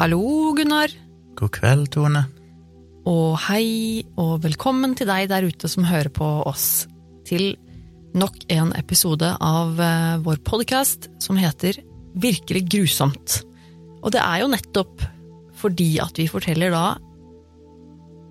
[0.00, 0.88] Hallo, Gunnar.
[1.36, 2.22] God kveld, Tone.
[3.04, 6.86] Og hei, og velkommen til deg der ute som hører på oss.
[7.28, 7.50] Til
[8.16, 11.82] nok en episode av eh, vår podkast som heter
[12.16, 13.42] Virkelig grusomt.
[14.00, 15.04] Og det er jo nettopp
[15.60, 16.96] fordi at vi forteller da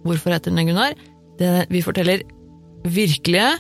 [0.10, 0.97] Hvorfor heter den Gunnar?
[1.38, 2.25] Det, vi forteller
[2.82, 3.54] virkelige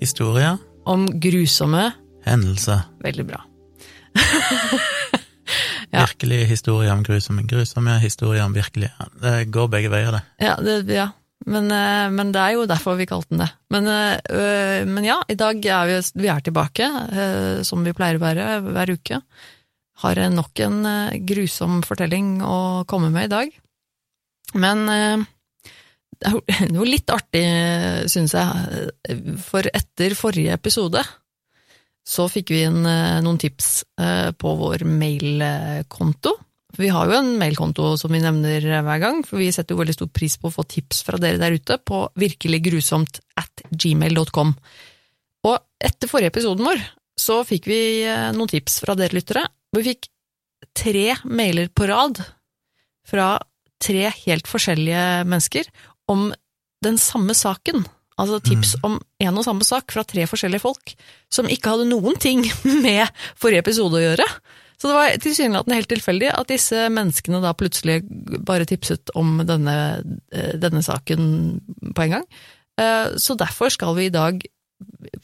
[0.00, 0.56] Historier,
[0.88, 1.90] om grusomme
[2.24, 3.44] hendelser, Veldig bra.
[5.92, 6.06] Ja.
[6.06, 8.92] virkelig historie om grusomme, grusomme historier om virkelige.
[9.20, 10.22] Det går begge veier, det.
[10.40, 11.10] Ja, det, ja.
[11.46, 13.50] Men, eh, men det er jo derfor vi kalte den det.
[13.74, 18.16] Men, eh, men ja, i dag er vi, vi er tilbake, øh, som vi pleier
[18.16, 19.20] å være hver uke.
[20.04, 20.80] Har eh, nok en
[21.28, 23.52] grusom fortelling å komme med i dag.
[24.54, 24.86] Men
[26.22, 27.44] det er jo- litt artig,
[28.12, 31.02] syns jeg, for etter forrige episode
[32.02, 33.68] så fikk vi inn eh, noen tips
[34.00, 36.34] eh, på vår mailkonto.
[36.78, 39.82] Vi har jo en mailkonto som vi nevner eh, hver gang, for vi setter jo
[39.82, 44.54] veldig stor pris på å få tips fra dere der ute på virkeliggrusomt at gmail.com.
[45.46, 46.82] Og etter forrige episoden vår
[47.18, 47.80] så fikk vi
[48.34, 49.42] noen tips fra dere lyttere.
[49.76, 50.08] Vi fikk
[50.74, 52.18] tre mailer på rad
[53.06, 53.34] fra
[53.82, 55.68] tre helt forskjellige mennesker
[56.10, 56.30] om
[56.82, 57.84] den samme saken.
[58.20, 60.94] Altså tips om en og samme sak fra tre forskjellige folk,
[61.32, 62.42] som ikke hadde noen ting
[62.84, 63.06] med
[63.40, 64.26] forrige episode å gjøre.
[64.82, 68.00] Så det var tilsynelatende helt tilfeldig at disse menneskene da plutselig
[68.42, 69.76] bare tipset om denne,
[70.34, 71.60] eh, denne saken
[71.94, 72.24] på en gang.
[72.80, 74.42] Eh, Så derfor skal vi i dag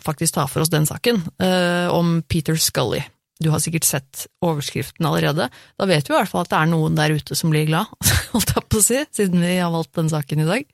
[0.04, 3.02] faktisk ta for oss den saken, eh, om Peter Scully.
[3.42, 5.48] Du har sikkert sett overskriften allerede.
[5.78, 7.86] Da vet vi i hvert fall at det er noen der ute som blir glad,
[8.32, 10.64] holdt jeg på å si, siden vi har valgt den saken i dag.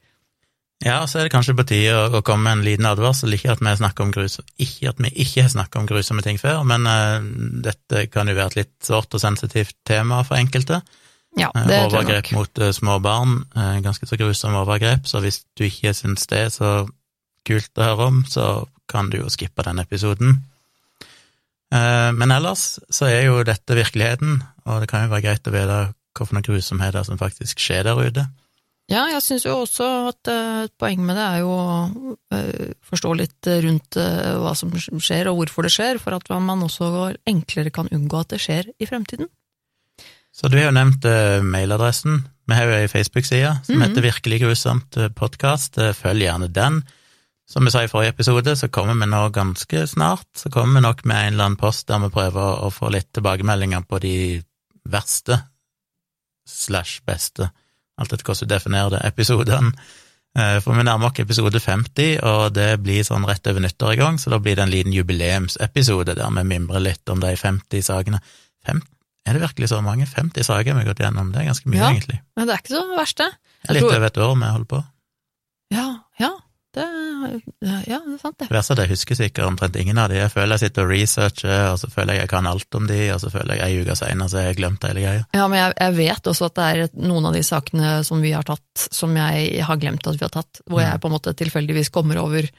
[0.82, 3.32] Ja, så er det kanskje på tide å, å komme med en liten advarsel.
[3.36, 6.40] Ikke at vi snakker om grus, ikke at vi ikke har snakket om grusomme ting
[6.40, 7.22] før, men uh,
[7.64, 10.82] dette kan jo være et litt sårt og sensitivt tema for enkelte.
[11.38, 15.22] Ja, Eh, det jeg overgrep mot uh, små barn, uh, ganske så grusomme overgrep, så
[15.24, 16.74] hvis du ikke syns det er så
[17.46, 20.42] kult å høre om, så kan du jo skippe den episoden.
[21.74, 24.36] Men ellers så er jo dette virkeligheten,
[24.70, 25.78] og det kan jo være greit å vite
[26.14, 28.24] hvilke grusomheter som faktisk skjer der ute.
[28.92, 32.74] Ja, jeg syns jo også at eh, et poeng med det er jo å eh,
[32.84, 36.90] forstå litt rundt eh, hva som skjer og hvorfor det skjer, for at man også
[37.30, 39.30] enklere kan unngå at det skjer i fremtiden.
[40.34, 41.04] Så du har jo nevnt
[41.46, 42.24] mailadressen.
[42.50, 43.84] Vi har jo ei Facebook-side som Mhm.
[43.86, 45.78] heter Virkelig grusomt podkast.
[45.94, 46.82] Følg gjerne den.
[47.46, 50.26] Som vi sa i forrige episode, så kommer vi nå ganske snart.
[50.34, 53.12] Så kommer vi nok med en eller annen post der vi prøver å få litt
[53.14, 54.42] tilbakemeldinger på de
[54.90, 55.38] verste
[56.48, 57.50] slash beste,
[57.98, 59.72] alt etter hvordan du definerer det, episodene.
[60.36, 64.00] Eh, For vi nærmer oss episode 50, og det blir sånn rett over nyttår i
[64.00, 67.82] gang, så da blir det en liten jubileumsepisode der vi mimrer litt om de 50
[67.86, 68.18] sakene.
[68.66, 68.80] Fem,
[69.26, 70.06] er det virkelig så mange?
[70.10, 71.90] 50 saker vi har gått gjennom, det er ganske mye, Ja.
[71.92, 72.20] egentlig.
[72.36, 73.30] Men det er ikke så verst, det.
[73.70, 74.84] Litt over et år vi holder på.
[75.70, 75.86] Ja,
[76.20, 76.30] ja,
[76.74, 76.84] det,
[77.62, 78.48] ja, det er sant, det.
[78.48, 80.18] Det verste er at jeg husker sikkert omtrent ingen av de.
[80.18, 83.00] Jeg føler jeg sitter og researcher, og så føler jeg jeg kan alt om de,
[83.14, 85.24] og så føler jeg ei uke senere så har jeg glemt hele greia.
[85.36, 88.34] Ja, men jeg, jeg vet også at det er noen av de sakene som vi
[88.36, 91.36] har tatt, som jeg har glemt at vi har tatt, hvor jeg på en måte
[91.38, 92.50] tilfeldigvis kommer over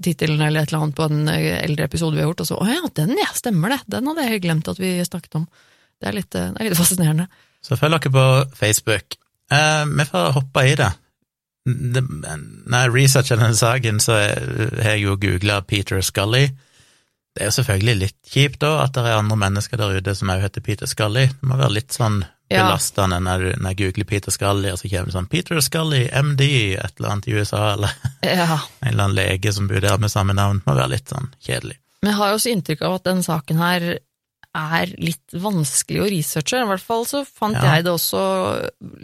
[0.00, 2.58] tittelen eller et eller annet på en eh, eldre episode vi har gjort, og så
[2.60, 5.46] å ja, den ja, stemmer det, den hadde jeg helt glemt at vi snakket om.
[6.00, 7.28] Det er litt, eh, det er litt fascinerende.
[7.60, 8.26] Så følg dere på
[8.56, 9.18] Facebook.
[9.52, 10.90] Eh, vi får hoppe i det.
[11.68, 16.46] Når jeg researcher denne saken, så har jeg jo googla Peter Scully.
[17.30, 20.32] Det er jo selvfølgelig litt kjipt da, at det er andre mennesker der ute som
[20.32, 21.26] også heter Peter Scully.
[21.30, 22.64] Det må være litt sånn Ja.
[22.66, 26.42] belastende når, når jeg googler Peter Scully, og så kommer det sånn Peter Scully, MD,
[26.74, 27.92] et eller annet i USA, eller
[28.26, 30.58] Ja, en eller annen lege som bor der med samme navn.
[30.58, 31.76] Det må være litt sånn kjedelig.
[32.02, 33.86] Men jeg har jo også inntrykk av at den saken her
[34.58, 36.58] er litt vanskelig å researche.
[36.58, 37.76] I hvert fall så fant Ja.
[37.76, 38.24] jeg det også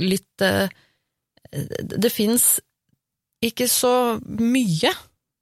[0.02, 0.66] litt eh,
[1.52, 2.56] Det fins
[3.44, 4.92] ikke så mye,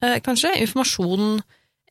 [0.02, 1.42] eh, kanskje, informasjon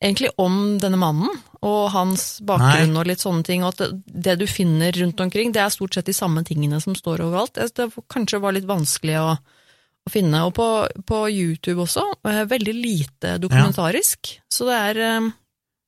[0.04, 1.30] egentlig om denne mannen
[1.64, 5.62] og hans bakgrunn og litt sånne ting, og at det, du finner rundt omkring, det
[5.64, 7.56] er stort sett de samme tingene som står overalt.
[7.56, 10.42] Det kanskje var litt vanskelig å, å finne.
[10.44, 10.68] Og på,
[11.08, 14.36] på YouTube også, eh, veldig lite dokumentarisk.
[14.52, 15.32] Så det er eh,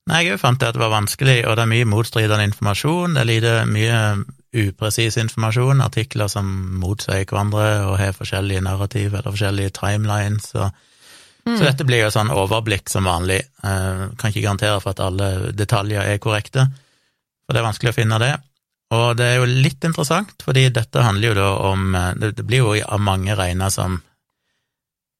[0.06, 3.16] Nei, jeg fant det at det var vanskelig, og det er mye motstridende informasjon.
[3.16, 3.96] Det er lite, mye
[4.54, 6.46] upresis informasjon, artikler som
[6.80, 10.52] motsier hverandre og har forskjellige narrativ eller forskjellige timelines.
[10.54, 10.70] Og,
[11.46, 13.40] Så dette blir jo sånn overblikk som vanlig.
[13.62, 16.66] Eh, kan ikke garantere for at alle detaljer er korrekte,
[17.46, 18.32] for det er vanskelig å finne det.
[18.90, 22.46] Og det er jo litt interessant, fordi dette handler jo da om eh, Det, det
[22.46, 24.00] blir jo av mange regna som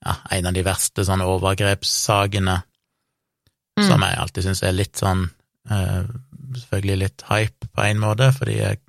[0.05, 2.63] ja, en av de verste sånn overgrepssakene
[3.77, 3.89] Mm.
[3.91, 5.27] som jeg alltid syns er litt sånn
[5.69, 6.05] eh,
[6.55, 8.81] Selvfølgelig litt hype på en måte, fordi jeg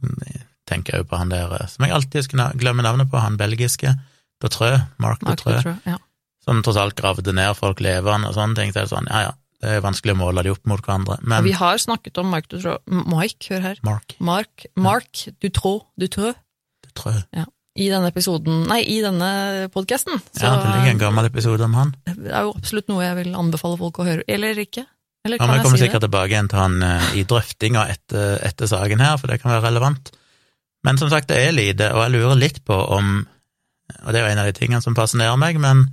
[0.67, 3.95] tenker jo på han der eh, som jeg alltid skulle glemme navnet på, han belgiske,
[4.43, 5.41] Dautreux, Mark Mark
[5.87, 5.97] ja.
[6.45, 8.73] som tross alt gravde ned folk levende og sånne ting.
[8.73, 11.17] Så er det sånn, ja ja, det er vanskelig å måle de opp mot hverandre,
[11.25, 13.79] men vi har snakket om Mark Dutrø Mike, hør her.
[13.87, 16.35] Mark Mark, Mark Dutroux, Dutroux
[17.33, 17.47] Ja.
[17.77, 20.21] i denne episoden, nei, i denne podkasten.
[20.37, 21.95] Ja, det ligger en gammel episode om han.
[22.05, 24.85] det er jo absolutt noe jeg vil anbefale folk å høre, eller ikke.
[25.27, 26.07] Eller kan ja, jeg kommer sikkert det?
[26.07, 29.67] tilbake igjen til han uh, i drøftinga etter, etter saken her, for det kan være
[29.67, 30.11] relevant.
[30.87, 33.25] Men som sagt, det er lite, og jeg lurer litt på om
[34.03, 35.85] Og det er jo en av de tingene som fascinerer meg, men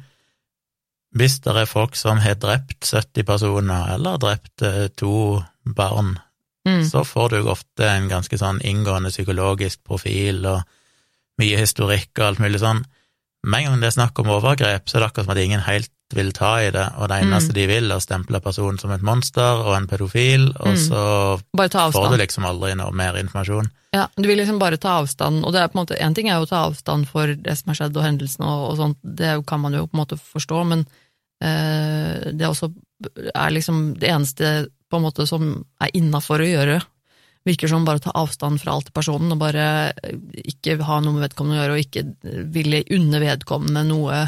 [1.15, 6.17] hvis det er folk som har drept 70 personer, eller drept uh, to barn,
[6.65, 6.85] Mm.
[6.89, 10.63] så får du ofte en ganske sånn inngående psykologisk profil og
[11.41, 12.81] mye historikk og alt mulig sånn.
[13.45, 15.65] Med en gang det er snakk om overgrep, så er det akkurat som at ingen
[15.67, 17.55] helt vil ta i det, og det eneste Mm.
[17.59, 20.83] de vil, er å stemple personen som et monster og en pedofil, og Mm.
[20.89, 23.71] så får du liksom aldri noe mer informasjon.
[23.95, 26.29] Ja, du vil liksom bare ta avstand, og det er på en måte, én ting
[26.29, 28.99] er jo å ta avstand for det som har skjedd og hendelsene og, og sånt,
[29.05, 30.87] det kan man jo på en måte forstå, men
[31.43, 32.73] øh, det også
[33.35, 36.81] er liksom det eneste på en måte som er innafor å gjøre,
[37.45, 39.93] virker som bare å ta avstand fra alt i personen og bare
[40.33, 44.23] ikke ha noe med vedkommende å gjøre, og ikke ville unne vedkommende noe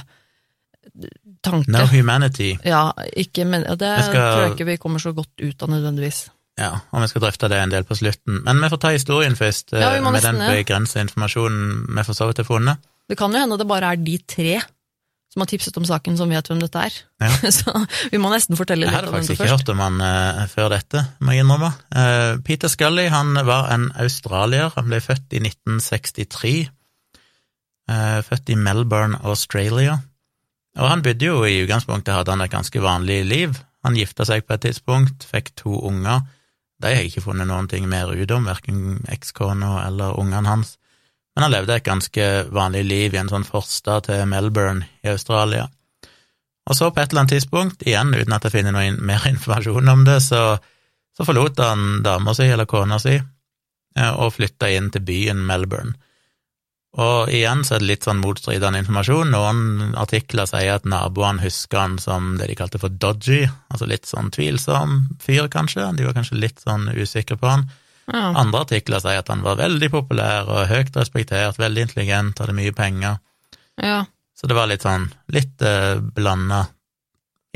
[1.44, 1.70] tanke.
[1.72, 2.54] No humanity.
[2.64, 5.68] Ja, ikke, men og det skal- tror jeg ikke vi kommer så godt ut av
[5.70, 6.28] nødvendigvis.
[6.58, 8.40] Ja, og vi skal drøfte det en del på slutten.
[8.44, 12.26] Men vi får ta historien først, Ja, eh, med den begrensa informasjonen vi for så
[12.30, 12.78] vidt har funnet.
[13.08, 14.62] Det kan jo hende det bare er de tre
[15.36, 16.94] som har tipset om saken, som vet hvem dette er.
[17.20, 17.28] Ja.
[17.52, 17.72] Så
[18.10, 19.66] vi må nesten fortelle Jeg litt hadde om dette faktisk ikke først.
[19.66, 21.68] hørt om han uh, før dette, må jeg innrømme.
[21.92, 24.72] Uh, Peter Scully han var en australier.
[24.78, 26.70] Han ble født i 1963.
[27.90, 29.98] Uh, født i Melbourne, Australia.
[30.76, 33.56] Og han bodde jo i utgangspunktet hadde han et ganske vanlig liv.
[33.86, 36.24] Han gifta seg på et tidspunkt, fikk to unger.
[36.76, 40.76] De har jeg ikke funnet noen ting mer ut om, verken ekskona eller ungene hans.
[41.36, 45.66] Men han levde et ganske vanlig liv i en sånn forstad til Melbourne i Australia.
[46.66, 49.92] Og så på et eller annet tidspunkt, igjen uten at jeg finner noe mer informasjon
[49.92, 50.56] om det, så,
[51.16, 55.96] så forlot han dama si, eller kona si, eh, og flytta inn til byen Melbourne.
[56.96, 59.28] Og igjen så er det litt sånn motstridende informasjon.
[59.34, 64.08] Noen artikler sier at naboene husker han som det de kalte for dodgy, altså litt
[64.08, 65.84] sånn tvilsom fyr, kanskje.
[65.98, 67.66] De var kanskje litt sånn usikre på han.
[68.08, 68.30] Ja.
[68.38, 72.72] Andre artikler sier at han var veldig populær og høyt respektert, veldig intelligent, hadde mye
[72.76, 73.18] penger.
[73.82, 74.04] ja.
[74.36, 76.66] Så det var litt sånn litt eh, blanda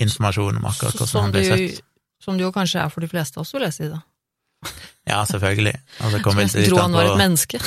[0.00, 1.82] informasjon om akkurat hvordan Som han ble sett.
[2.24, 3.98] som det jo kanskje er for de fleste også, vil jeg si da.
[5.10, 5.74] Ja, selvfølgelig.
[6.00, 7.60] Nesten litt tror han var et menneske.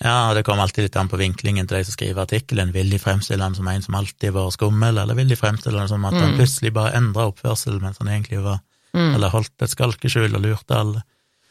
[0.00, 2.72] Ja, det kom alltid litt an på vinklingen til de som skriver artikkelen.
[2.74, 5.88] Vil de fremstille han som en som alltid var skummel, eller vil de fremstille han
[5.90, 6.38] som at han Mm.
[6.40, 8.58] plutselig bare endra oppførsel mens han egentlig var
[8.96, 9.14] Mm.
[9.14, 11.02] Eller holdt et skalkeskjul og lurte alle.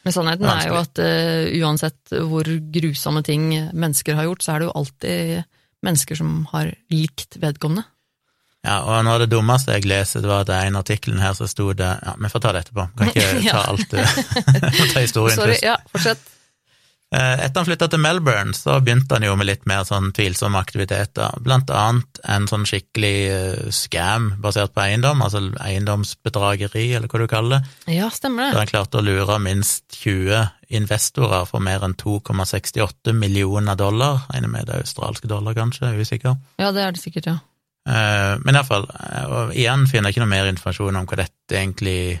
[0.04, 2.42] Men sannheten er jo at uh, uansett hvor
[2.74, 5.44] grusomme ting mennesker har gjort, så er det jo alltid
[5.86, 7.84] mennesker som har likt vedkommende.
[8.66, 11.20] Ja, og noe av det dummeste jeg leste, det var at det er en artikkelen
[11.22, 12.88] her så sto det Ja, vi får ta det etterpå.
[12.98, 14.02] Kan ikke ta alt Vi
[14.80, 15.62] må ta historien Sorry, først.
[15.68, 16.18] ja, fortsett.
[17.14, 20.58] Eh, Etter han flytta til Melbourne, så begynte han jo med litt mer sånn tvilsomme
[20.58, 27.20] aktiviteter, blant annet en sånn skikkelig eh, scam basert på eiendom, altså eiendomsbedrageri, eller hva
[27.22, 28.58] du kaller det, Ja, stemmer der det.
[28.64, 30.48] han klarte å lure minst 20
[30.80, 35.94] investorer for mer enn 2,68 millioner dollar, regner med det er australske dollar, kanskje, jeg
[35.94, 36.36] er usikker.
[36.58, 37.38] Ja, det er det sikkert, ja.
[37.86, 38.88] Eh, Men iallfall,
[39.54, 42.20] igjen finner jeg ikke noe mer informasjon om hva dette egentlig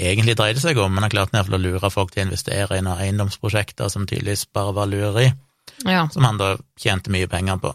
[0.00, 3.02] egentlig dreide seg om, men han klart å lure folk til å investere i noen
[3.04, 5.30] eiendomsprosjekter som tydeligvis bare var lureri,
[5.86, 7.70] Ja, som han da tjente mye penger på.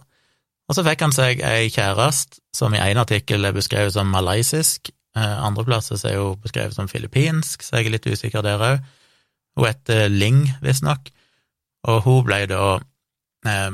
[0.65, 4.89] Og så fikk han seg ei kjæreste som i en artikkel er beskrevet som malaysisk,
[5.15, 8.91] eh, andre plasser er hun beskrevet som filippinsk, så jeg er litt usikker der òg.
[9.55, 11.11] Hun heter Ling, visstnok,
[11.87, 12.79] og hun ble da
[13.45, 13.71] eh,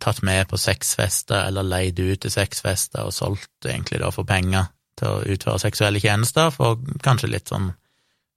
[0.00, 4.70] tatt med på sexfester, eller leid ut til sexfester og solgt egentlig da for penger
[5.00, 7.70] til å utføre seksuelle tjenester for kanskje litt sånn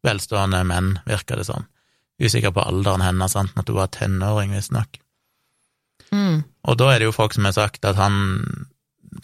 [0.04, 1.68] velstående menn, virker det som.
[2.22, 5.00] Usikker på alderen hennes, sant, at hun var tenåring, visstnok.
[6.12, 6.44] mm.
[6.64, 8.16] Og da er det jo folk som har sagt at han,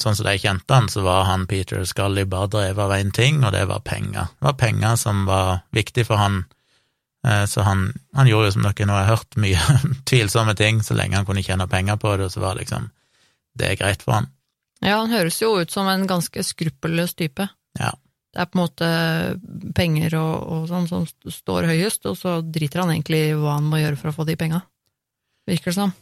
[0.01, 3.43] sånn som de kjente han, så var han Peter Scully bare drevet av én ting,
[3.45, 4.33] og det var penger.
[4.39, 6.43] Det var penger som var viktig for han,
[7.27, 9.59] Eh, så han, han gjorde jo som dere nå har hørt, mye
[10.09, 12.89] tvilsomme ting, så lenge han kunne tjene penger på det, så var det liksom
[13.59, 14.29] det er greit for han.
[14.79, 17.49] ja, han høres jo ut som en ganske skruppelløs type.
[17.79, 17.91] Ja.
[18.29, 18.87] Det er på en måte
[19.75, 23.69] penger og, og sånn som står høyest, og så driter han egentlig i hva han
[23.71, 24.61] må gjøre for å få de penga.
[25.49, 25.93] Virker det som.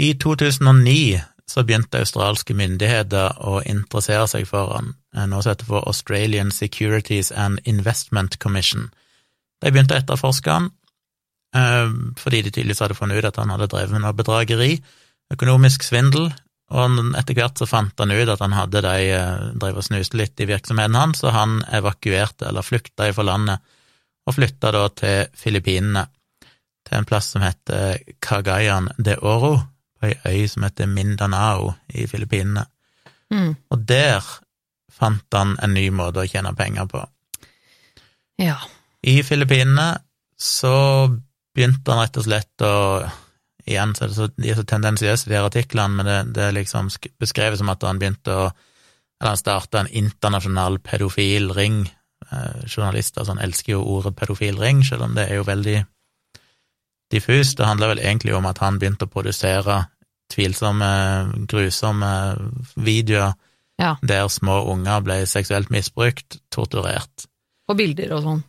[0.00, 5.68] I 2009 så begynte australske myndigheter å interessere seg for han, Nå noe som heter
[5.68, 8.90] for Australian Securities and Investment Commission.
[9.64, 10.70] De begynte å etterforske han,
[11.56, 14.82] eh, fordi de tydeligvis hadde funnet ut at han hadde drevet med noe bedrageri,
[15.32, 16.32] økonomisk svindel,
[16.74, 20.18] og etter hvert så fant han ut at han hadde de eh, drev og snuste
[20.18, 23.74] litt i virksomheten hans, så han evakuerte, eller flykta fra landet,
[24.26, 26.06] og flytta da til Filippinene,
[26.86, 29.60] til en plass som heter Cagayan de Oro,
[29.96, 32.66] på ei øy som heter Mindanao i Filippinene.
[33.30, 33.54] Mm.
[33.70, 34.26] Og der
[34.92, 37.04] fant han en ny måte å tjene penger på.
[38.42, 38.58] Ja.
[39.06, 39.92] I Filippinene
[40.36, 40.74] så
[41.54, 42.74] begynte han rett og slett å
[43.66, 46.42] Igjen så er det så, de er så tendensiøse, de her artiklene, men det, det
[46.46, 48.48] er liksom beskrevet som at han begynte å
[49.16, 51.86] Eller han starta en internasjonal pedofil ring.
[52.28, 55.78] Eh, journalister sånn elsker jo ordet pedofil ring, selv om det er jo veldig
[57.10, 57.56] diffust.
[57.56, 59.86] Det handler vel egentlig om at han begynte å produsere
[60.32, 60.90] tvilsomme,
[61.48, 62.12] grusomme
[62.76, 63.32] videoer
[63.78, 63.96] Ja.
[64.02, 67.26] der små unger ble seksuelt misbrukt, torturert.
[67.68, 68.44] Og bilder og sånn.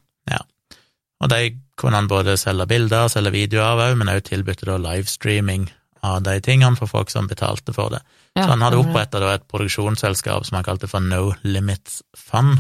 [1.24, 4.78] Og de kunne han både selge bilder, selge videoer av òg, men òg tilbudte da
[4.82, 5.68] livestreaming
[6.06, 8.02] av de tingene for folk som betalte for det.
[8.36, 12.60] Ja, Så han hadde oppretta et produksjonsselskap som han kalte for No Limits Fund,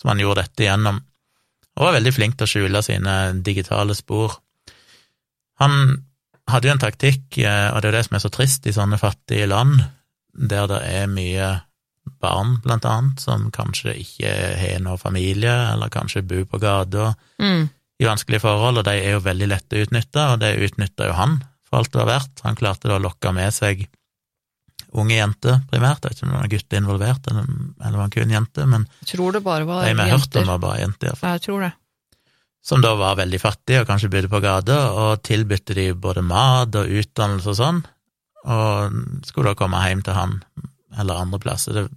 [0.00, 1.02] som han gjorde dette gjennom,
[1.74, 3.14] og var veldig flink til å skjule sine
[3.44, 4.38] digitale spor.
[5.60, 6.04] Han
[6.50, 8.74] hadde jo en taktikk, eh, og det er jo det som er så trist i
[8.74, 9.82] sånne fattige land,
[10.34, 11.48] der det er mye
[12.20, 14.30] barn, blant annet, som kanskje ikke
[14.60, 17.68] har noen familie, eller kanskje bor på gata Mm.
[18.00, 21.12] i vanskelige forhold, og de er jo veldig lette å utnytte, og det utnytta jo
[21.18, 22.40] han for alt det var verdt.
[22.44, 23.86] Han klarte da å lokke med seg
[24.94, 26.04] unge jenter, primært.
[26.04, 27.46] Jeg vet ikke om det var gutter involvert, eller,
[27.84, 30.36] eller var det kun jenter, men Jeg tror det bare var de vi har hørt
[30.36, 31.28] om, var bare jenter, iallfall.
[31.28, 31.72] Ja, jeg tror det.
[32.64, 36.74] Som da var veldig fattige og kanskje bodde på gata, og tilbydte de både mat
[36.80, 37.82] og utdannelse og sånn,
[38.44, 38.94] og
[39.26, 40.38] skulle da komme hjem til han
[40.98, 41.72] eller andre plasser.
[41.72, 41.88] Det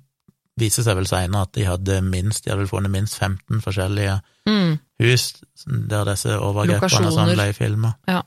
[0.58, 4.20] viser seg vel seinere at de hadde minst, de hadde vel funnet minst 15 forskjellige
[4.48, 4.78] Mm.
[5.00, 5.24] hus
[5.68, 7.94] der disse overgrepene som ble filma.
[8.08, 8.22] Ja.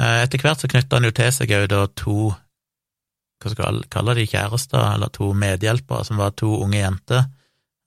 [0.00, 2.34] Eh, Etter hvert så knytta han jo til seg òg da to
[3.42, 7.26] hva skal jeg kalle de kjærester, eller to medhjelpere, som var to unge jenter.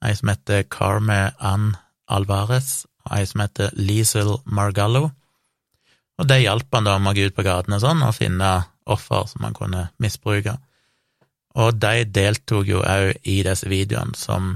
[0.05, 1.71] Ei som heter Carme Ann
[2.07, 5.09] Alvarez, og ei som heter Liesel Margallo.
[6.19, 8.51] Og det hjalp han da med å gå ut på gatene og sånn, og finne
[8.85, 10.53] offer som han kunne misbruke.
[11.59, 14.53] Og de deltok jo òg i disse videoene som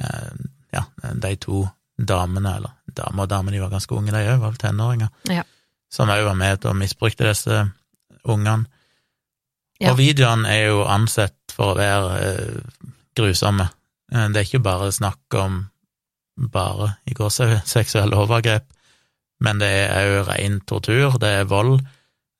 [0.00, 0.30] eh,
[0.72, 0.82] ja,
[1.14, 1.64] de to
[1.96, 5.42] damene, eller dame og dame, de var ganske unge, de òg, var vel tenåringer, Ja.
[5.92, 7.62] som òg var med og misbrukte disse
[8.24, 8.66] ungene.
[9.80, 9.90] Ja.
[9.92, 12.84] Og videoene er jo ansett for å være eh,
[13.16, 13.68] grusomme.
[14.12, 15.66] Eh, Det er ikke bare snakk om
[16.52, 18.64] bare i gåsehud seksuelle overgrep,
[19.40, 21.80] men det er òg ren tortur, det er vold.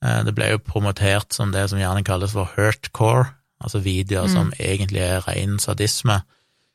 [0.00, 4.32] Det ble jo promotert som det som gjerne kalles for hurtcore, altså videoer Mm.
[4.34, 6.20] som egentlig er ren sadisme,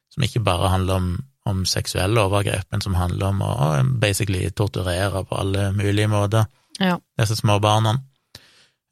[0.09, 5.23] som ikke bare handler om, om seksuelle overgrep, men som handler om å basically torturere
[5.25, 6.45] på alle mulige måter
[6.79, 6.97] Ja.
[7.17, 7.99] disse små barna.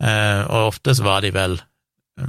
[0.01, 1.61] Eh, og ofte så var de vel
[2.19, 2.25] eh,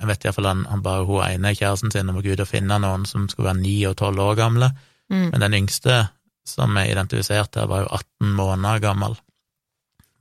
[0.00, 2.48] Jeg vet iallfall han, han ba hun ene kjæresten sin om å gå ut og
[2.48, 4.70] finne noen som skulle være ni og tolv år gamle,
[5.10, 5.30] Mm.
[5.30, 6.08] men den yngste
[6.46, 9.16] som er identifisert her, var jo 18 måneder gammel.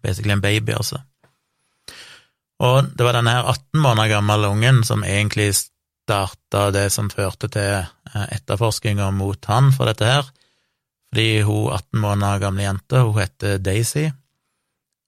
[0.03, 0.99] Basically en baby, altså.
[2.61, 7.49] Og det var denne her 18 måneder gamle ungen som egentlig starta det som førte
[7.51, 10.29] til eh, etterforskninga mot han for dette her,
[11.11, 14.09] fordi hun 18 måneder gamle jente, hun heter Daisy,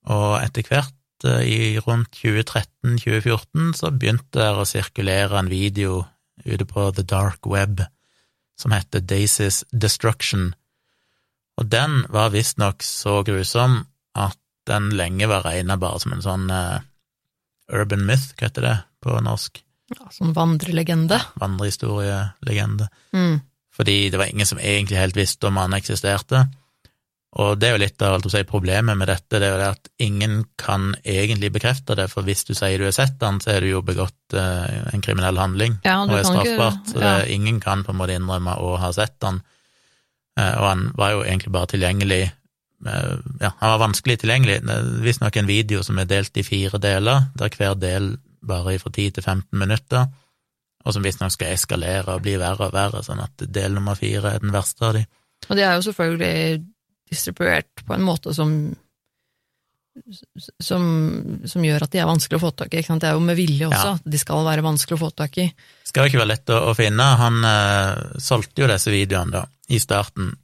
[0.09, 6.03] og etter hvert, eh, i rundt 2013-2014, så begynte det å sirkulere en video
[6.45, 7.83] ute på the dark web
[8.59, 10.53] som heter Daisy's Destruction,
[11.59, 13.83] og den var visstnok så grusom
[14.17, 16.81] at den lenge var regna bare som en sånn eh,
[17.71, 19.61] urban myth, hva heter det på norsk?
[19.93, 21.19] Ja, sånn vandrelegende.
[21.39, 23.41] Vandrehistorielegende Mm.
[23.75, 26.47] fordi det var ingen som egentlig helt visste om han eksisterte.
[27.35, 29.87] Og det er jo litt av si, problemet med dette, det er jo det at
[29.99, 33.61] ingen kan egentlig bekrefte det, for hvis du sier du har sett han, så har
[33.61, 36.45] du jo begått eh, en kriminell handling Ja, og er straffbart.
[36.45, 36.93] ikke- straffbart.
[36.93, 37.17] Så ja.
[37.23, 39.41] det, ingen kan på en måte innrømme å ha sett han.
[40.37, 42.31] Eh, og han var jo egentlig bare tilgjengelig
[42.85, 44.59] Ja, han var vanskelig tilgjengelig.
[44.67, 48.13] Det visstnok en video som er delt i fire deler, der hver del
[48.43, 50.07] bare fra 10 til 15 minutter,
[50.83, 54.35] og som visstnok skal eskalere og bli verre og verre, sånn at del nummer fire
[54.35, 55.05] er den verste av de.
[55.49, 56.63] Og de er jo selvfølgelig
[57.13, 58.55] distribuert på en måte som
[60.59, 60.83] som,
[61.45, 62.79] som gjør at de er vanskelig å få tak i.
[62.81, 63.03] Ikke sant?
[63.03, 64.11] Det er jo med vilje også, Ja.
[64.11, 65.45] de skal være vanskelig å få tak i.
[65.85, 67.05] Skal jo ikke være lett å, å finne.
[67.19, 70.39] Han eh, solgte jo disse videoene da, i starten eh,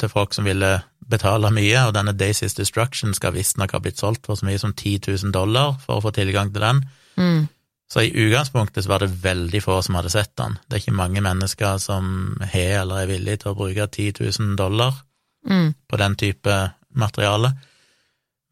[0.00, 0.72] til folk som ville
[1.08, 4.74] betale mye, og denne Daisy's Destruction skal visstnok ha blitt solgt for så mye som
[4.74, 6.82] 10 000 dollar for å få tilgang til den.
[7.16, 7.46] Mm.
[7.88, 10.58] Så i utgangspunktet så var det veldig få som hadde sett den.
[10.68, 14.56] Det er ikke mange mennesker som har eller er villige til å bruke 10 000
[14.60, 15.04] dollar
[15.48, 15.70] Mm.
[15.88, 16.54] på den type
[16.98, 17.52] materiale.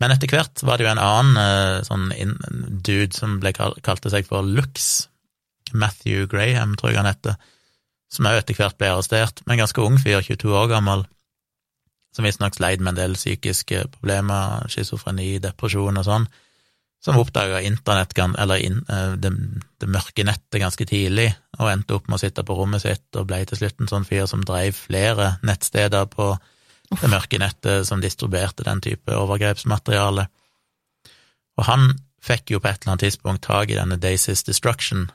[0.00, 2.12] Men etter hvert var det jo en annen eh, sånn
[2.86, 5.08] dude som ble kal kalte seg for Lux,
[5.74, 7.36] Matthew Graham, tror jeg han heter,
[8.12, 11.04] som òg etter hvert ble arrestert, men ganske ung fyr, 22 år gammel,
[12.14, 16.28] som visstnok sleit med en del psykiske problemer, schizofreni, depresjon og sånn,
[17.04, 19.30] som oppdaga internett, eller in, eh, det,
[19.78, 23.28] det, mørke nettet ganske tidlig, og endte opp med å sitte på rommet sitt og
[23.28, 26.32] ble til slutt en sånn fyr som dreiv flere nettsteder på
[26.90, 30.26] det mørke nettet som distribuerte den type overgrepsmateriale.
[31.58, 31.88] Og han
[32.22, 35.08] fikk jo på et eller annet tidspunkt tak i denne Daisys Destruction.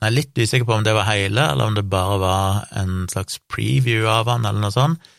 [0.00, 3.04] Jeg er litt usikker på om det var hele, eller om det bare var en
[3.12, 5.10] slags preview av han, eller noe sånt.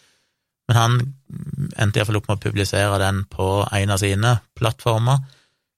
[0.71, 0.97] Men han
[1.77, 5.21] endte iallfall opp med å publisere den på en av sine plattformer,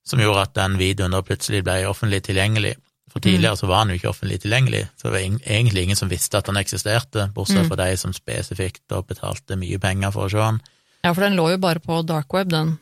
[0.08, 2.78] som gjorde at den videoen da plutselig ble offentlig tilgjengelig.
[3.12, 6.10] For tidligere så var han jo ikke offentlig tilgjengelig, så det var egentlig ingen som
[6.10, 7.84] visste at han eksisterte, bortsett fra mm.
[7.84, 10.64] de som spesifikt da betalte mye penger for å se han.
[11.04, 12.78] Ja, for den lå jo bare på dark web, den.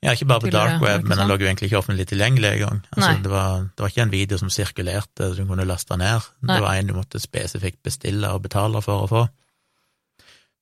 [0.00, 2.78] Ja, ikke bare på dark web, men den lå jo egentlig ikke offentlig tilgjengelig engang.
[2.94, 6.24] Altså, det, var, det var ikke en video som sirkulerte, du kunne laste ned.
[6.40, 6.56] Nei.
[6.56, 9.26] Det var en du måtte spesifikt bestille og betale for å få.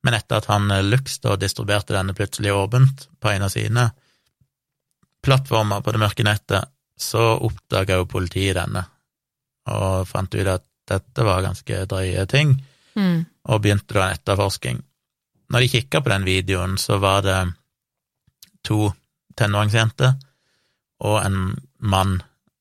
[0.07, 3.89] Men etter at han eh, Lux da distribuerte denne plutselig åpent på en av sine
[5.23, 8.89] plattformer på det mørke nettet, så oppdaga jo politiet denne
[9.69, 12.55] og fant ut at dette var ganske drøye ting,
[12.97, 13.19] mm.
[13.53, 14.79] og begynte da en etterforsking.
[15.53, 17.37] Når de kikka på den videoen, så var det
[18.65, 18.89] to
[19.39, 20.17] tenåringsjenter
[21.07, 21.41] og en
[21.79, 22.19] mann,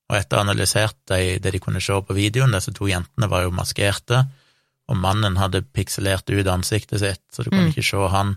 [0.08, 3.28] og etter å ha analysert det, det de kunne se på videoen, disse to jentene
[3.30, 4.22] var jo maskerte,
[4.88, 7.74] og mannen hadde pikselert ut ansiktet sitt, så du kunne mm.
[7.74, 8.36] ikke se han,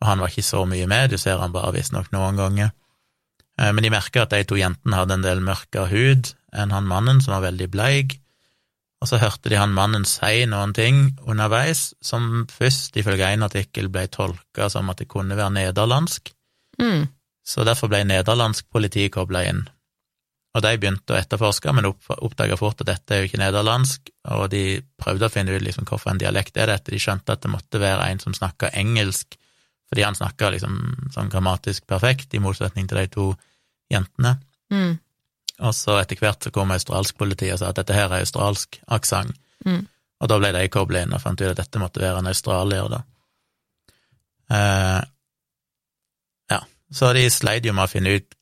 [0.00, 2.72] og han var ikke så mye med, du ser han bare visstnok noen ganger.
[3.60, 6.88] Eh, men de merka at de to jentene hadde en del mørkere hud enn han
[6.88, 8.18] mannen, som var veldig bleik,
[9.02, 13.90] og så hørte de han mannen si noen ting underveis som først, ifølge en artikkel,
[13.92, 16.32] ble tolka som at det kunne være nederlandsk,
[16.80, 17.04] mm.
[17.46, 19.64] Så derfor ble nederlandsk politi kobla inn.
[20.56, 24.46] Og de begynte å etterforske, men oppdaga fort at dette er jo ikke nederlandsk, og
[24.54, 27.52] de prøvde å finne ut liksom hvorfor en dialekt er dette, de skjønte at det
[27.52, 29.36] måtte være en som snakka engelsk,
[29.90, 30.78] fordi han snakka liksom
[31.14, 33.26] sånn grammatisk perfekt, i motsetning til de to
[33.92, 34.38] jentene.
[34.72, 34.96] Mm.
[35.60, 38.80] Og så etter hvert så kom australsk politi og sa at dette her er australsk
[38.96, 39.36] aksent.
[39.68, 39.84] Mm.
[40.22, 42.88] Og da ble de kobla inn og fant ut at dette måtte være en australier,
[42.92, 43.02] da.
[44.56, 45.00] Eh,
[46.94, 48.36] så de sleit jo med å finne ut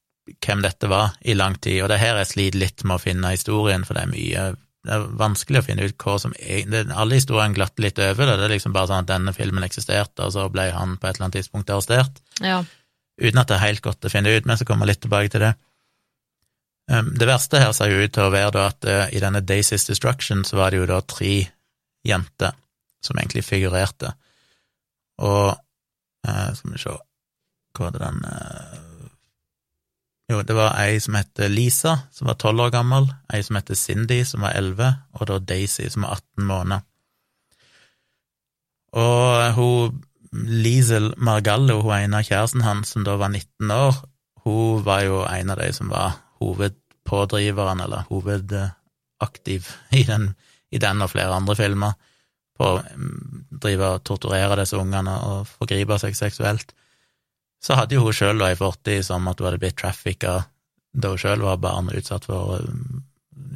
[0.45, 3.03] hvem dette var i lang tid, og det er her jeg sliter litt med å
[3.03, 4.45] finne historien, for det er mye
[4.85, 8.35] det er vanskelig å finne ut hva som er Alle historiene glatter litt over det,
[8.37, 11.17] det er liksom bare sånn at denne filmen eksisterte, og så ble han på et
[11.17, 12.21] eller annet tidspunkt arrestert.
[12.45, 12.59] Ja.
[13.21, 15.33] Uten at det er helt godt å finne ut, men så kommer jeg litt tilbake
[15.33, 15.55] til det.
[16.93, 19.87] Um, det verste her ser jo ut til å være at uh, i denne Daisy's
[19.89, 21.33] Destruction så var det jo da tre
[22.05, 22.53] jenter
[23.05, 24.13] som egentlig figurerte,
[25.25, 26.93] og uh, skal vi se
[27.75, 28.81] Hva var det den uh,
[30.31, 33.75] Jo, det var ei som het Lisa, som var tolv år gammel, ei som het
[33.77, 36.87] Cindy, som var elleve, og da Daisy, som var 18 måneder.
[38.95, 40.01] Og hun
[40.35, 44.01] Liesel Margallo, hun ene av kjæresten hans, som da var 19 år,
[44.45, 50.33] hun var jo en av de som var hovedpådriveren, eller hovedaktiv, i den,
[50.71, 51.95] i den og flere andre filmer,
[52.55, 56.75] på å mm, drive og torturere disse ungene og forgripe seg seksuelt.
[57.65, 60.43] Så hadde jo hun sjøl ei fortid som at hun hadde blitt trafficka
[60.95, 63.05] da hun sjøl var barn og utsatt for mm,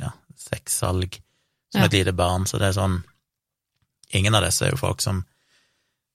[0.02, 1.20] ja, sexsalg
[1.72, 1.86] som ja.
[1.86, 3.02] et lite barn, så det er sånn
[4.16, 5.18] Ingen av disse er jo folk som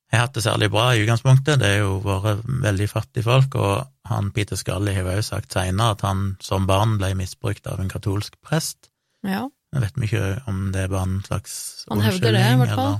[0.09, 4.09] har hatt det særlig bra i utgangspunktet, det er jo vært veldig fattige folk, og
[4.09, 7.81] han Peter Scully har jo også sagt seinere at han som barn ble misbrukt av
[7.81, 8.89] en katolsk prest.
[9.21, 9.47] Ja.
[9.73, 11.55] Jeg vet mye om det er bare en slags
[11.89, 12.99] Han hevder det, i hvert fall.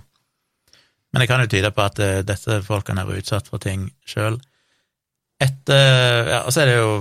[1.14, 3.92] Men det kan jo tyde på at uh, disse folkene har vært utsatt for ting
[4.10, 4.40] sjøl.
[5.44, 6.92] Etter Ja, så er det jo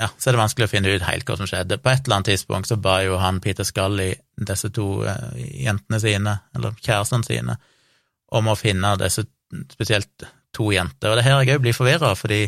[0.00, 1.76] ja, så er det vanskelig å finne ut helt hva som skjedde.
[1.82, 4.14] På et eller annet tidspunkt så ba jo han Peter Scully
[4.48, 7.56] disse to uh, jentene sine, eller kjærestene sine,
[8.32, 9.26] om å finne disse
[9.74, 10.24] spesielt
[10.56, 11.10] to jenter.
[11.10, 12.46] Og det her jeg òg blir forvirra, fordi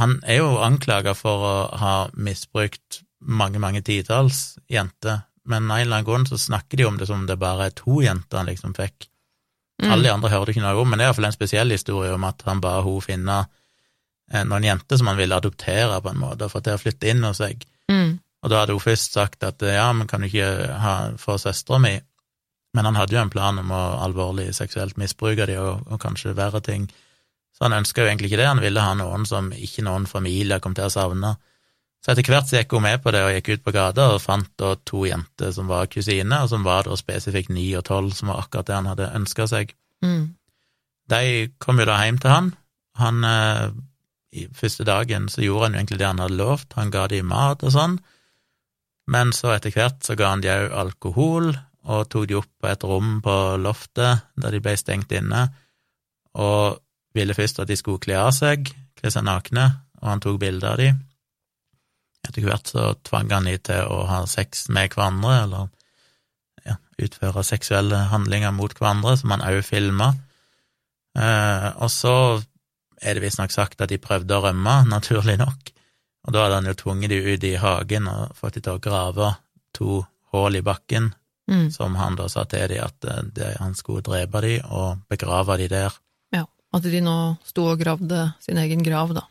[0.00, 5.84] han er jo anklaga for å ha misbrukt mange, mange titalls jenter, men av en
[5.86, 8.40] eller annen grunn så snakker de om det som om det bare er to jenter
[8.40, 9.06] han liksom fikk.
[9.82, 9.90] Mm.
[9.92, 12.12] Alle de andre hører du ikke noe om, men det er iallfall en spesiell historie
[12.16, 13.62] om at han ba hun finne eh,
[14.32, 17.24] noen jenter som han ville adoptere på en måte, og få til å flytte inn
[17.26, 17.62] hos seg.
[17.92, 18.18] Mm.
[18.42, 20.50] Og da hadde hun først sagt at ja, men kan du ikke
[20.82, 21.96] ha, få søstera mi?
[22.76, 26.36] Men han hadde jo en plan om å alvorlig seksuelt misbruke de og, og kanskje
[26.36, 26.90] verre ting.
[27.56, 30.60] Så han ønska jo egentlig ikke det, han ville ha noen som ikke noen familie
[30.60, 31.36] kom til å savne.
[32.04, 34.20] Så etter hvert så gikk hun med på det og gikk ut på gata og
[34.22, 38.12] fant da to jenter som var kusiner, og som var da spesifikt ni og tolv,
[38.14, 39.72] som var akkurat det han hadde ønska seg.
[40.04, 40.36] Mm.
[41.10, 41.22] De
[41.62, 42.52] kom jo da hjem til han,
[42.96, 43.72] Han eh,
[44.56, 47.64] første dagen så gjorde han jo egentlig det han hadde lovt, han ga dem mat
[47.66, 47.96] og sånn,
[49.12, 51.52] men så etter hvert så ga han de òg alkohol,
[51.86, 55.46] og tok de opp på et rom på loftet der de ble stengt inne,
[56.36, 56.80] og
[57.16, 58.66] ville først at de skulle kle av seg,
[58.98, 59.68] kle seg nakne,
[60.02, 60.90] og han tok bilder av de.
[62.26, 65.70] Etter hvert så tvang han de til å ha sex med hverandre, eller
[66.66, 70.10] ja, utføre seksuelle handlinger mot hverandre, som han òg filma.
[71.16, 72.16] Eh, og så
[73.02, 75.72] er det visstnok sagt at de prøvde å rømme, naturlig nok,
[76.26, 78.82] og da hadde han jo tvunget de ut i hagen og fått de til å
[78.82, 79.34] grave
[79.76, 80.02] to
[80.34, 81.12] hull i bakken,
[81.46, 81.68] Mm.
[81.70, 85.54] som han da sa til de at eh, det, han skulle drepe de og begrave
[85.60, 85.94] de der.
[86.34, 86.40] Ja.
[86.74, 89.28] At de nå sto og gravde sin egen grav, da.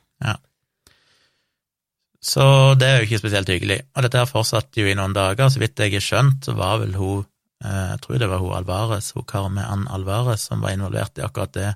[2.25, 3.79] Så det er jo ikke spesielt hyggelig.
[3.93, 6.79] Og dette her fortsatte jo i noen dager, så vidt jeg har skjønt, så var
[6.81, 7.25] vel hun
[7.61, 11.53] eh, Jeg tror det var hun Alvarez, hun Carmen Alvarez, som var involvert i akkurat
[11.53, 11.67] det,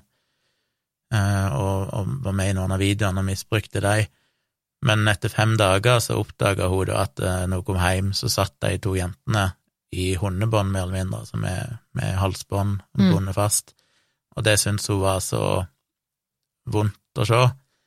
[1.14, 1.69] eh, og,
[2.00, 4.06] og var med i noen av videoene og misbrukte de.
[4.88, 8.30] Men etter fem dager så oppdaga hun da at eh, når hun kom hjem, så
[8.32, 9.50] satt de to jentene
[9.92, 13.32] i hundebånd, mer eller mindre, altså med, med halsbånd Mm.
[13.34, 13.74] fast.
[14.36, 15.66] Og det syntes hun var så
[16.70, 17.40] vondt å se,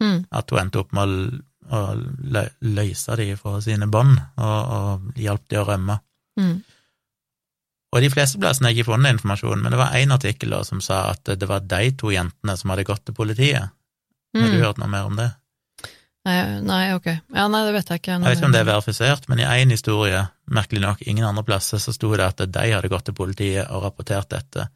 [0.04, 0.26] Mm.
[0.32, 1.40] at hun endte opp med å,
[1.72, 1.96] å
[2.36, 6.00] lø- løse de fra sine bånd, og, og hjalp de å rømme.
[6.40, 6.58] Mm.
[7.94, 10.82] Og de fleste plassene har jeg ikke funnet informasjon, men det var én artikkel som
[10.82, 13.70] sa at det var de to jentene som hadde gått til politiet.
[14.34, 14.64] Har du Mm.
[14.64, 15.32] hørt noe mer om det?
[16.26, 17.06] Nei, nei, ok.
[17.36, 18.12] Ja, nei, det vet jeg ikke.
[18.14, 21.44] Jeg vet ikke om det er verifisert, men i én historie, merkelig nok ingen andre
[21.44, 24.70] plasser, så sto det at de hadde gått til politiet og rapportert dette,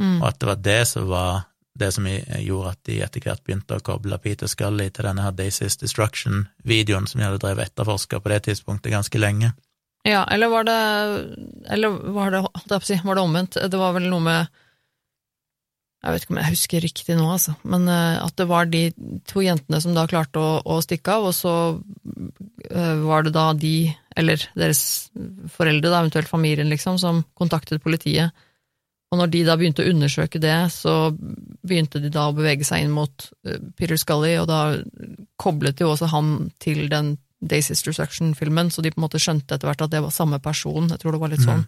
[0.00, 0.22] Mm.
[0.22, 1.44] og at det var det som var
[1.78, 5.32] det som gjorde at de etter hvert begynte å koble Peter Scully til denne her
[5.32, 9.52] Daisy's Destruction-videoen som de hadde drevet etterforska på det tidspunktet ganske lenge.
[10.04, 10.72] Ja, eller var det
[11.68, 12.40] Eller var det,
[13.04, 13.52] var det omvendt?
[13.70, 14.48] Det var vel noe med
[16.06, 18.84] Jeg vet ikke om jeg husker riktig nå, altså, men eh, at det var de
[19.26, 21.54] to jentene som da klarte å, å stikke av, og så
[22.70, 24.82] eh, var det da de, eller deres
[25.50, 28.30] foreldre, da, eventuelt familien, liksom, som kontaktet politiet.
[29.10, 31.10] Og når de da begynte å undersøke det, så
[31.66, 34.60] begynte de da å bevege seg inn mot uh, Peter Scully, og da
[35.42, 39.58] koblet jo også han til den Day Sisters Action-filmen, så de på en måte skjønte
[39.58, 40.86] etter hvert at det var samme person.
[40.90, 41.66] Jeg tror det var litt sånn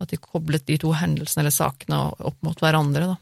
[0.00, 3.18] at de koblet de to hendelsene eller sakene opp mot hverandre, da.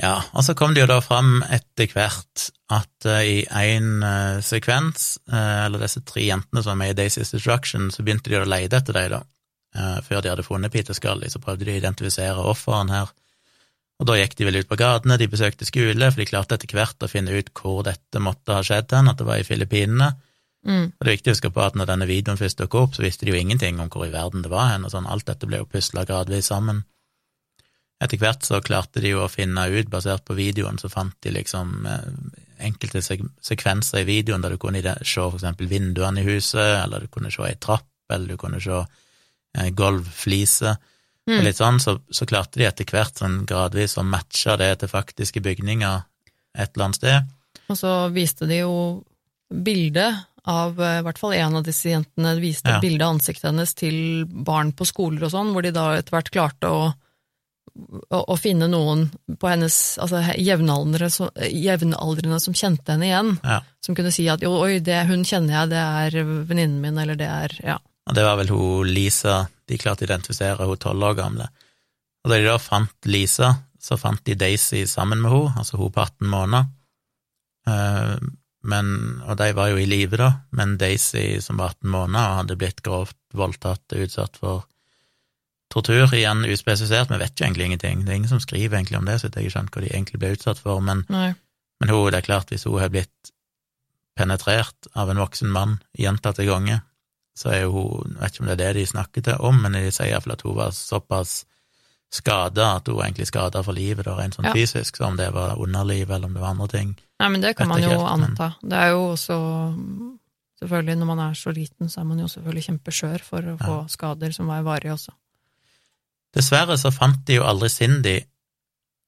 [0.00, 4.00] Ja, og så kom det jo da fram etter hvert at uh, i én
[4.40, 8.40] sekvens, uh, eller disse tre jentene som var med i Daisy's Destruction, så begynte de
[8.40, 9.22] å lete etter dem, da.
[9.72, 13.12] Eh, før de hadde funnet Peter Scully, så prøvde de å identifisere offeren her.
[14.02, 16.74] Og da gikk de vel ut på gatene, de besøkte skole, for de klarte etter
[16.76, 20.10] hvert å finne ut hvor dette måtte ha skjedd hen, at det var i Filippinene.
[20.66, 20.86] Mm.
[20.90, 23.04] Og det er viktig å huske på at når denne videoen først dukket opp, så
[23.06, 25.48] visste de jo ingenting om hvor i verden det var hen, og sånn, alt dette
[25.48, 26.84] ble jo pusla gradvis sammen.
[28.02, 31.30] Etter hvert så klarte de jo å finne ut, basert på videoen, så fant de
[31.36, 32.08] liksom eh,
[32.66, 37.12] enkelte sekvenser i videoen der du kunne se for eksempel vinduene i huset, eller du
[37.14, 40.76] kunne se ei trapp, eller du kunne se eh, gulvfliser,
[41.22, 41.36] Mm.
[41.38, 44.88] og litt sånn, så, så klarte de etter hvert sånn gradvis å matche det til
[44.90, 46.00] faktiske bygninger
[46.58, 47.28] et eller annet sted.
[47.70, 48.72] Og så viste de jo
[49.54, 50.16] bildet
[50.50, 52.80] av eh, i hvert fall en av disse jentene, viste Ja.
[52.82, 56.32] bilde av ansiktet hennes til barn på skoler og sånn, hvor de da etter hvert
[56.34, 56.90] klarte å,
[58.12, 59.06] å, å finne noen
[59.40, 63.60] på hennes altså jevnaldrende, som- jevnaldrende som kjente henne igjen, Ja.
[63.80, 67.16] som kunne si at jo, oi, det, hun kjenner jeg, det er venninnen min, eller
[67.16, 67.78] det er ja.
[68.10, 71.48] Og det var vel hun Lisa de klarte å identifisere, hun tolv år gamle.
[72.24, 75.90] Og da de da fant Lisa, så fant de Daisy sammen med henne, altså hun
[75.94, 76.66] på 18 måneder.
[77.66, 78.16] Eh,
[78.64, 78.86] men,
[79.26, 82.82] og de var jo i live da, men Daisy som var 18 måneder hadde blitt
[82.86, 84.64] grovt voldtatt og utsatt for
[85.72, 88.04] tortur, igjen uspesifisert, vi vet jo egentlig ingenting.
[88.04, 90.20] Det er ingen som skriver egentlig om det, så jeg har skjønt hva de egentlig
[90.22, 93.32] ble utsatt for, men, men hun, det er klart, hvis hun har blitt
[94.18, 96.82] penetrert av en voksen mann gjentatte ganger,
[97.38, 99.78] så er jo hun, jeg vet ikke om det er det de snakket om, men
[99.78, 101.38] de sier iallfall at hun var såpass
[102.12, 104.52] skada at hun var egentlig skada for livet, da, rent sånn Ja.
[104.52, 106.90] fysisk, så om det var underlivet eller om det var andre ting.
[107.22, 108.52] Nei, men det kan man jo helt, anta.
[108.60, 108.70] men-.
[108.70, 109.38] Det er jo også
[110.62, 113.78] Selvfølgelig, når man er så liten, så er man jo selvfølgelig kjempeskjør for å få
[113.90, 115.10] skader som var varige også.
[116.32, 118.16] Dessverre så fant de jo aldri Cindy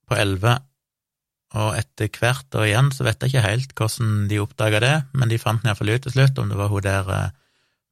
[0.08, 0.58] på elleve,
[1.54, 5.30] og etter hvert og igjen så vet jeg ikke helt hvordan de oppdaga det, men
[5.30, 7.34] de fant iallfall ut til slutt om det var hun der eh,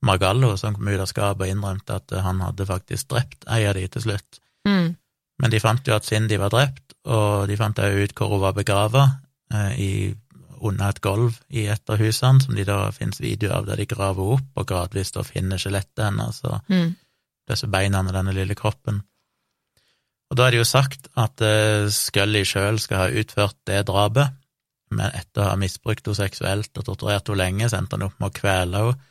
[0.03, 3.63] Margallo som kom ut av skapet og innrømte at eh, han hadde faktisk drept ei
[3.71, 4.41] av de til slutt.
[4.67, 4.97] Mm.
[5.43, 8.43] Men de fant jo at Cindy var drept, og de fant òg ut hvor hun
[8.43, 9.07] var begrava,
[9.55, 10.13] eh,
[10.63, 13.87] under et gulv i et av husene, som de da finnes video av der de
[13.91, 16.95] graver opp og gradvis da finner skjelettet hennes og Mm.
[17.51, 19.03] disse beina og denne lille kroppen.
[20.33, 24.33] Og da er det jo sagt at uh, Scully sjøl skal ha utført det drapet,
[24.93, 28.31] men etter å ha misbrukt henne seksuelt og torturert henne lenge, sendte han opp med
[28.31, 29.09] å kvele henne.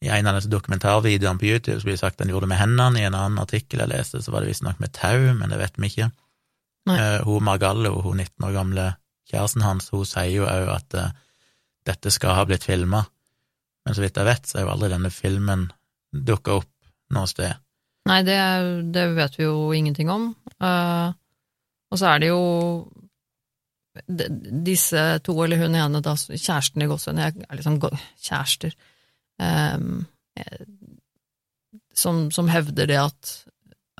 [0.00, 2.54] I en av disse dokumentarvideoene på YouTube så blir det sagt at han gjorde det
[2.54, 3.02] med hendene.
[3.02, 5.76] I en annen artikkel jeg leste, så var det visstnok med tau, men det vet
[5.76, 6.08] vi ikke.
[6.88, 8.86] Uh, hun Margallo, hun 19 år gamle
[9.30, 11.10] kjæresten hans, hun sier jo òg at uh,
[11.86, 13.04] dette skal ha blitt filma,
[13.84, 15.68] men så vidt jeg vet, så er jo aldri denne filmen
[16.10, 16.72] dukka opp
[17.14, 17.60] noe sted.
[18.08, 18.38] Nei, det,
[18.94, 20.30] det, vet vi jo ingenting om.
[20.62, 21.12] Uh,
[21.90, 22.40] og så er det jo
[24.06, 24.28] de,
[24.66, 28.74] disse to, eller hun ene, da, kjæresten i Gåsøen, er liksom kjærester,
[29.42, 30.02] um,
[31.94, 33.32] som, som, hevder det at,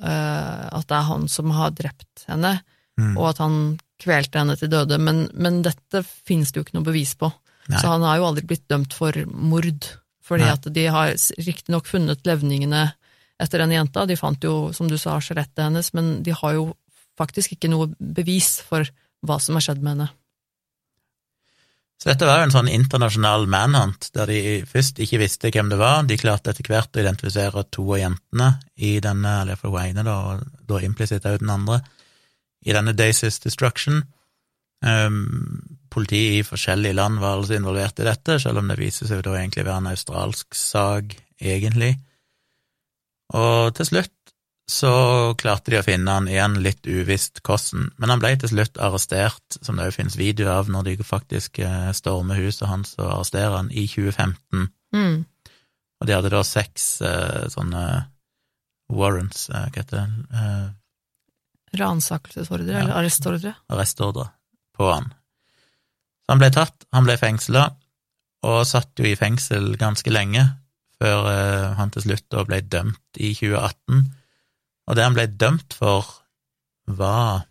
[0.00, 2.56] uh, at det er han som har drept henne,
[3.00, 3.14] mm.
[3.18, 3.56] og at han
[4.00, 7.28] kvelte henne til døde, men, men dette finnes det jo ikke noe bevis på.
[7.68, 7.78] Nei.
[7.78, 9.90] Så han har jo aldri blitt dømt for mord,
[10.24, 10.54] fordi Nei.
[10.56, 12.88] at de har riktignok funnet levningene
[13.40, 14.06] etter denne jenta.
[14.06, 16.70] De fant jo, som du sa, skjelettet hennes, men de har jo
[17.20, 18.88] faktisk ikke noe bevis for
[19.26, 20.10] hva som har skjedd med henne.
[22.00, 25.76] Så dette var jo en sånn internasjonal manhunt, der de først ikke visste hvem det
[25.76, 26.06] var.
[26.08, 30.04] De klarte etter hvert å identifisere to av jentene i denne, eller iallfall hun ene,
[30.06, 31.82] da, og da implisitt òg den andre,
[32.64, 34.00] i denne Daces Destruction.
[34.80, 39.24] Um, Politiet i forskjellige land var altså involvert i dette, selv om det viser seg
[39.26, 41.96] da egentlig å være en australsk sak, egentlig.
[43.36, 44.16] Og til slutt
[44.70, 44.90] så
[45.38, 49.58] klarte de å finne han igjen, litt uvisst hvordan, men han ble til slutt arrestert,
[49.58, 53.56] som det òg finnes video av når de faktisk eh, stormer huset hans og arresterer
[53.56, 54.68] han, i 2015.
[54.94, 55.16] Mm.
[56.00, 57.84] Og de hadde da seks eh, sånne
[58.90, 60.38] warrants, uh, hva heter det?
[60.38, 60.68] Eh,
[61.80, 62.80] Ransakelsesordre, ja.
[62.82, 63.54] eller arrestordre?
[63.70, 64.30] Arrestordre
[64.74, 65.12] på han.
[66.24, 67.68] Så han ble tatt, han ble fengsla,
[68.46, 70.46] og satt jo i fengsel ganske lenge,
[71.00, 71.28] før
[71.78, 74.02] han til slutt da ble dømt i 2018.
[74.90, 76.08] Og det han ble dømt for,
[76.90, 77.46] var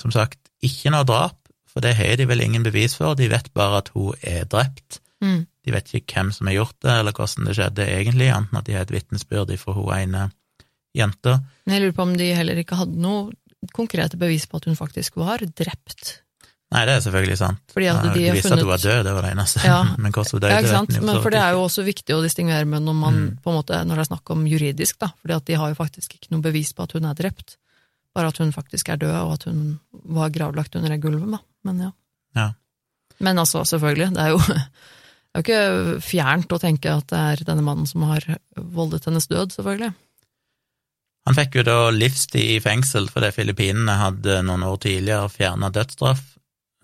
[0.00, 3.48] som sagt ikke noe drap, for det har de vel ingen bevis for, de vet
[3.56, 5.00] bare at hun er drept.
[5.24, 5.44] Mm.
[5.66, 8.68] De vet ikke hvem som har gjort det, eller hvordan det skjedde egentlig, enten at
[8.68, 10.28] de har et vitnesbyrd fra hun ene
[10.96, 11.40] jenta.
[11.66, 13.34] Jeg lurer på om de heller ikke hadde noe
[13.76, 16.20] konkrete bevis på at hun faktisk var drept.
[16.74, 17.60] Nei, det er selvfølgelig sant.
[17.70, 18.58] Fordi at de, visste funnet...
[18.58, 19.60] at hun var død, det var det eneste.
[19.62, 19.76] Ja.
[20.02, 20.96] Men hvordan hun døde, ja, ikke sant?
[20.98, 23.28] Men for det er jo også viktig å distingvere med når man mm.
[23.44, 25.12] på en måte, når det er snakk om juridisk, da.
[25.22, 27.54] Fordi at de har jo faktisk ikke noe bevis på at hun er drept.
[28.16, 29.60] Bare at hun faktisk er død, og at hun
[30.18, 31.42] var gravlagt under det gulvet, da.
[31.70, 31.92] Men ja.
[32.40, 32.48] ja.
[33.22, 37.22] Men altså, selvfølgelig, det er jo det er jo ikke fjernt å tenke at det
[37.30, 38.26] er denne mannen som har
[38.56, 39.92] voldet hennes død, selvfølgelig.
[41.26, 46.22] Han fikk jo da livstid i fengsel fordi Filippinene hadde noen år tidligere fjerna dødsstraff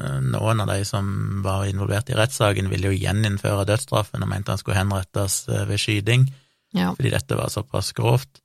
[0.00, 4.61] noen av de som var involvert i rettssaken, ville jo gjeninnføre dødsstraffen og mente han
[4.61, 6.28] skulle henrettes eh, ved skyting,
[6.72, 6.92] ja.
[6.96, 8.40] fordi dette var såpass grovt.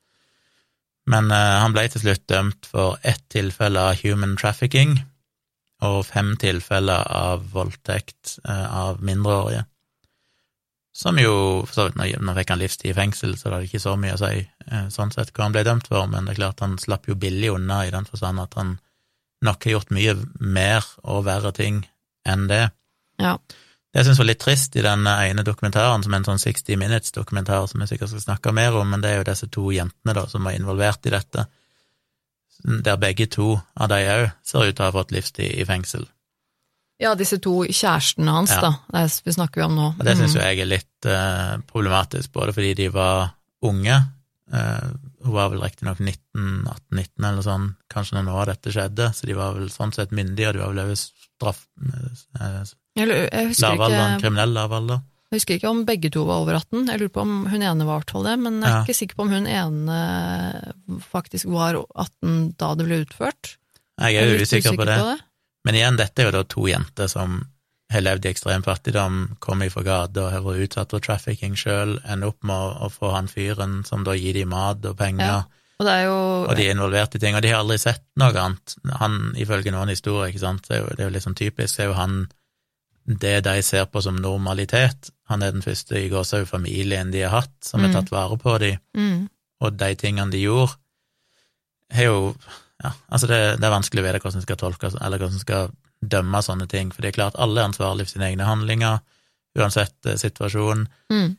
[1.08, 4.98] Men uh, han ble til slutt dømt for ett tilfelle av human trafficking
[5.88, 9.64] og fem tilfeller av voldtekt uh, av mindreårige.
[10.98, 13.84] Som jo for så vidt, Nå fikk han livstid i fengsel, så det hadde ikke
[13.86, 16.42] så mye å si uh, sånn sett hva han ble dømt for, men det er
[16.42, 18.76] klart han slapp jo billig unna i den forstand at han
[19.46, 21.84] nok har gjort mye mer og verre ting
[22.28, 22.68] enn det.
[23.22, 23.38] Ja.
[23.38, 26.78] Det jeg syns var litt trist i den ene dokumentaren, som er en sånn 60
[26.78, 30.14] Minutes-dokumentar, som jeg sikkert skal snakke mer om, men det er jo disse to jentene
[30.14, 31.48] da, som var involvert i dette,
[32.86, 36.06] der begge to av de òg ser ut til å ha fått livstid i fengsel.
[37.02, 38.72] Ja, disse to kjærestene hans, ja.
[38.74, 39.90] da, det snakker vi om nå.
[39.94, 40.46] Og det syns jo mm.
[40.46, 43.32] jeg er litt uh, problematisk, både fordi de var
[43.66, 44.00] unge,
[44.54, 44.88] uh,
[45.24, 49.56] hun var vel riktignok 19-18-19 eller sånn, kanskje når år dette skjedde, så de var
[49.58, 51.64] vel sånn sett myndige, og de var vel over straff...
[51.78, 55.02] Eh, lavalderen, kriminell lavalder.
[55.28, 57.88] Jeg husker ikke om begge to var over 18, jeg lurer på om hun ene
[57.88, 58.84] var i det, men jeg er ja.
[58.86, 59.98] ikke sikker på om hun ene
[61.04, 63.58] faktisk var 18 da det ble utført.
[63.98, 64.96] Jeg er usikker på det.
[65.02, 65.18] på det.
[65.68, 67.42] Men igjen, dette er jo da to jenter som
[67.94, 71.98] har levd i ekstrem fattigdom, kommer fra gata og har vært utsatt for trafficking sjøl,
[72.04, 75.58] ender opp med å, få han fyren som da gir dem mat og penger, ja,
[75.78, 78.74] og, jo, og, de er involvert i ting, og de har aldri sett noe annet.
[78.98, 81.80] Han, ifølge noen historier, ikke sant, det er jo, det er jo litt sånn typisk,
[81.80, 82.24] er jo han
[83.08, 85.12] det de ser på som normalitet.
[85.32, 87.98] Han er den første i gåsehud-familien de har hatt, som har mm.
[88.00, 89.20] tatt vare på dem, mm.
[89.64, 90.76] og de tingene de gjorde,
[91.94, 92.18] har jo
[92.84, 95.46] ja, altså det, det, er vanskelig å vite hvordan en skal tolke, eller hvordan en
[95.46, 99.00] skal dømme sånne ting, for det er klart alle er ansvarlig for sine egne handlinger,
[99.58, 100.86] uansett eh, situasjon.
[101.14, 101.32] Mm.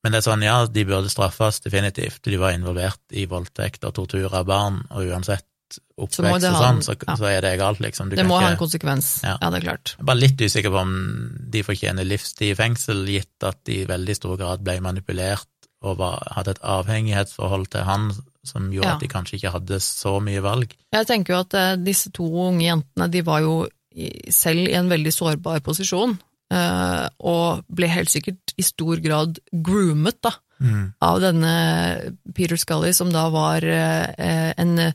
[0.00, 2.22] Men det er sånn, ja, de burde straffes, definitivt.
[2.24, 5.46] De var involvert i voldtekt og tortur av barn, og uansett
[6.00, 7.14] oppvekst og sånn, så, ja.
[7.20, 8.10] så, er det galt, liksom.
[8.10, 9.36] Du det må ikke, ha en konsekvens, ja.
[9.36, 9.50] ja.
[9.52, 9.94] det er klart.
[9.94, 10.96] Jeg er bare litt usikker på om
[11.54, 15.48] de fortjener livstid i fengsel, gitt at de i veldig stor grad ble manipulert
[15.86, 18.10] og var, hadde et avhengighetsforhold til han
[18.46, 18.94] som gjorde Ja.
[18.96, 20.72] at de kanskje ikke hadde så mye valg.
[20.92, 24.74] Jeg tenker jo at eh, disse to unge jentene, de var jo i, selv i
[24.78, 26.16] en veldig sårbar posisjon,
[26.52, 30.92] eh, og ble helt sikkert i stor grad groomet, da, Mm.
[31.00, 34.92] av denne Peter Scully, som da var eh, en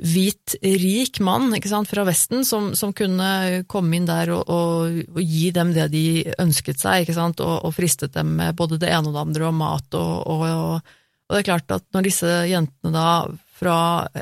[0.00, 4.96] hvit, rik mann ikke sant, fra Vesten, som, som kunne komme inn der og, og,
[5.14, 6.06] og gi dem det de
[6.40, 9.46] ønsket seg, ikke sant, og, og fristet dem med både det ene og det andre,
[9.50, 10.80] og mat, og, og,
[11.24, 13.08] og, det er klart at når disse jentene da
[13.54, 13.76] fra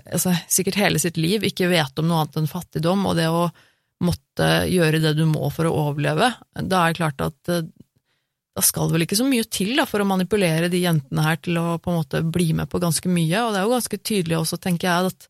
[0.04, 3.46] altså, sikkert hele sitt liv ikke vet om noe annet enn fattigdom, og det å
[4.02, 7.64] måtte gjøre det du må for å overleve, da er det klart at eh,
[8.52, 11.38] da skal det vel ikke så mye til da, for å manipulere de jentene her
[11.40, 14.00] til å på en måte bli med på ganske mye, og det er jo ganske
[14.02, 15.28] tydelig også, tenker jeg, at,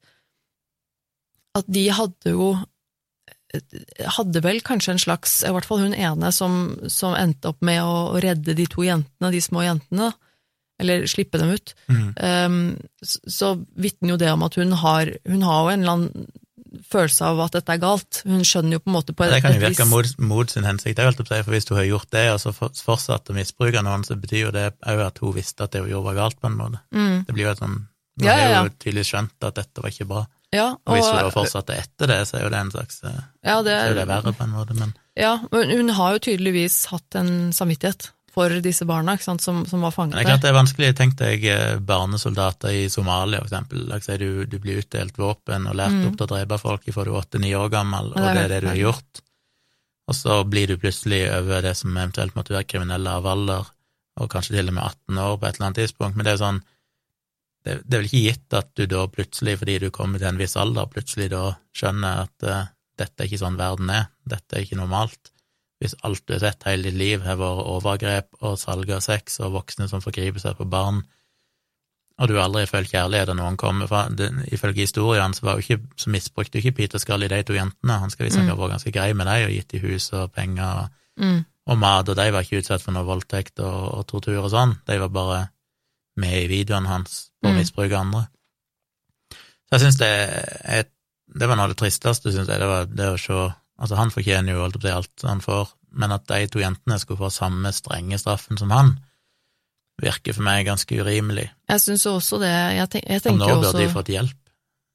[1.60, 2.52] at de hadde jo
[4.16, 7.82] hadde vel kanskje en slags, i hvert fall hun ene som, som endte opp med
[7.84, 10.31] å redde de to jentene, de små jentene, da,
[10.82, 12.06] eller slippe dem ut, Mm.
[12.18, 12.60] um,
[13.02, 16.26] så, så vitner jo det om at hun har, hun har jo en eller annen
[16.88, 18.22] følelse av at dette er galt.
[18.24, 20.64] Hun skjønner jo på en måte på et, Det kan jo virke mot, mot sin
[20.64, 23.82] hensikt, det er for hvis hun har gjort det, og så for- fortsatt å misbruke
[23.84, 26.40] noen, så betyr jo det òg at hun visste at det hun gjorde var galt,
[26.40, 26.80] på en måte.
[26.94, 27.80] Mm, Det blir jo et sånn
[28.20, 30.26] Hun Ja, ja, har jo tydelig skjønt at dette var ikke bra.
[30.52, 33.20] ja, Og hvis hun da fortsatte etter det, så er jo det en slags eh,
[33.44, 36.18] ja, det, Så er det verre, på en måte, men Ja, men hun har jo
[36.18, 40.22] tydeligvis hatt en samvittighet for disse barna ikke sant, som, som var fanget der.
[40.22, 40.88] det er klart det er vanskelig.
[40.96, 43.84] Tenk deg eh, barnesoldater i Somalia, for eksempel.
[43.90, 46.06] La du, du blir utdelt våpen og lært Mm.
[46.08, 48.62] opp til å drepe folk fra du er åtte-ni år gammel, og det er det
[48.64, 49.22] du har gjort.
[50.08, 53.68] Og så blir du plutselig over det som eventuelt måtte være kriminell av alder,
[54.20, 56.16] og kanskje til og med 18 år på et eller annet tidspunkt.
[56.16, 56.62] Men det er jo sånn
[57.62, 60.40] det, det er vel ikke gitt at du da plutselig, fordi du kommer til en
[60.40, 61.44] viss alder, plutselig da
[61.78, 62.64] skjønner at uh,
[62.98, 65.30] dette er ikke sånn verden er, dette er ikke normalt.
[65.82, 69.40] Hvis alt du har sett hele ditt liv har vært overgrep og salg av sex
[69.42, 71.02] og voksne som forgriper seg på barn,
[72.22, 74.04] og du aldri har følt kjærlighet da noen kommer fra
[74.52, 77.96] Ifølge historien så, var ikke, så misbrukte jo ikke Peter Scully de to jentene.
[77.98, 78.50] Han skal visstnok Mm.
[78.52, 81.78] ha vært ganske grei med dem og gitt dem hus og penger og, mm, og
[81.78, 84.76] mat, og de var ikke utsatt for noe voldtekt og, og tortur og sånn.
[84.86, 85.40] De var bare
[86.16, 87.58] med i videoene hans på å Mm.
[87.58, 88.28] misbruke andre.
[89.32, 90.86] Så jeg syns det
[91.32, 94.10] Det var noe av det tristeste, syns jeg, det var det å se Altså, han
[94.14, 97.30] fortjener jo holdt på å alt han får, men at de to jentene skulle få
[97.32, 98.94] samme strenge straffen som han,
[100.02, 101.48] virker for meg ganske urimelig.
[101.68, 102.50] jeg syns også det.
[102.50, 104.38] Jeg, tenk, jeg Og tenker nå jo burde de også fått hjelp.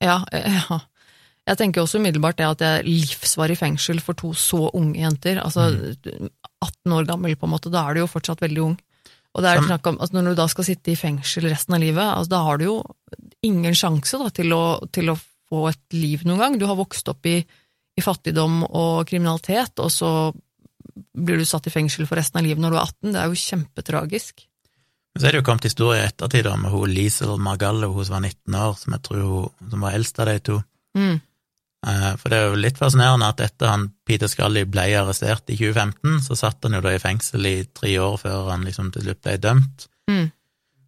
[0.04, 0.80] ja, ja.
[1.48, 5.38] Jeg tenker også umiddelbart det at det er livsvarig fengsel for to så unge jenter.
[5.40, 6.28] Altså Mm.
[6.60, 7.72] 18 år gammel, på en måte.
[7.72, 8.74] Da er du jo fortsatt veldig ung.
[9.38, 11.80] Og det er snakk om, altså Når du da skal sitte i fengsel resten av
[11.80, 12.76] livet, altså da har du jo
[13.46, 15.16] ingen sjanse da, til, å, til å
[15.48, 16.58] få et liv noen gang.
[16.60, 17.38] Du har vokst opp i,
[17.98, 20.12] i fattigdom og kriminalitet, og så
[21.18, 23.14] blir du satt i fengsel for resten av livet når du er 18.
[23.14, 24.44] Det er jo kjempetragisk.
[25.14, 28.06] Men så er det jo kommet historie i ettertid da, med hun Liesel Margallo, hun
[28.06, 30.60] som var 19 år, som jeg tror hun, som var eldst av de to.
[30.98, 31.18] Mm.
[31.88, 35.58] Eh, For det er jo litt fascinerende at etter han Peter Scully ble arrestert i
[35.58, 39.08] 2015, så satt han jo da i fengsel i tre år før han liksom til
[39.08, 39.88] slutt ble dømt.
[40.12, 40.28] Mm.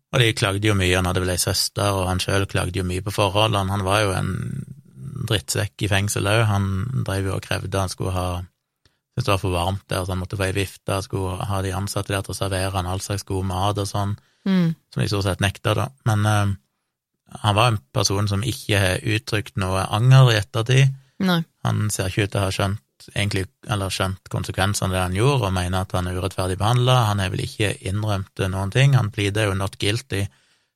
[0.09, 2.85] Og de klagde jo mye, han hadde vel ei søster, og han sjøl klagde jo
[2.85, 3.69] mye på forholdene.
[3.69, 4.31] Han var jo en
[5.27, 6.45] drittsekk i fengsel òg.
[6.49, 8.29] Han drev jo og krevde han skulle ha
[9.19, 11.73] Syntes det var for varmt der, så han måtte få ei vifte, skulle ha de
[11.75, 14.13] ansatte der til å servere han all slags god mat og sånn,
[14.47, 14.75] Mm.
[14.93, 15.89] som de stort sett nekta, da.
[16.05, 16.53] Men eh,
[17.41, 20.93] han var en person som ikke har uttrykt noe anger i ettertid.
[21.19, 21.43] Nei.
[21.65, 25.17] Han ser ikke ut til å ha skjønt egentlig, eller skjønt konsekvensene av det han
[25.19, 26.95] gjorde, og mener at han er urettferdig behandla.
[27.09, 28.95] Han har vel ikke innrømt noen ting.
[28.95, 30.27] Han pleader jo not guilty,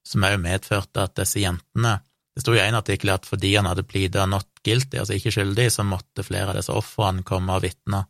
[0.04, 2.02] som òg medførte at disse jentene
[2.34, 5.68] Det sto i en artikkel at fordi han hadde pleada not guilty, altså ikke skyldig,
[5.72, 8.06] så måtte flere av disse ofrene komme og vitne.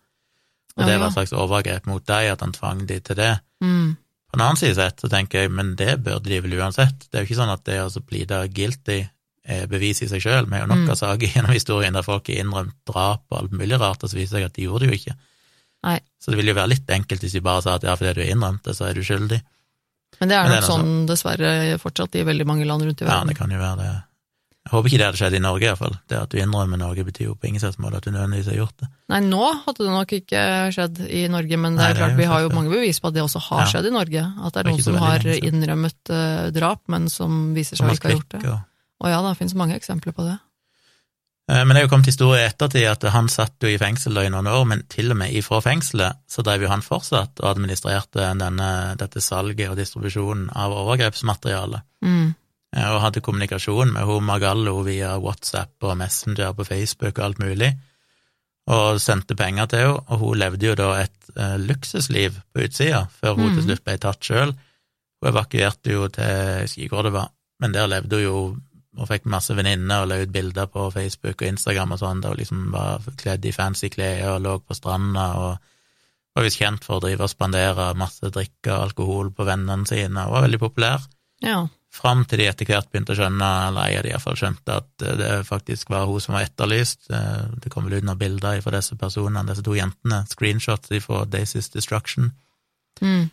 [0.77, 3.33] Og det var et slags overgrep mot dem, at han tvang de til det.
[3.61, 3.97] Mm.
[4.31, 7.03] På en annen side sett så tenker jeg, men det burde de vel uansett.
[7.11, 9.01] Det er jo ikke sånn at det å pleade guilty
[9.45, 10.47] er bevis i seg sjøl.
[10.47, 10.89] Vi har jo nok Mm.
[10.89, 14.15] av saker gjennom historien der folk har innrømt drap og alt mulig rart, og så
[14.17, 15.15] viser det seg at de gjorde det jo ikke.
[15.83, 15.99] Nei.
[16.23, 18.21] Så det ville jo være litt enkelt hvis de bare sa at ja, fordi du
[18.23, 19.41] har innrømt det, så er du skyldig.
[20.21, 21.51] Men det er nok er sånn dessverre
[21.81, 23.27] fortsatt i veldig mange land rundt i Ja, verden.
[23.33, 23.93] det kan jo være det.
[24.73, 25.95] Håper ikke det hadde skjedd i Norge, iallfall.
[26.09, 28.57] Det at du innrømmer noe, betyr jo på ingen slags måte at du nødvendigvis har
[28.57, 28.87] gjort det.
[29.13, 32.07] Nei, nå hadde det nok ikke skjedd i Norge, men det Nei, er det er
[32.07, 33.71] klart vi har jo mange bevis på at det også har Ja.
[33.75, 34.23] skjedd i Norge.
[34.43, 37.93] At det er noen som har lenge innrømmet uh, drap, men som viser seg å
[37.93, 38.43] ikke ha gjort det.
[38.49, 38.59] Og
[39.03, 40.37] Og ja, det finnes mange eksempler på det.
[41.51, 44.15] Eh, Men det er jo kommet historie i ettertid at han satt jo i fengsel
[44.21, 47.49] i noen år, men til og med ifra fengselet så drev jo han fortsatt og
[47.49, 48.69] administrerte denne,
[48.99, 51.81] dette salget og distribusjonen av overgrepsmateriale.
[52.05, 52.31] Mm.
[52.75, 57.39] Eh, Og hadde kommunikasjon med hun Magallo via WhatsApp og Messenger på Facebook og alt
[57.39, 57.73] mulig,
[58.67, 63.07] og sendte penger til henne, og hun levde jo da et eh, luksusliv på utsida,
[63.21, 63.65] før hun til Mhm.
[63.67, 64.53] slutt ble tatt sjøl.
[65.21, 68.57] Hun evakuerte jo til, hvor det var, men der levde hun jo
[68.95, 72.29] og fikk masse venninner og la ut bilder på Facebook og Instagram og sånn, der
[72.29, 75.57] hun liksom var kledd i fancy klær og lå på stranda og
[76.35, 80.27] var visst kjent for å drive og spandere masse drikke og alkohol på vennene sine,
[80.27, 81.01] og var veldig populær.
[81.41, 81.67] Ja.
[81.93, 85.29] Fram til de etter hvert begynte å skjønne, eller jeg hadde iallfall skjønte, at det
[85.45, 87.05] faktisk var hun som var etterlyst.
[87.13, 91.21] Eh, det kom vel ut noen bilder fra disse personene, disse to jentene, screenshots fra
[91.29, 92.31] Daisy's Destruction.
[93.01, 93.29] Mm.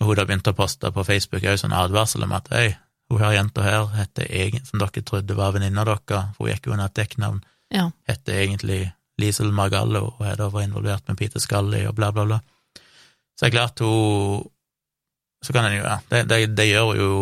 [0.00, 2.72] Og hun da begynte å poste på Facebook òg sånn advarsel om at hei,
[3.10, 6.66] hun her jenta her heter egen, som dere trodde var venninna deres, for hun gikk
[6.66, 7.90] jo under et dekknavn, Ja.
[8.08, 12.24] heter egentlig Liesel Margallo og er da var involvert med Peter Scully og bla, bla,
[12.26, 12.40] bla.
[13.38, 14.48] Så det er klart hun
[15.42, 17.12] Så kan en jo, ja, det, det, det gjør jo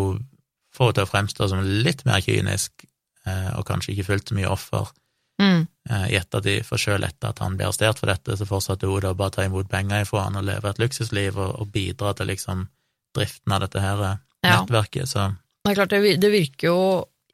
[0.78, 2.86] henne til å fremstå som litt mer kynisk,
[3.26, 4.90] eh, og kanskje ikke fullt så mye offer
[5.38, 5.68] Mm.
[5.88, 9.04] eh, i ettertid, for sjøl etter at han ble arrestert for dette, så fortsatte hun
[9.04, 12.10] da bare å ta imot penger ifra han og leve et luksusliv og, og bidra
[12.18, 12.64] til liksom
[13.14, 15.30] driften av dette her eh, nettverket, så
[15.64, 16.80] Det er klart, det virker jo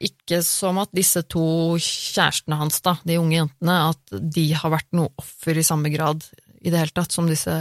[0.05, 4.91] ikke som at disse to kjærestene hans, da, de unge jentene, at de har vært
[4.93, 6.25] noe offer i samme grad
[6.61, 7.55] i det hele tatt som disse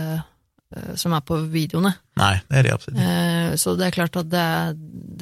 [0.98, 1.92] som er på videoene.
[2.20, 3.10] nei, det er de absolutt ikke.
[3.10, 4.46] Eh, Så det er klart at det,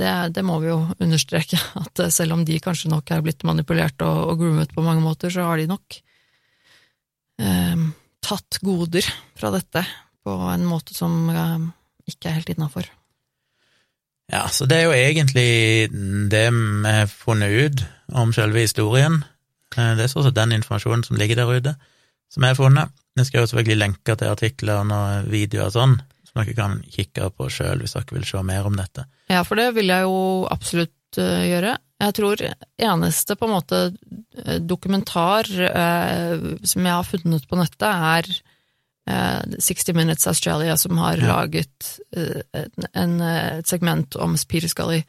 [0.02, 3.44] det, det må vi jo understreke, at eh, selv om de kanskje nok er blitt
[3.48, 6.00] manipulert og, og groomet på mange måter, så har de nok
[7.42, 7.86] eh,
[8.22, 9.06] tatt goder
[9.40, 9.84] fra dette
[10.24, 11.70] på en måte som eh,
[12.12, 12.88] ikke er helt innafor.
[14.32, 15.92] Ja, så det er jo egentlig
[16.32, 17.82] det vi har funnet ut
[18.16, 19.24] om selve historien.
[19.76, 21.74] Eh, Det er sånn den informasjonen som ligger der ute,
[22.32, 22.94] som jeg har funnet.
[23.20, 25.96] Jeg skal jo selvfølgelig lenke til artikler og videoer og sånn,
[26.28, 29.04] som dere kan kikke på sjøl hvis dere vil se mer om dette.
[29.32, 31.74] Ja, for det vil jeg jo absolutt eh, gjøre.
[32.02, 32.42] Jeg tror
[32.82, 38.32] eneste på en måte eh, dokumentar eh, som jeg har funnet på nettet, er
[39.12, 41.36] eh, 60 Minutes Australia, som har Ja.
[41.36, 45.04] laget eh, en, en, eh, et segment om Peter Scully,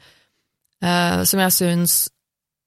[0.83, 1.95] eh, som jeg syns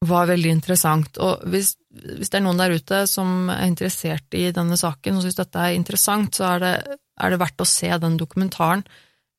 [0.07, 1.17] var veldig interessant.
[1.23, 5.25] Og hvis, hvis det er noen der ute som er interessert i denne saken, og
[5.25, 6.75] syns dette er interessant, så er det,
[7.17, 8.85] er det verdt å se den dokumentaren.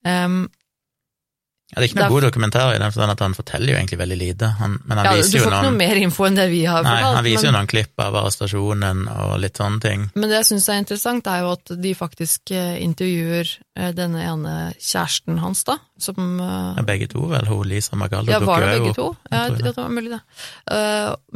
[0.08, 0.46] Um,
[1.68, 3.76] Ja, det er ikke noe Det god dokumentar i den forstand at han forteller jo
[3.76, 6.46] egentlig veldig lite, han, men han ja, du får ikke noe mer info enn det
[6.54, 10.06] vi har Nei, han viser men, jo noen klipp av arrestasjonen og litt sånne ting.
[10.16, 14.24] men det jeg syns er interessant, er jo at de faktisk eh, intervjuer eh, denne
[14.30, 17.52] ene kjæresten hans, da, som eh, Ja, begge to, vel.
[17.52, 18.96] Hun Lisa Magallo Ja, var det dukker jo begge opp.
[18.96, 19.36] to?
[19.36, 19.64] Ja, det, det.
[19.68, 20.22] det var mulig, det.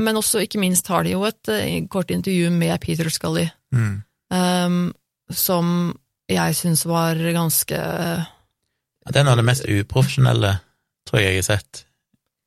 [0.07, 1.51] Men også, ikke minst, har de jo et
[1.91, 4.03] kort intervju med Peter Scully, Mm.
[4.31, 4.79] eh,
[5.35, 5.93] som
[6.31, 7.77] jeg syns var ganske
[9.05, 10.51] Ja, Det er noe av det mest uprofesjonelle,
[11.09, 11.85] tror jeg jeg har sett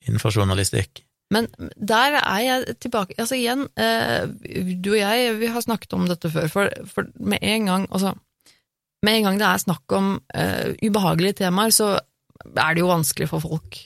[0.05, 1.03] innenfor journalistikk.
[1.33, 4.27] Men der er jeg tilbake Altså igjen, eh,
[4.77, 8.13] du og jeg, vi har snakket om dette før, for, for med en gang Altså,
[9.05, 11.91] med en gang det er snakk om uh, ubehagelige temaer, så
[12.55, 13.81] er det jo vanskelig for folk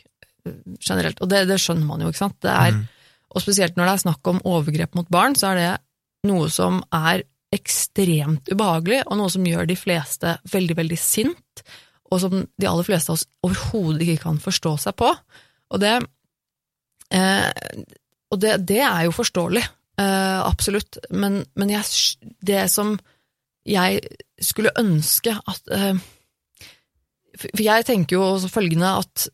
[0.47, 1.19] eh, generelt.
[1.23, 2.39] Og det, det skjønner man jo, ikke sant.
[2.45, 2.87] Det er, Mm.
[3.29, 6.79] Og spesielt når det er snakk om overgrep mot barn, så er det noe som
[6.95, 11.62] er ekstremt ubehagelig, og noe som gjør de fleste veldig, veldig sint,
[12.09, 15.11] og som de aller fleste av oss overhodet ikke kan forstå seg på.
[15.69, 15.99] Og det
[17.15, 17.85] Eh,
[18.29, 19.63] og det, det er jo forståelig,
[20.01, 21.87] eh, absolutt, men, men jeg,
[22.45, 22.99] det som
[23.69, 24.03] jeg
[24.41, 25.97] skulle ønske at eh,
[27.39, 29.29] For jeg tenker jo også følgende at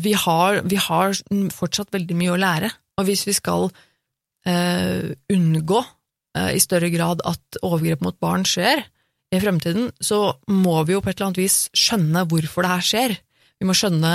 [0.00, 1.16] vi har, vi har
[1.52, 3.66] fortsatt veldig mye å lære, og hvis vi skal
[4.48, 8.86] eh, unngå eh, i større grad at overgrep mot barn skjer
[9.30, 12.86] i fremtiden, så må vi jo på et eller annet vis skjønne hvorfor det her
[12.86, 13.16] skjer.
[13.60, 14.14] Vi må skjønne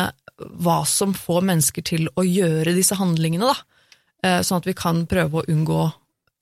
[0.65, 3.55] hva som får mennesker til å gjøre disse handlingene, da.
[4.25, 5.83] Eh, sånn at vi kan prøve å unngå,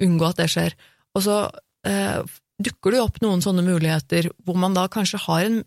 [0.05, 0.74] unngå at det skjer.
[1.13, 1.38] Og så
[1.86, 2.24] eh,
[2.63, 5.61] dukker det jo opp noen sånne muligheter hvor man da kanskje har en,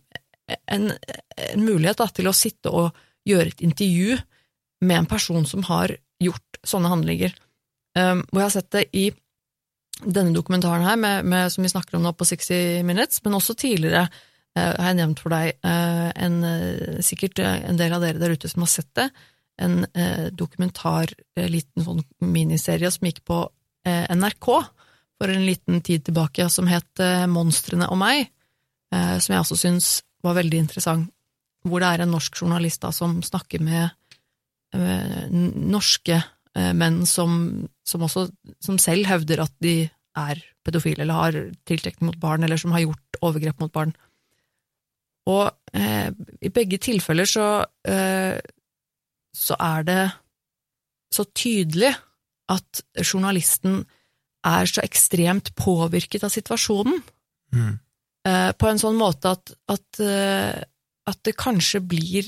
[0.73, 2.97] en, en mulighet da, til å sitte og
[3.27, 4.19] gjøre et intervju
[4.87, 7.35] med en person som har gjort sånne handlinger.
[7.97, 9.07] Um, hvor jeg har sett det i
[10.05, 13.57] denne dokumentaren her, med, med, som vi snakker om nå på 60 Minutes, men også
[13.57, 18.21] tidligere eh, har jeg nevnt for deg eh, en, eh, sikkert en del av dere
[18.21, 19.09] der ute som har sett det,
[19.57, 19.87] en
[20.37, 23.45] dokumentar, eh, liten sånn miniserie som gikk på
[23.87, 24.49] NRK
[25.17, 28.33] for en liten tid tilbake, som het Monstrene og meg,
[28.91, 29.91] som jeg også syns
[30.27, 31.07] var veldig interessant,
[31.63, 33.95] hvor det er en norsk journalist da, som snakker med
[35.71, 36.19] norske
[36.57, 38.27] eh, menn som, som også
[38.65, 39.79] som selv hevder at de
[40.17, 41.39] er pedofile eller har
[41.69, 43.93] tiltrekning mot barn, eller som har gjort overgrep mot barn.
[45.27, 47.47] Og eh, i begge tilfeller så,
[47.89, 48.39] eh,
[49.37, 50.03] så er det
[51.15, 51.93] så tydelig
[52.53, 53.85] at journalisten
[54.47, 57.03] er så ekstremt påvirket av situasjonen,
[57.55, 57.79] Mm.
[58.27, 60.65] eh, på en sånn måte at, at, eh,
[61.07, 62.27] at det kanskje blir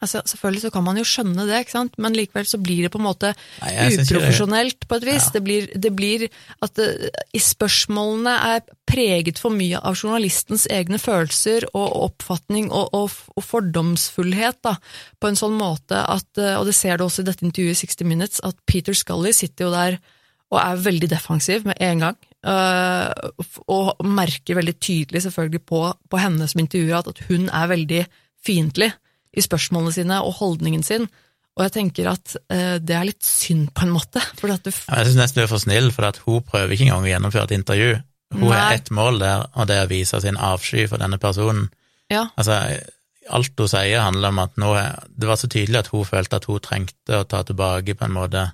[0.00, 1.98] Altså, selvfølgelig så kan man jo skjønne det, ikke sant?
[2.00, 5.26] men likevel så blir det på en måte Nei, uprofesjonelt på et vis.
[5.28, 5.32] Ja.
[5.34, 6.24] Det, blir, det blir
[6.64, 12.88] at det, i spørsmålene er preget for mye av journalistens egne følelser og oppfatning og,
[12.96, 14.78] og, og fordomsfullhet, da,
[15.20, 17.92] på en sånn måte at, eh, og det ser du også i dette intervjuet i
[17.92, 20.00] 60 Minutes, at Peter Scully sitter jo der
[20.50, 22.16] og er veldig defensiv med en gang,
[22.48, 27.70] øh, og merker veldig tydelig selvfølgelig på, på henne som intervjuer at, at hun er
[27.70, 28.02] veldig
[28.48, 28.90] fiendtlig
[29.36, 31.08] i spørsmålene sine og holdningen sin.
[31.58, 34.70] Og jeg tenker at eh, det er litt synd på en måte, for at du
[34.70, 37.10] Ja, Jeg syns nesten du er for snill, for at hun prøver ikke engang å
[37.10, 37.90] gjennomføre et intervju.
[38.34, 38.54] Hun Nei.
[38.54, 41.68] har ett mål der, og det er å vise sin avsky for denne personen.
[42.10, 42.56] Ja, Altså,
[43.30, 46.36] alt hun sier handler om at nå er, Det var så tydelig at hun følte
[46.40, 48.52] at hun trengte å ta tilbake på en måte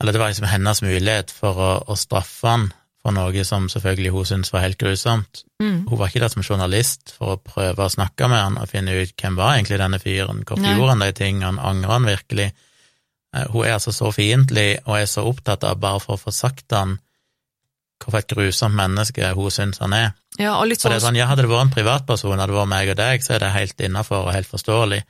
[0.00, 2.66] Eller det var liksom hennes mulighet for å, å straffe han
[3.06, 5.44] for noe som selvfølgelig hun syntes var helt grusomt.
[5.62, 8.66] mm, Hun var ikke der som journalist for å prøve å snakke med han og
[8.72, 10.72] finne ut hvem var egentlig denne fyren, hvorfor Nei.
[10.74, 12.48] gjorde han de tingene, angrer han virkelig?
[13.36, 16.34] Eh, Hun er altså så fiendtlig og er så opptatt av bare for å få
[16.34, 16.98] sagt han
[18.02, 20.10] hvorfor et grusomt menneske hun syns han er.
[20.38, 22.52] ja og litt For det sånn, er sånn, ja, Hadde det vært en privatperson, hadde
[22.52, 25.02] det vært meg og deg, så er det helt innafor og helt forståelig.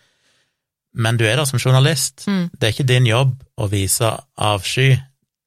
[0.95, 2.25] Men du er der som journalist.
[2.29, 2.51] Mm.
[2.53, 4.97] Det er ikke din jobb å vise avsky.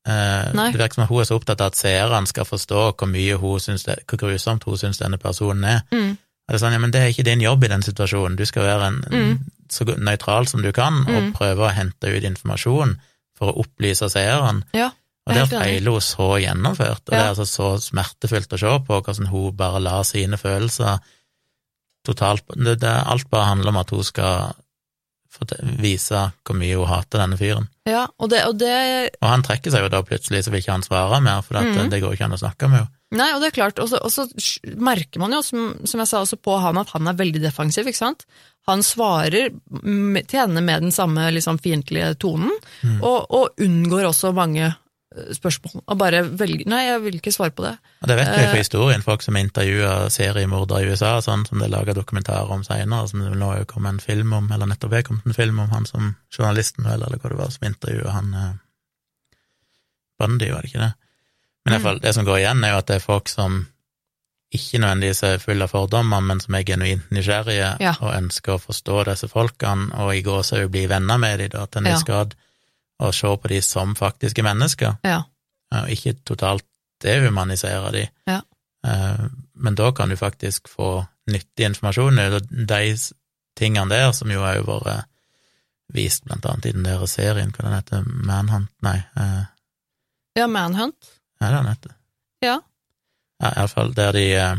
[0.09, 0.71] Eh, Nei.
[0.73, 3.35] det virker som at hun er så opptatt av at seerne skal forstå hvor mye
[3.37, 5.81] hun synes det, hvor grusomt hun syns denne personen er.
[5.91, 6.17] mm,
[6.49, 8.35] Er det sånn, ja, men det er ikke din jobb i den situasjonen.
[8.35, 9.39] Du skal være en, Mm.
[9.69, 11.33] så nøytral som du kan, og Mm.
[11.35, 12.95] prøve å hente ut informasjon
[13.37, 14.63] for å opplyse seerne.
[14.73, 14.89] ja,
[15.27, 19.01] Og der feiler hun så gjennomført, og det er altså så smertefullt å se på
[19.03, 20.99] hvordan hun bare lar sine følelser
[22.07, 24.55] totalt det, det, Alt bare handler om at hun skal
[25.31, 27.67] forte- vise hvor mye hun hater denne fyren.
[27.85, 30.71] ja, og det, og det Og han trekker seg jo da plutselig, så vil ikke
[30.77, 31.89] han svare mer, for at, Mhm.
[31.89, 32.89] det går ikke an å snakke med henne.
[33.11, 34.27] Nei, og det er klart, og så,
[34.77, 37.87] merker man jo, som, som jeg sa også på han, at han er veldig defensiv,
[37.89, 38.25] ikke sant?
[38.67, 39.49] Han svarer
[39.81, 42.51] med, til henne med den samme liksom fiendtlige tonen,
[43.01, 44.75] og, og unngår også mange
[45.35, 47.73] spørsmål, og bare velge nei, jeg vil ikke svare på det.
[48.01, 48.49] Og det vet vi Eh.
[48.51, 52.63] fra historien, folk som intervjua seriemordere i USA, sånn som det er laga dokumentarer om
[52.63, 55.69] seinere, som det nå kommet en film om, eller nettopp er kommet en film om
[55.69, 58.53] han som journalisten, eller, eller hva det var, som intervjua han eh,
[60.19, 60.93] Bundy, var det ikke det?
[61.65, 63.67] Men i fall, det som går igjen, er jo at det er folk som
[64.55, 67.91] ikke nødvendigvis er full av fordommer, men som er genuint nysgjerrige Ja.
[68.01, 71.85] og ønsker å forstå disse folkene, og i gåsehud bli venner med dem, da, til
[71.85, 71.99] en Ja.
[72.05, 72.33] grad,
[72.99, 75.21] og se på de som faktiske mennesker Ja,
[75.75, 76.65] og ikke totalt
[77.03, 78.07] dehumanisere de.
[78.27, 78.41] Ja.
[78.87, 82.97] Eh, Men da kan du faktisk få nyttig informasjon ut av de
[83.59, 85.05] tingene der, som jo har vært
[85.93, 89.45] vist blant annet i den der serien, hva den heter, Manhunt, nei, eh,
[90.37, 91.09] ja Manhunt.
[91.41, 91.91] er det den heter?
[92.41, 92.59] Ja.
[93.41, 94.55] Ja, iallfall der de eh,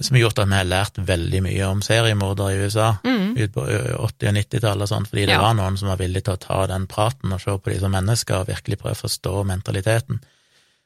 [0.00, 3.36] Som har gjort at vi har lært veldig mye om seriemordere i USA Mm.
[3.36, 5.40] ut på 80- og 90-tallet, og sånn, fordi det Ja.
[5.40, 7.90] var noen som var villige til å ta den praten og se på de som
[7.90, 10.20] mennesker og virkelig prøve å forstå mentaliteten.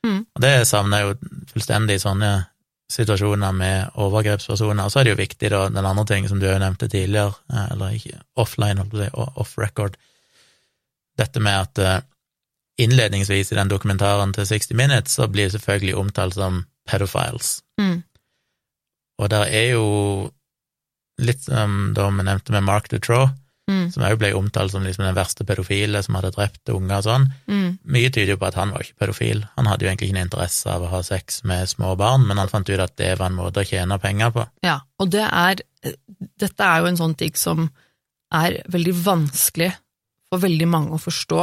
[0.05, 0.27] Mm.
[0.37, 2.47] Og det savner jeg jo fullstendig i sånne
[2.91, 4.85] situasjoner med overgrepspersoner.
[4.85, 7.35] Og så er det jo viktig, da, den andre ting som du jo nevnte tidligere,
[7.71, 8.79] eller ikke offline,
[9.37, 9.97] off record,
[11.19, 12.05] dette med at
[12.79, 17.63] innledningsvis i den dokumentaren til 60 Minutes så blir det selvfølgelig omtalt som pedophiles.
[17.81, 18.03] Mm.
[19.19, 19.87] Og der er jo
[21.23, 23.33] litt som da vi nevnte med Mark Dutroux,
[23.67, 23.89] Mm.
[23.91, 27.25] som òg ble omtalt som liksom den verste pedofile som hadde drept unger og sånn.
[27.51, 27.79] Mm.
[27.83, 29.41] Mye tyder jo på at han var ikke pedofil.
[29.57, 32.39] Han hadde jo egentlig ikke noe interesse av å ha sex med små barn, men
[32.39, 34.45] han fant ut at det var en måte å tjene penger på.
[34.62, 35.64] Ja, og det er
[36.39, 37.67] Dette er jo en sånn ting som
[38.35, 39.73] er veldig vanskelig
[40.31, 41.43] for veldig mange å forstå,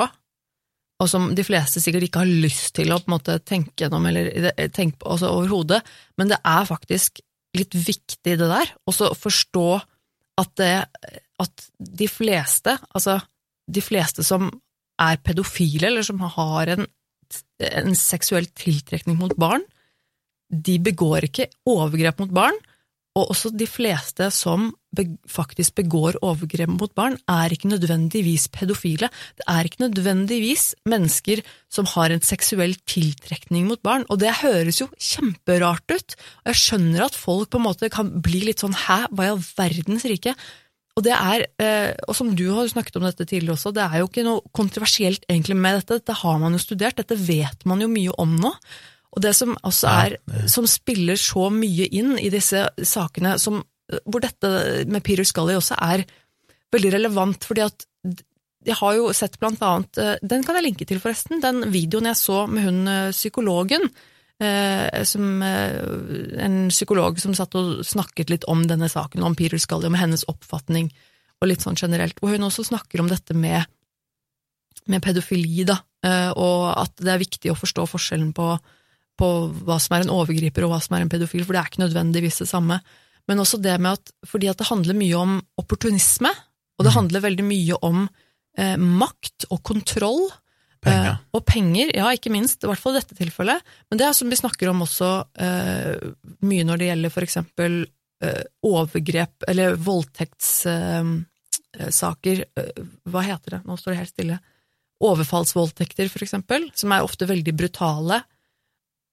[1.00, 4.08] og som de fleste sikkert ikke har lyst til å på en måte tenke gjennom
[4.08, 5.80] eller tenke på overhodet,
[6.18, 7.20] men det er faktisk
[7.58, 9.68] litt viktig det der, også å forstå
[10.42, 10.74] at, det,
[11.44, 13.20] at de fleste, altså
[13.70, 14.50] de fleste som
[15.02, 16.88] er pedofile, eller som har en,
[17.70, 19.66] en seksuell tiltrekning mot barn,
[20.54, 22.58] de begår ikke overgrep mot barn,
[23.14, 24.72] og også de fleste som
[25.30, 29.10] faktisk begår overgrep mot barn, er ikke nødvendigvis pedofile.
[29.38, 31.44] Det er ikke nødvendigvis mennesker
[31.74, 36.18] som har en seksuell tiltrekning mot barn, og det høres jo kjemperart ut.
[36.44, 39.34] Og jeg skjønner at folk på en måte kan bli litt sånn hæ, hva i
[39.36, 40.34] all verdens rike?
[40.94, 44.02] Og det er, eh, og som du har snakket om dette tidligere også, det er
[44.02, 47.82] jo ikke noe kontroversielt egentlig med dette, dette har man jo studert, dette vet man
[47.82, 48.54] jo mye om nå.
[49.14, 50.18] Og det som også er,
[50.50, 53.62] som spiller så mye inn i disse sakene, som,
[54.10, 54.50] hvor dette
[54.90, 56.06] med Peter Scully også er
[56.74, 57.86] veldig relevant, fordi at
[58.64, 62.08] jeg har jo sett blant annet, eh, den kan jeg linke til forresten, den videoen
[62.10, 63.90] jeg så med hun eh, psykologen,
[64.44, 69.90] eh, som en psykolog som satt og snakket litt om denne saken, om Peter Scully,
[69.92, 70.92] om hennes oppfatning,
[71.42, 73.68] og litt sånn generelt, hvor hun også snakker om dette med,
[74.88, 75.82] med pedofili, da,
[76.40, 78.48] og at det er viktig å forstå forskjellen på,
[79.20, 79.28] på
[79.66, 81.84] hva som er en overgriper og hva som er en pedofil, for det er ikke
[81.86, 82.80] nødvendigvis det samme.
[83.30, 86.30] Men også det med at fordi at det handler mye om opportunisme,
[86.78, 86.98] og det Mhm.
[87.00, 88.10] handler veldig mye om
[88.58, 90.30] eh, makt og kontroll.
[90.84, 91.12] Penger.
[91.12, 93.62] Eh, og penger, ja, ikke minst, i hvert fall i dette tilfellet.
[93.90, 95.96] Men det er som vi snakker om også eh,
[96.44, 97.86] mye når det gjelder for eksempel
[98.22, 103.62] eh, overgrep, eller voldtektssaker eh, eh, Hva heter det?
[103.66, 104.40] Nå står det helt stille.
[105.04, 108.22] Overfallsvoldtekter, for eksempel, som er ofte veldig brutale.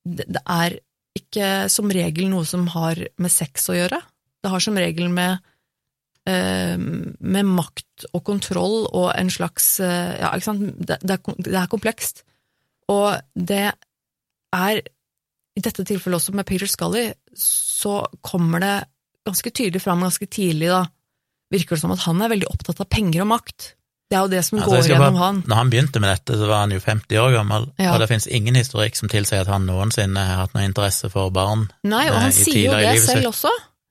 [0.05, 0.79] Det, er
[1.19, 4.01] ikke som regel noe som har med sex å gjøre.
[4.41, 5.41] Det har som regel med
[6.29, 11.43] eh, med makt og kontroll og en slags eh, Ja, ikke sant, det, det, er,
[11.45, 12.25] det er komplekst.
[12.91, 13.67] Og det
[14.57, 18.77] er I dette tilfellet også med Peter Scully, så kommer det
[19.27, 20.85] ganske tydelig fram ganske tidlig, da,
[21.53, 23.75] virker det som at han er veldig opptatt av penger og makt.
[24.11, 25.37] Det er jo det som Altså, går gjennom bare- han.
[25.47, 27.93] Når han begynte med dette, så var han jo 50 år gammel, Ja.
[27.95, 31.31] og det finnes ingen historikk som tilsier at han noensinne har hatt noe interesse for
[31.31, 31.69] barn.
[31.85, 33.27] Nei, og eh, han eh, sier jo det selv sitt.
[33.31, 33.51] også.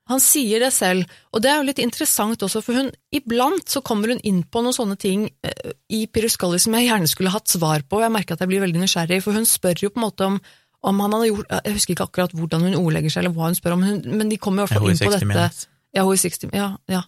[0.10, 3.80] Han sier det selv, og det er jo litt interessant også, for hun, iblant så
[3.86, 7.48] kommer hun inn på noen sånne ting eh, i Piruskalli som jeg gjerne skulle hatt
[7.48, 10.02] svar på, og jeg merker at jeg blir veldig nysgjerrig, for hun spør jo på
[10.02, 10.42] en måte om,
[10.84, 13.56] om han hadde gjort, jeg husker ikke akkurat hvordan hun ordlegger seg, eller hva hun
[13.56, 13.86] spør om,
[14.18, 15.26] men de kommer i hvert Er fall inn på dette.
[15.30, 15.68] Minutes?
[15.96, 17.04] Ja, hun i 60, ja, ja.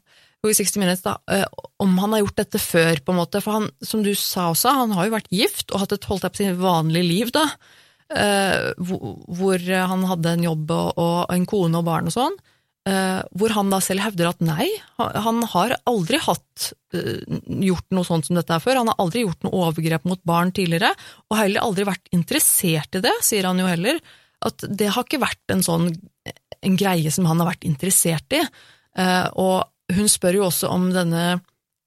[0.50, 1.20] I 60 Minutes, da.
[1.30, 1.46] eh,
[1.78, 3.42] Om han har gjort dette før, på en måte.
[3.46, 6.26] For han, som du sa også, han har jo vært gift og hatt et holdt
[6.26, 7.44] opp på å si, vanlig liv, da.
[8.10, 12.40] eh, hvor, han hadde en jobb og, en kone og barn og sånn.
[12.90, 14.66] eh, hvor han da selv hevder at nei,
[14.98, 18.82] han, har aldri hatt gjort noe sånt som dette her før.
[18.82, 20.90] Han har aldri gjort noe overgrep mot barn tidligere,
[21.30, 24.02] og heller aldri vært interessert i det, sier han jo heller.
[24.42, 25.92] At det har ikke vært en sånn
[26.62, 28.42] en greie som han har vært interessert i.
[29.38, 29.64] Og
[29.96, 31.26] hun spør jo også om denne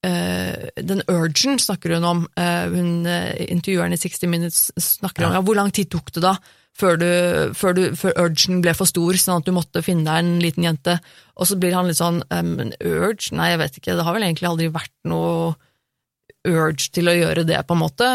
[0.05, 2.27] eh, Den urgen snakker hun om.
[2.39, 5.41] Eh, hun eh, Intervjueren i 60 Minutes snakker om Ja.
[5.41, 6.37] ja, hvor lang tid tok det da
[6.75, 7.11] før, du,
[7.55, 10.67] før, du, før urgen ble for stor, sånn at du måtte finne deg en liten
[10.67, 10.97] jente.
[11.39, 13.31] Og så blir han litt sånn um, urge?
[13.37, 15.55] Nei, jeg vet ikke, det har vel egentlig aldri vært noe
[16.45, 18.09] urge til å gjøre det, på en måte.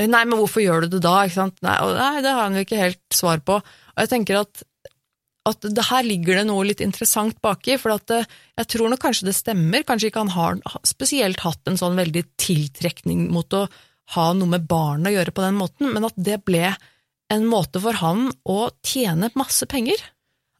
[0.00, 1.20] Nei, men hvorfor gjør du det da?
[1.26, 1.60] Ikke sant?
[1.62, 3.60] Nei, og nei det har han jo ikke helt svar på.
[3.60, 4.64] Og jeg tenker at
[5.48, 8.28] at det her ligger det noe litt interessant baki, for at eh,
[8.60, 12.24] jeg tror nok kanskje det stemmer, kanskje ikke han har spesielt hatt en sånn veldig
[12.40, 13.64] tiltrekning mot å
[14.16, 16.74] ha noe med barn å gjøre på den måten, men at det ble
[17.30, 20.02] en måte for han å tjene masse penger.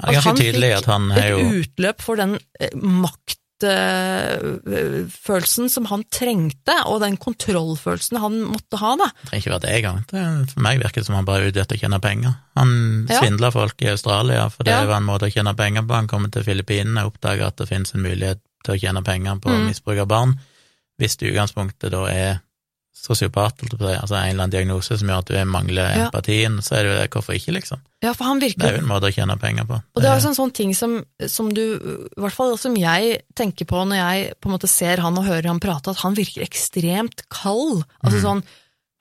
[0.00, 2.72] Det er han fikk at han er Et utløp for den eh,
[3.60, 9.08] maktfølelsen som han trengte, og den kontrollfølelsen han måtte ha, da.
[9.22, 10.00] Det trenger ikke være det engang.
[10.52, 12.32] For meg virker det som han bare er ute etter å tjene penger.
[12.56, 12.70] Han
[13.08, 13.20] Ja.
[13.20, 14.84] svindla folk i Australia, for det Ja.
[14.86, 15.94] var en måte å tjene penger på.
[15.94, 19.36] Han kommer til Filippinene og oppdager at det finnes en mulighet til å tjene penger
[19.40, 19.66] på Mm.
[19.66, 20.38] misbruk av barn.
[21.00, 22.40] Hvis det i utgangspunktet da er
[23.00, 26.06] sosiopat, altså en eller annen diagnose som gjør at du mangler Ja.
[26.08, 27.80] empatien, så er det jo det, hvorfor ikke, liksom?
[28.04, 29.78] Ja, for han Det er jo en måte å tjene penger på.
[29.94, 31.62] Og det er jo en sånn ting som, som du,
[32.16, 35.24] i hvert fall som jeg tenker på når jeg på en måte ser han og
[35.24, 37.84] hører han prate, at han virker ekstremt kald.
[38.04, 38.44] Altså sånn,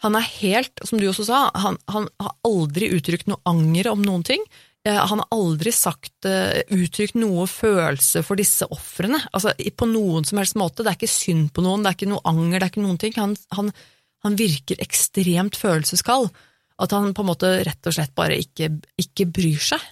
[0.03, 4.01] han er helt, som du også sa, han, han har aldri uttrykt noe anger om
[4.03, 4.43] noen ting.
[4.87, 9.19] Eh, Han har aldri sagt, eh, uttrykt noe følelse for disse ofrene.
[9.33, 10.83] Altså, på noen som helst måte.
[10.83, 13.01] Det er ikke synd på noen, det er ikke noe anger, det er ikke noen
[13.01, 13.13] ting.
[13.17, 13.71] Han, han,
[14.23, 16.29] han virker ekstremt følelseskald.
[16.79, 19.83] At han på en måte rett og slett bare ikke, ikke bryr seg.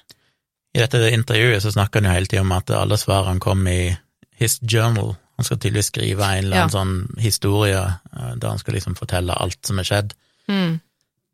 [0.78, 3.98] I dette intervjuet så snakker han jo hele tiden om at alle svarene kom i
[4.40, 5.16] his journal.
[5.38, 9.36] Han skal tydeligvis skrive en eller annen sånn historie eh, der han skal liksom fortelle
[9.36, 10.16] alt som er skjedd.
[10.48, 10.80] Mm.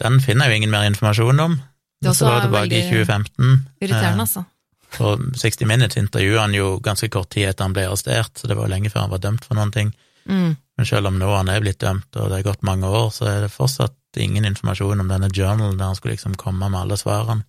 [0.04, 1.60] Den finner jeg jo ingen mer informasjon om.
[2.04, 3.54] Det så var tilbake i 2015.
[3.82, 4.46] Irriterende, Eh, altså.
[4.94, 8.58] På 60 Minutes intervjuet han jo ganske kort tid etter han ble arrestert, så det
[8.58, 9.90] var jo lenge før han var dømt for noen ting.
[10.30, 10.54] Mm.
[10.78, 13.26] Men selv om nå han er blitt dømt, og det er gått mange år, så
[13.30, 16.98] er det fortsatt ingen informasjon om denne journalen der han skulle liksom komme med alle
[16.98, 17.46] svarene.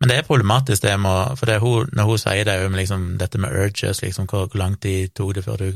[0.00, 3.04] Men det er problematisk, det med For det hun, når hun sier det om liksom
[3.18, 5.68] dette med urges, liksom hvor, hvor lang tid tok det før du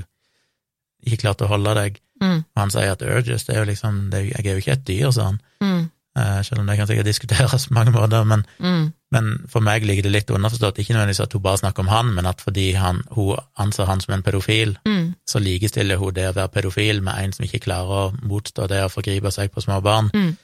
[1.07, 2.01] ikke klarte å holde deg?
[2.21, 2.43] Mm.
[2.43, 4.87] Og han sier at urges, det er jo liksom det, Jeg er jo ikke et
[4.91, 5.41] dyr, sa han.
[5.63, 5.85] Mm.
[6.17, 8.93] Eh, selv om det kan sikkert diskuteres på mange måter, men, Mm.
[9.13, 10.79] men for meg ligger det litt underforstått.
[10.79, 14.01] Ikke nødvendigvis at hun bare snakker om han, men at fordi han, hun anser han
[14.01, 15.15] som en pedofil, Mm.
[15.29, 18.83] så likestiller hun det å være pedofil med en som ikke klarer å motstå det
[18.83, 20.37] å forgripe seg på små barn, Mm.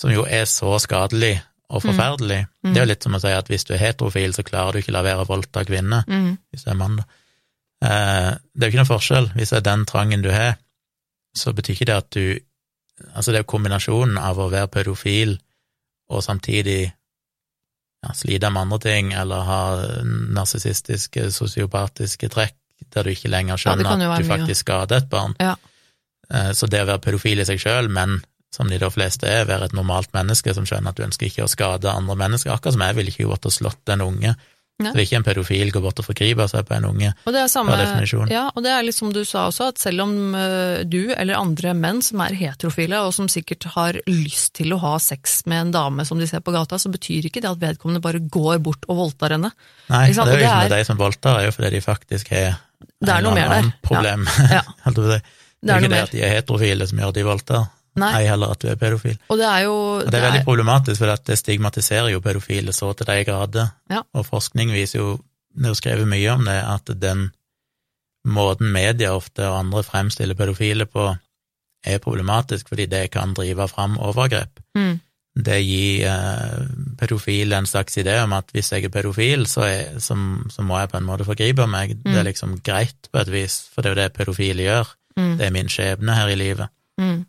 [0.00, 1.40] som jo er så skadelig
[1.70, 2.46] og forferdelig.
[2.64, 2.72] Mm.
[2.74, 4.78] Det er jo litt som å si at hvis du er heterofil, så klarer du
[4.78, 6.38] ikke la være å voldta kvinner, Mm.
[6.52, 7.04] hvis du er mann, da.
[7.84, 9.32] Eh, det er jo ikke noen forskjell.
[9.34, 10.56] Hvis det er den trangen du har,
[11.36, 12.38] så betyr ikke det at du
[13.14, 15.36] Altså, det er kombinasjonen av å være pedofil
[16.12, 16.80] og samtidig
[18.02, 19.60] ja, slite med andre ting, eller ha
[20.34, 22.56] narsissistiske, sosiopatiske trekk,
[22.92, 24.28] der du ikke lenger skjønner ja, at du mye.
[24.28, 25.36] faktisk skader et barn.
[25.40, 25.54] Ja.
[26.32, 28.20] Eh, Så det å være pedofil i seg sjøl, men
[28.52, 31.46] som de da fleste er, være et normalt menneske som skjønner at du ønsker ikke
[31.46, 34.34] å skade andre mennesker, akkurat som jeg ville ikke gått og slått en unge.
[34.82, 34.90] Nei.
[34.94, 37.10] Så ikke en pedofil går bort og forgripe seg på en unge.
[37.28, 37.74] Og det er samme,
[38.32, 41.36] Ja, og det er litt som du sa også, at selv om eh, du eller
[41.38, 45.66] andre menn som er heterofile, og som sikkert har lyst til å ha sex med
[45.68, 48.58] en dame som de ser på gata, så betyr ikke det at vedkommende bare går
[48.64, 49.52] bort og voldtar henne.
[49.92, 52.28] Nei, det er jo ikke det er- de som voldtar, er jo fordi de faktisk
[52.34, 53.72] har Det er noe eller mer der.
[53.82, 54.26] problem.
[54.50, 54.62] Ja.
[54.86, 54.90] Ja.
[54.90, 55.22] det er.
[55.62, 57.68] Det er ikke det at de er heterofile som gjør at de voldtar,
[58.00, 59.18] Nei, ei heller at du er pedofil.
[59.28, 62.92] og det er jo Og det er veldig problematisk, for det stigmatiserer jo pedofile så
[62.96, 63.74] til de grader.
[63.90, 64.02] Ja.
[64.14, 65.20] Og forskning viser jo,
[65.52, 67.30] det er jo skrevet mye om det, at den
[68.24, 71.10] måten media ofte og andre fremstiller pedofile på,
[71.84, 74.60] er problematisk, fordi det kan drive fram overgrep.
[74.78, 75.00] Mm.
[75.32, 76.64] Det gir eh,
[77.00, 80.16] pedofile en slags idé om at hvis jeg er pedofil, så, er, så,
[80.52, 81.96] så må jeg på en måte forgripe meg.
[82.04, 84.92] Det er liksom greit på et vis, for det er jo det pedofile gjør.
[85.16, 85.32] Mm.
[85.38, 86.72] Det er min skjebne her i livet.
[87.00, 87.24] Mm.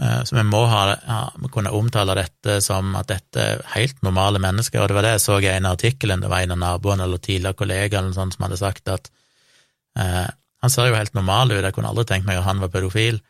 [0.00, 1.18] Eh, Så vi må ha, ja,
[1.52, 5.24] kunne omtale dette som at dette er helt normale mennesker, og det var det jeg
[5.26, 8.34] så i en av artikkelen, det var en av naboene eller tidligere kollegaer eller sånt
[8.38, 9.10] som hadde sagt at
[9.98, 10.30] eh,
[10.62, 13.20] han ser jo helt normal ut, jeg kunne aldri tenkt meg at han var pedofil.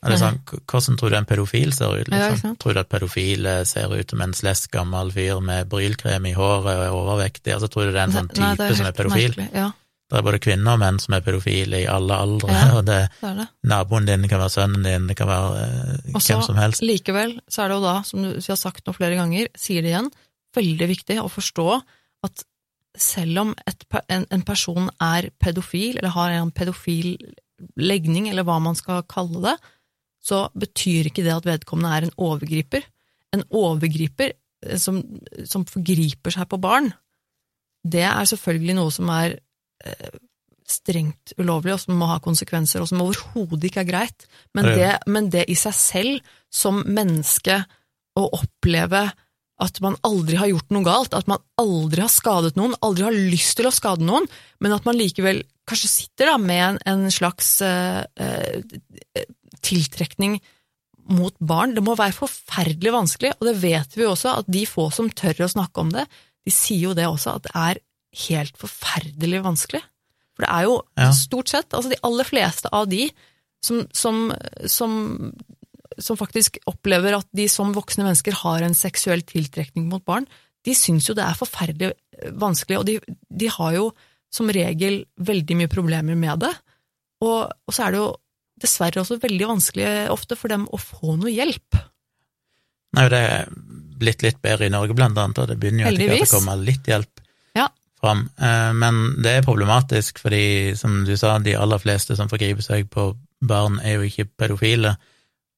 [0.00, 2.08] Og det er sånn, Hvordan tror du en pedofil ser ut?
[2.08, 2.54] Liksom?
[2.54, 6.32] Ja, tror du at pedofile ser ut som en slesk gammel fyr med brylkrem i
[6.32, 8.96] håret og er overvektig, Altså, tror du det er en sånn type Nei, som er
[8.96, 9.34] pedofil?
[9.36, 9.50] merkelig.
[9.52, 9.66] Ja,
[10.10, 12.64] Det er både kvinner og menn som er pedofile i alle aldre, Ja.
[12.78, 13.46] og det, det det.
[13.70, 16.82] naboen din kan være sønnen din, det kan være eh, Også, hvem som helst.
[16.82, 19.86] Likevel så er det jo da, som du vi har sagt nå flere ganger, sier
[19.86, 20.10] det igjen,
[20.56, 21.68] veldig viktig å forstå
[22.26, 22.44] at
[22.98, 27.14] selv om et, en, en person er pedofil, eller har en pedofil
[27.78, 29.56] legning, eller hva man skal kalle det,
[30.20, 32.82] så betyr ikke det at vedkommende er en overgriper.
[33.36, 34.98] En overgriper eh, som,
[35.46, 36.90] som forgriper seg på barn,
[37.86, 39.38] det er selvfølgelig noe som er
[40.70, 44.28] strengt ulovlig, og som må ha konsekvenser, og som overhodet ikke er greit.
[44.54, 47.64] Men Det men det i seg selv, som menneske,
[48.18, 49.04] å oppleve
[49.60, 53.16] at man aldri har gjort noe galt, at man aldri har skadet noen, aldri har
[53.16, 54.26] lyst til å skade noen,
[54.58, 58.64] men at man likevel kanskje sitter da med en, en slags eh,
[59.62, 60.38] tiltrekning
[61.12, 61.76] mot barn.
[61.76, 65.12] Det må være forferdelig vanskelig, og det vet vi jo også, at de få som
[65.12, 66.06] tør å snakke om det,
[66.46, 67.82] de sier jo det også, at det er
[68.26, 69.82] helt forferdelig vanskelig.
[70.36, 71.10] For det er jo Ja.
[71.12, 73.10] stort sett, altså de aller fleste av de
[73.62, 74.32] som, som,
[74.66, 75.32] som,
[75.98, 80.26] som faktisk opplever at de som voksne mennesker har en seksuell tiltrekning mot barn,
[80.64, 81.92] de syns jo det er forferdelig
[82.36, 82.98] vanskelig, og de,
[83.28, 83.90] de har jo
[84.32, 86.52] som regel veldig mye problemer med det.
[87.24, 88.10] Og, og så er det jo
[88.60, 91.78] dessverre også veldig vanskelig ofte for dem å få noe hjelp.
[92.96, 93.50] Nei, det er
[94.00, 96.56] blitt litt bedre i Norge, blant annet, og det begynner jo etter hvert å komme
[96.64, 97.20] litt hjelp
[97.56, 97.66] Ja.
[98.00, 98.28] Fram.
[98.40, 102.88] Eh, Men det er problematisk, fordi, som du sa, de aller fleste som forgriper seg
[102.90, 103.10] på
[103.42, 104.96] barn, er jo ikke pedofile,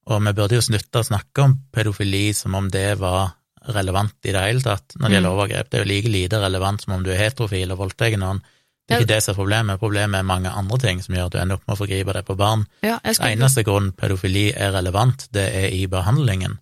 [0.07, 3.33] og vi burde jo slutte å snakke om pedofili som om det var
[3.71, 5.37] relevant i det hele tatt når det gjelder Mm.
[5.39, 5.71] overgrep.
[5.71, 8.41] Det er jo like lite relevant som om du er heterofil og voldtar noen.
[8.89, 9.79] Det er ikke det som er problemet.
[9.79, 12.25] Problemet er mange andre ting som gjør at du ender opp med å forgripe deg
[12.27, 12.67] på barn.
[12.83, 16.59] Ja, skulle, Eneste grunn pedofili er relevant, det er i behandlingen.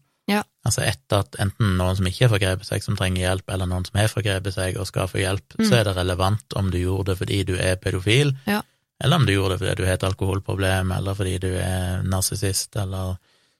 [0.67, 3.87] Altså etter at enten noen som ikke har forgrepet seg, som trenger hjelp, eller noen
[3.87, 5.65] som har forgrepet seg og skal få hjelp, Mm.
[5.71, 8.61] så er det relevant om du gjorde det fordi du er pedofil, Ja.
[9.03, 12.77] eller om du gjorde det fordi du har et alkoholproblem, eller fordi du er narsissist,
[12.77, 13.17] eller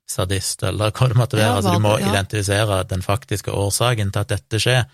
[0.07, 1.47] sadist, eller hva det måtte være.
[1.47, 2.11] Ja, altså du må ja.
[2.13, 4.85] identifisere den faktiske årsaken til at dette skjer,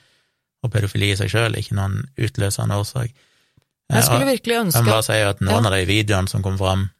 [0.62, 3.10] og pedofili i seg sjøl er ikke noen utløsende årsak.
[3.90, 6.28] jeg Eh, skulle og- virkelig jeg ønske må bare si at noen av de videoene
[6.28, 6.90] som kom fram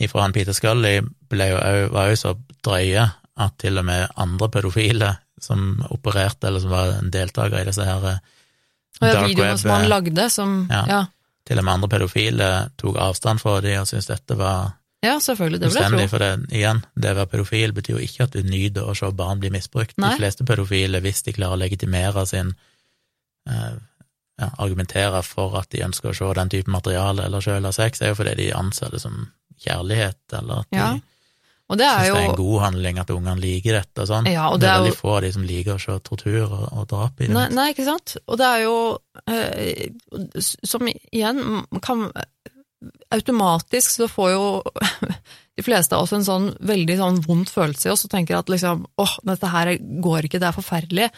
[0.00, 4.48] ifra han Peter Scully, ble jo, var jo så drøye at til og med andre
[4.52, 5.10] pedofile
[5.42, 8.24] som opererte, eller som var en deltaker i disse her eh,
[9.02, 10.82] Og ja, videoene som han eh, lagde, som Ja.
[10.88, 11.02] ja.
[11.44, 15.60] til og med andre pedofile tok avstand fra de og syntes dette var ja, selvfølgelig,
[15.60, 16.06] det tro.
[16.08, 19.10] for det, igjen, det å være pedofil betyr jo ikke at du nyter å se
[19.14, 19.94] barn bli misbrukt.
[20.00, 20.14] Nei.
[20.14, 22.54] De fleste pedofile, hvis de klarer å legitimere sin
[23.46, 23.76] eh,
[24.40, 28.00] ja, argumentere for at de ønsker å se den type materiale eller sjøl ha sex,
[28.00, 29.28] er jo fordi de anser det som
[29.62, 30.80] kjærlighet, eller at de
[31.66, 34.28] Og det er syns det er en god handling at ungene liker dette og sånn.
[34.30, 36.44] Ja, og det det er veldig jo- få av de som liker å se tortur
[36.46, 37.34] og, og drap i det.
[37.34, 38.16] Nei, nei, ikke sant?
[38.26, 38.76] Og det er jo
[39.26, 39.88] eh,
[40.62, 42.06] Som igjen kan
[43.10, 44.44] Automatisk så får jo
[45.56, 48.50] de fleste av oss en sånn veldig sånn vondt følelse i oss og tenker at
[48.52, 49.72] liksom åh, dette her
[50.04, 51.08] går ikke, det er forferdelig.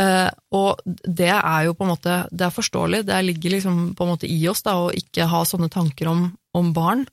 [0.00, 4.06] Uh, og det er jo på en måte Det er forståelig, det ligger liksom på
[4.06, 6.22] en måte i oss da, å ikke ha sånne tanker om,
[6.56, 7.04] om barn.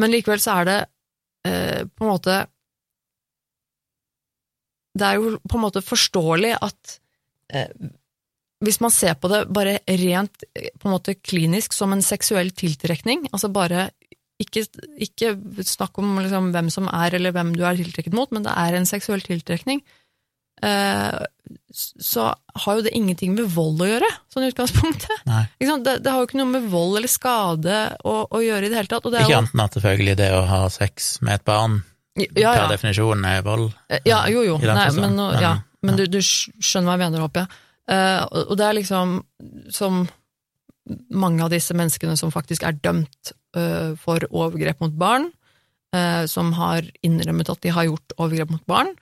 [0.00, 0.78] Men likevel så er det
[1.46, 2.36] eh, på en måte
[4.98, 6.98] Det er jo på en måte forståelig at
[7.54, 7.72] eh,
[8.60, 12.50] hvis man ser på det bare rent eh, på en måte klinisk som en seksuell
[12.52, 13.88] tiltrekning, altså bare
[14.40, 14.64] ikke,
[14.96, 15.34] ikke
[15.68, 18.76] snakk om liksom hvem som er eller hvem du er tiltrekket mot, men det er
[18.76, 19.82] en seksuell tiltrekning,
[21.72, 22.24] så
[22.64, 25.22] har jo det ingenting med vold å gjøre, sånn i utgangspunktet.
[25.24, 28.80] Det, det har jo ikke noe med vold eller skade å, å gjøre i det
[28.80, 29.06] hele tatt.
[29.08, 31.80] Det Ikke annet enn at selvfølgelig det å ha sex med et barn
[32.18, 33.70] ja, per definisjon er vold.
[34.04, 34.58] Ja, jo, jo.
[34.62, 35.56] Nei, men, nå- ja,
[35.86, 37.60] men du, du skjønner hva jeg mener, håper jeg.
[37.90, 39.14] Uh, og det er liksom
[39.74, 40.04] som
[41.14, 45.28] mange av disse menneskene som faktisk er dømt uh, for overgrep mot barn,
[45.94, 48.92] uh, som har innrømmet at de har gjort overgrep mot barn.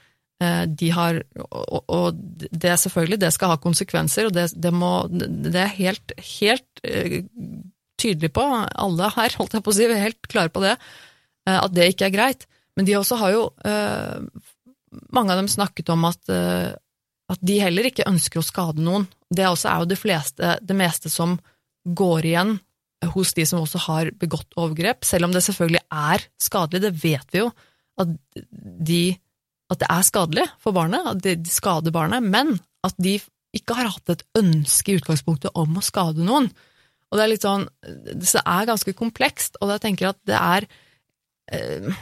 [0.43, 2.21] Eh, de har, og, og
[2.51, 7.21] det selvfølgelig, det skal ha konsekvenser, og det, det, må, det er helt, helt eh,
[8.01, 10.77] tydelig på, alle her, holdt jeg på å si, vi er helt klare på det,
[11.49, 12.49] eh, at det ikke er greit.
[12.79, 13.41] Men de også har jo,
[15.11, 19.09] mange av dem snakket om at, at de heller ikke ønsker å skade noen.
[19.27, 21.35] Det også er jo det, fleste, det meste som
[21.83, 22.53] går igjen
[23.15, 27.35] hos de som også har begått overgrep, selv om det selvfølgelig er skadelig, det vet
[27.35, 27.51] vi jo,
[27.99, 28.15] at,
[28.89, 29.03] de,
[29.69, 32.57] at det er skadelig for barnet, at de, de skader barnet, men
[32.87, 33.19] at de
[33.57, 36.51] ikke har hatt et ønske i utgangspunktet om å skade noen.
[37.09, 40.69] Og det er litt sånn, det er ganske komplekst, og jeg tenker at det er
[41.53, 41.99] eh,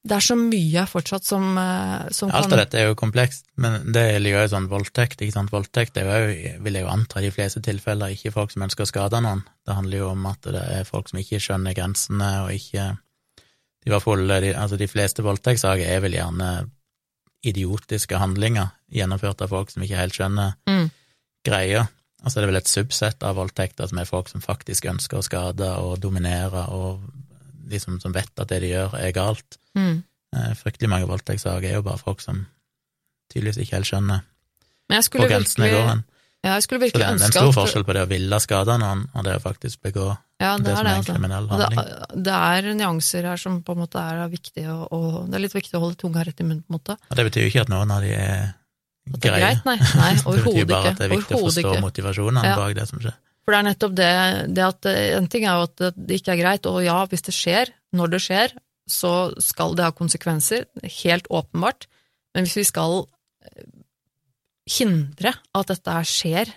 [0.00, 3.44] det er så mye fortsatt som, eh, som Alt kan av dette er jo komplekst,
[3.60, 5.52] men det ligger jo sånn voldtekt, ikke sant.
[5.52, 8.88] Voldtekt er jo, vil jeg jo anta, de fleste tilfeller ikke folk som ønsker å
[8.88, 9.44] skade noen.
[9.68, 12.94] Det handler jo om at det er folk som ikke skjønner grensene, og ikke
[13.80, 16.48] De var fulle de, Altså, de fleste voldtektssaker er vel gjerne
[17.46, 20.90] idiotiske handlinger gjennomført av folk som ikke helt skjønner Mm.
[21.46, 21.88] greia.
[22.22, 25.24] Altså, det er vel et subsett av voldtekter som er folk som faktisk ønsker å
[25.24, 27.00] skade og dominere, og
[27.70, 29.58] de som, som vet at det de gjør, er galt.
[29.74, 30.02] mm.
[30.36, 32.46] Eh, Fryktelig mange voldtektssaker er jo bare folk som
[33.32, 34.20] tydeligvis ikke helt skjønner
[34.90, 36.04] hvor grensene virkelig, går hen.
[36.40, 38.08] Ja, jeg skulle virkelig er en, det er en stor at forskjell på det å
[38.08, 40.06] ville skade noen, og det å faktisk begå
[40.40, 41.16] ja, det, det, er som er en altså.
[41.16, 41.80] kriminell handling.
[41.80, 45.44] det, det er nyanser her som på en måte er viktig og, og det er
[45.44, 46.96] litt viktig å holde tunga rett i munnen, på en måte.
[47.10, 48.46] Og det betyr jo ikke at noen av de er
[49.10, 49.68] At det er greit?
[49.68, 51.84] Nei, nei det betyr overhodet bare at det er viktig å forstå ikke.
[51.84, 52.56] motivasjonene Ja.
[52.62, 53.18] bak det som skjer.
[53.44, 54.10] For det er nettopp det,
[54.56, 57.26] det at eh, En ting er jo at det ikke er greit, og ja, hvis
[57.28, 58.56] det skjer, når det skjer,
[58.90, 59.14] så
[59.44, 60.64] skal det ha konsekvenser,
[61.04, 61.84] helt åpenbart.
[62.34, 63.02] Men hvis vi skal
[64.70, 66.52] hindre at dette her skjer,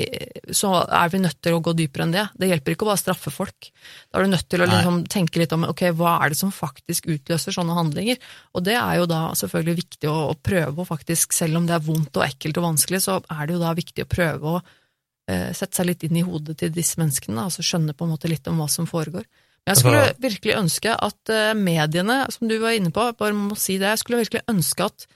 [0.00, 2.24] eh, så er vi nødt til å gå dypere enn det.
[2.38, 3.70] Det hjelper ikke å bare straffe folk.
[4.10, 6.54] Da er du nødt til å liksom tenke litt om ok, hva er det som
[6.54, 8.20] faktisk utløser sånne handlinger.
[8.54, 11.76] Og det er jo da selvfølgelig viktig å, å prøve å faktisk, selv om det
[11.78, 14.60] er vondt og ekkelt og vanskelig, så er det jo da viktig å prøve å
[14.62, 18.30] eh, sette seg litt inn i hodet til disse menneskene, altså skjønne på en måte
[18.30, 19.26] litt om hva som foregår.
[19.66, 23.56] Men jeg skulle virkelig ønske at eh, mediene, som du var inne på, bare må
[23.58, 25.06] si det, jeg skulle virkelig ønske at,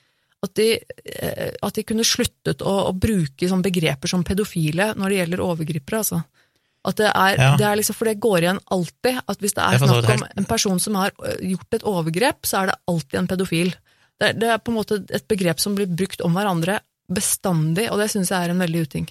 [0.42, 0.66] at, de,
[1.04, 5.42] eh, at de kunne sluttet å, å bruke sånne begreper som pedofile når det gjelder
[5.44, 6.22] overgripere, altså.
[6.88, 7.50] At det er, Ja.
[7.60, 10.28] det er liksom, for det går igjen alltid, at hvis det er snakk om om
[10.40, 11.10] en person som har
[11.44, 13.74] gjort et overgrep, så er det alltid en pedofil.
[14.20, 16.78] Det, er- det er på en måte et begrep som blir brukt om hverandre
[17.12, 19.08] bestandig, og det syns jeg er en veldig uting.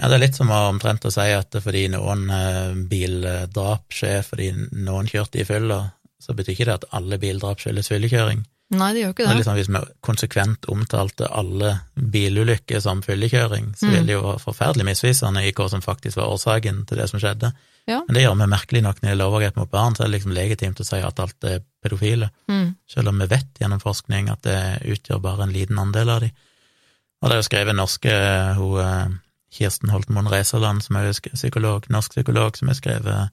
[0.00, 4.48] Ja, det er litt som omtrent å si at fordi noen eh, bildrap skjer fordi
[4.74, 5.78] noen kjørte i fylla,
[6.18, 8.42] så betyr ikke det at alle bildrap skyldes fyllekjøring.
[8.78, 13.86] Nei, det gjør ikke Det liksom, hvis vi konsekvent omtalte alle bilulykker som fyllekjøring, så
[13.86, 13.92] Mm.
[13.92, 17.20] ville det jo være forferdelig misvisende i hva som faktisk var årsaken til det som
[17.20, 17.52] skjedde.
[17.86, 18.00] Ja.
[18.08, 20.14] Men det gjør vi merkelig nok når det gjelder overgrep mot barn, så er det
[20.20, 22.74] liksom legitimt å si at alt er pedofile, Mm.
[22.88, 26.32] selv om vi vet gjennom forskning at det utgjør bare en liten andel av de.
[27.22, 29.08] Og det er jo skrevet norske hun, eh,
[29.52, 33.30] Kirsten Holtmoen Reserland, som er psykolog, norsk psykolog, som har skrevet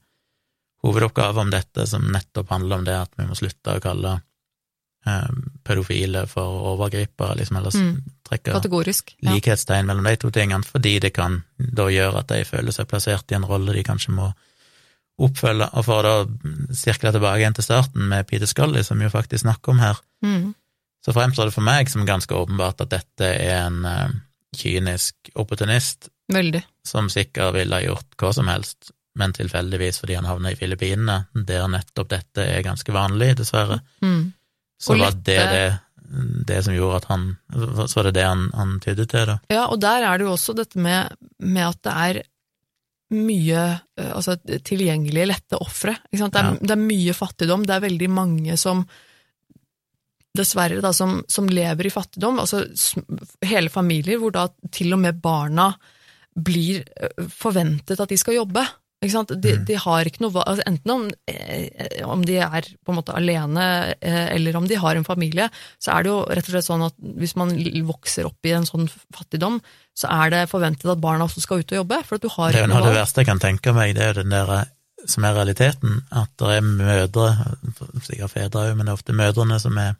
[0.84, 4.20] hovedoppgave om dette, som nettopp handler om det at vi må slutte å kalle
[5.64, 8.02] pedofile for overgripere, liksom, eller Mm.
[8.28, 9.14] trekke Kategorisk.
[9.22, 9.32] Ja.
[9.34, 13.30] likhetstegn mellom de to tingene, fordi det kan da gjøre at de føler seg plassert
[13.32, 14.32] i en rolle de kanskje må
[15.22, 15.68] oppfølge.
[15.76, 19.10] Og for å da sirkle tilbake igjen til starten med Peter Scully, som vi jo
[19.10, 20.54] faktisk snakker om her, Mm.
[21.04, 24.08] så fremstår det for meg som ganske åpenbart at dette er en uh,
[24.56, 26.62] kynisk opportunist Veldig.
[26.84, 31.26] som sikkert ville ha gjort hva som helst, men tilfeldigvis fordi han havna i Filippinene,
[31.34, 34.32] der nettopp dette er ganske vanlig, dessverre, Mm.
[34.82, 37.22] Så Og var lette- det det, det som gjorde at han
[37.86, 39.38] Så var det det han, han tydde til, da.
[39.48, 42.22] Ja, og der er det jo også dette med, med at det er
[43.12, 43.62] mye
[43.96, 45.94] eh, altså, tilgjengelige, lette ofre.
[46.10, 46.50] Det, Ja.
[46.60, 48.84] det er mye fattigdom, det er veldig mange som
[50.36, 52.62] dessverre da, som, som lever i fattigdom, altså
[53.44, 55.70] hele familier hvor da til og med barna
[56.32, 58.64] blir eh, forventet at de skal jobbe.
[59.02, 59.22] Ikke?
[59.42, 59.64] De, Mm.
[59.66, 63.14] de har ikke noe valg, altså Enten om, eh, om de er på en måte
[63.18, 65.48] alene, eh, eller om de har en familie,
[65.82, 67.50] så er det jo rett og slett sånn at hvis man
[67.88, 69.60] vokser opp i en sånn fattigdom,
[69.98, 72.52] så er det forventet at barna også skal ut og jobbe, for at du har
[72.52, 74.30] Det er ikke noe av det verste jeg kan tenke meg, det er jo den
[74.30, 74.64] der eh,
[75.04, 77.56] som er realiteten, at det er mødre,
[78.06, 79.96] sikkert fedre òg, men det er ofte mødrene som er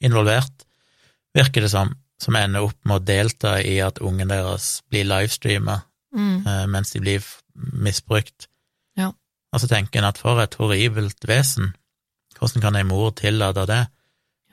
[0.00, 0.64] involvert,
[1.36, 5.82] virker det som, som ender opp med å delta i at ungen deres blir livestreama
[6.10, 6.44] Mm.
[6.44, 7.22] eh, mens de blir
[7.72, 8.48] misbrukt.
[8.98, 9.12] Ja.
[9.52, 11.74] Og så tenker en at for et horribelt vesen,
[12.38, 13.80] hvordan kan ei mor tillate det?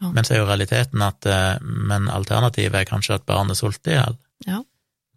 [0.02, 0.10] Ja.
[0.14, 3.96] Men så er jo realiteten at eh, Men alternativet er kanskje at barnet sulter i
[3.98, 4.18] hjel.
[4.46, 4.60] Ja.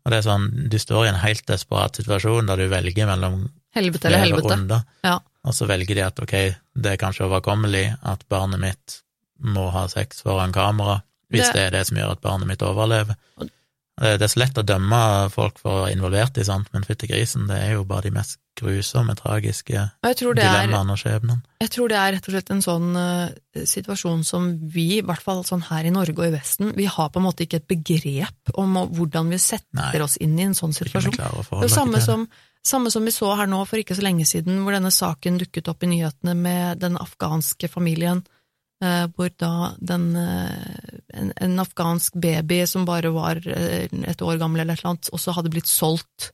[0.04, 3.42] Og det er sånn, du står i en helt desperat situasjon der du velger mellom
[3.76, 4.78] Helvete eller helvete.
[5.04, 5.18] Ja.
[5.44, 6.32] og så velger de at ok,
[6.74, 8.96] det er kanskje overkommelig at barnet mitt
[9.38, 12.62] må ha sex foran kamera, hvis Det- det, er det som gjør at barnet mitt
[12.62, 13.14] overlever.
[13.38, 13.50] Og-
[14.00, 14.98] Det det er så lett å dømme
[15.32, 18.14] folk for å være involvert i sånt, men fytti grisen, det er jo bare de
[18.14, 21.40] mest grusomme, tragiske dilemmaene og skjebnene.
[21.62, 25.24] Jeg tror det er rett og slett en sånn uh, situasjon som vi, i hvert
[25.24, 27.68] fall sånn her i Norge og i Vesten, vi har på en måte ikke et
[27.70, 29.92] begrep om hvordan vi setter Nei.
[30.04, 31.16] oss inn i en sånn situasjon.
[31.16, 32.26] Det er jo samme som,
[32.66, 35.70] samme som vi så her nå for ikke så lenge siden, hvor denne saken dukket
[35.72, 38.24] opp i nyhetene med den afghanske familien,
[38.84, 44.38] uh, hvor da den, eh, en, en afghansk baby som bare var eh, et år
[44.38, 46.32] gammel eller et eller annet, også hadde blitt solgt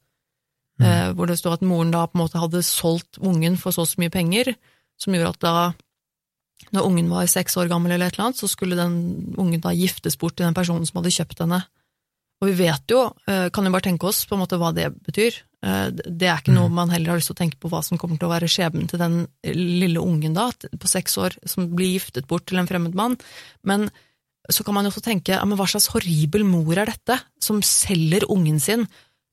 [0.78, 0.84] Mm.
[0.84, 3.80] eh, hvor det stod at moren da på en måte hadde solgt ungen for så
[3.80, 4.50] og så mye penger,
[5.00, 5.72] som gjorde at da,
[6.76, 9.72] når ungen var seks år gammel eller et eller annet, så skulle den ungen da
[9.72, 11.62] giftes bort til den personen som hadde kjøpt henne.
[12.42, 14.90] Og vi vet jo, eh, kan jo bare tenke oss på en måte hva det
[15.00, 15.32] betyr.
[15.64, 16.74] Eh, Det er ikke noe Mm.
[16.74, 18.86] man heller har lyst til å tenke på hva som kommer til å være skjebnen
[18.86, 22.94] til den lille ungen da, på seks år, som blir giftet bort til en fremmed
[22.94, 23.16] mann.
[23.64, 23.90] Men
[24.52, 27.62] så kan man jo også tenke, ja, men hva slags horribel mor er dette, som
[27.64, 28.86] selger ungen sin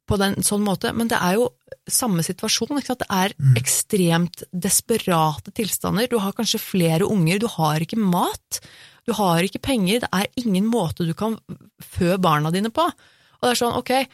[0.09, 0.91] på den sånn måte?
[0.95, 1.49] Men det er jo
[1.89, 3.03] samme situasjon, ikke sant?
[3.03, 3.55] Det er Mm.
[3.59, 6.09] ekstremt desperate tilstander.
[6.09, 8.59] Du har kanskje flere unger, du har ikke mat,
[9.05, 11.38] du har ikke penger, det er ingen måte du kan
[11.82, 12.84] fø barna dine på.
[12.84, 14.07] Og det er sånn, ok,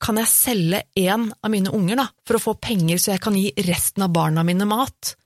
[0.00, 3.34] kan jeg selge én av mine unger da, for å få penger så jeg kan
[3.34, 5.16] gi resten av barna mine mat?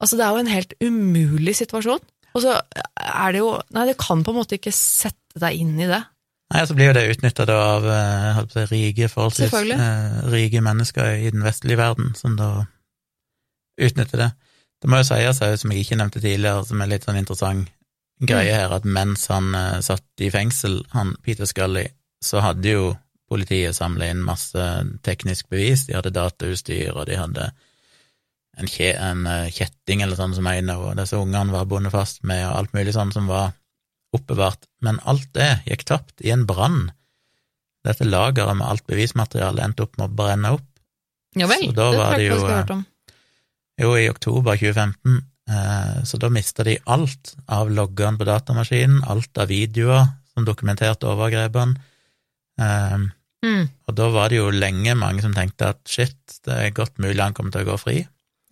[0.00, 2.00] Altså, det er jo en helt umulig situasjon.
[2.34, 5.76] Og så er det jo Nei, du kan på en måte ikke sette deg inn
[5.78, 6.02] i det.
[6.50, 11.30] Nei, så blir jo det utnytta av eh, si, rike, forholdsvis eh, rike mennesker i
[11.30, 12.64] den vestlige verden, som da
[13.80, 14.30] utnytter det.
[14.82, 17.70] Det må jo sies, òg, som jeg ikke nevnte tidligere, som er litt sånn interessant
[18.20, 21.86] greie her, at mens han eh, satt i fengsel, han Peter Scully,
[22.24, 22.90] så hadde jo
[23.30, 24.66] politiet samla inn masse
[25.06, 25.86] teknisk bevis.
[25.86, 27.50] De hadde datautstyr, og de hadde
[28.60, 32.22] en, kje, en eh, kjetting eller sånn som en og disse ungene var bundet fast
[32.26, 33.54] med, og alt mulig sånn som var
[34.16, 34.66] oppbevart.
[34.84, 36.88] Men alt det gikk tapt i en brann.
[37.86, 40.66] Dette lageret med alt bevismateriale endte opp med å brenne opp.
[41.38, 42.86] Ja vel, Så da det var det jo, hørt om.
[43.80, 49.38] Jo, i oktober 2015, eh, så da mista de alt av loggene på datamaskinen, alt
[49.40, 51.80] av videoer som dokumenterte overgrepene.
[52.60, 53.70] Um, Mm.
[53.88, 57.22] og da var det jo lenge mange som tenkte at shit, det er godt mulig
[57.22, 57.94] han kommer til å gå fri,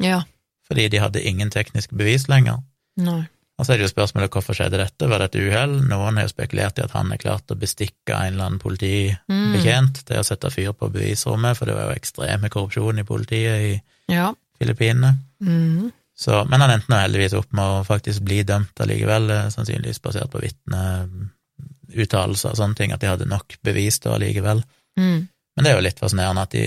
[0.02, 0.22] Ja.
[0.68, 2.58] fordi de hadde ingen teknisk bevis lenger.
[2.96, 3.22] Nei.
[3.58, 5.72] Og så er det jo spørsmålet hvorfor skjedde dette, var det et uhell?
[5.88, 10.04] Noen har jo spekulert i at han er klart å bestikke en eller annen politibetjent
[10.06, 13.72] til å sette fyr på bevisrommet, for det var jo ekstreme korrupsjon i politiet i
[14.14, 14.28] Ja.
[14.58, 15.10] Filippinene.
[15.42, 15.90] Mm.
[16.18, 20.00] Så, men han endte nå heldigvis opp med å faktisk bli dømt allikevel, eh, sannsynligvis
[20.02, 24.58] basert på vitneuttalelser og sånne ting, at de hadde nok bevis da allikevel.
[24.98, 25.20] Mm.
[25.56, 26.64] Men det er jo litt fascinerende at de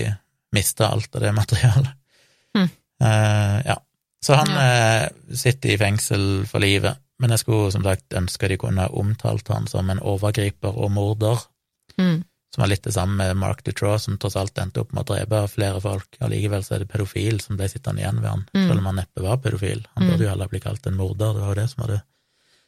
[0.52, 1.92] mista alt av det materialet.
[3.02, 3.76] Eh, ja.
[4.22, 8.58] Så han eh, sitter i fengsel for livet, men jeg skulle som sagt ønske de
[8.60, 11.42] kunne omtalt han som en overgriper og morder,
[11.98, 12.22] Mm.
[12.54, 15.14] som var litt det samme med Mark Dutroux, som tross alt endte opp med å
[15.14, 16.06] drepe flere folk.
[16.24, 18.68] Allikevel så er det pedofil som ble sittende igjen ved han, Mm.
[18.68, 19.84] selv om han neppe var pedofil.
[19.96, 20.10] Han Mm.
[20.10, 22.02] burde jo heller bli kalt en morder, det var jo det som var det,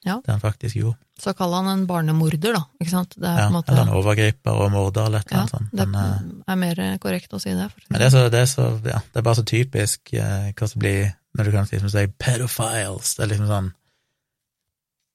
[0.05, 0.19] Ja.
[0.25, 0.99] det han faktisk gjorde.
[1.19, 2.65] Så kaller han en barnemorder, da.
[2.83, 3.15] Ikke sant?
[3.17, 5.51] Det er Ja, på en måte eller en overgriper og morder, eller et eller annet
[5.55, 5.71] sånt.
[5.73, 7.69] det Men, eh, er mer korrekt å si det.
[7.89, 10.69] Men det er, så, det, er så, ja, det er bare så typisk eh, hva
[10.69, 13.15] som blir når du kan si som sier pedophiles.
[13.17, 13.73] Det er liksom sånn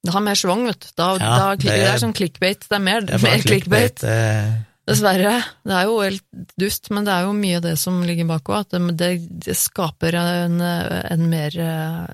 [0.08, 0.88] Det har mer svang, vet du.
[0.96, 2.66] Da, Ja, da, det det, er- er, sånn clickbait.
[2.70, 3.96] Det er mer, Det er mer clickbait.
[4.02, 5.34] Det er, Dessverre.
[5.68, 6.24] Det er jo helt
[6.58, 8.60] dust, men det er jo mye av det som ligger bak òg.
[8.64, 9.10] At det, det,
[9.46, 12.08] det skaper en, en mer eh,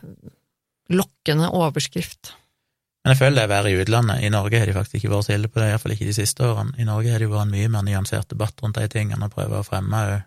[0.91, 2.33] lokkende overskrift.
[3.05, 4.23] Men jeg føler det er verre i utlandet.
[4.25, 6.41] I Norge har de faktisk ikke vært så ille på det, iallfall ikke de siste
[6.41, 6.73] årene.
[6.81, 9.33] I Norge har det jo vært en mye mer nyansert debatt rundt de tingene og
[9.35, 10.23] prøver å fremme òg.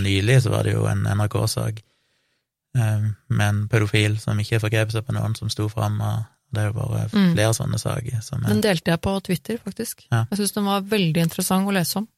[0.00, 1.80] Nylig så var det jo en NRK-sak
[2.76, 6.00] eh, med en pedofil som ikke forgrep seg på noen, som sto fram.
[6.50, 7.34] Det er jo bare Mm.
[7.36, 10.06] flere sånne saker som er Den delte jeg på Twitter, faktisk.
[10.10, 10.24] Ja.
[10.30, 12.08] Jeg syns den var veldig interessant å lese om.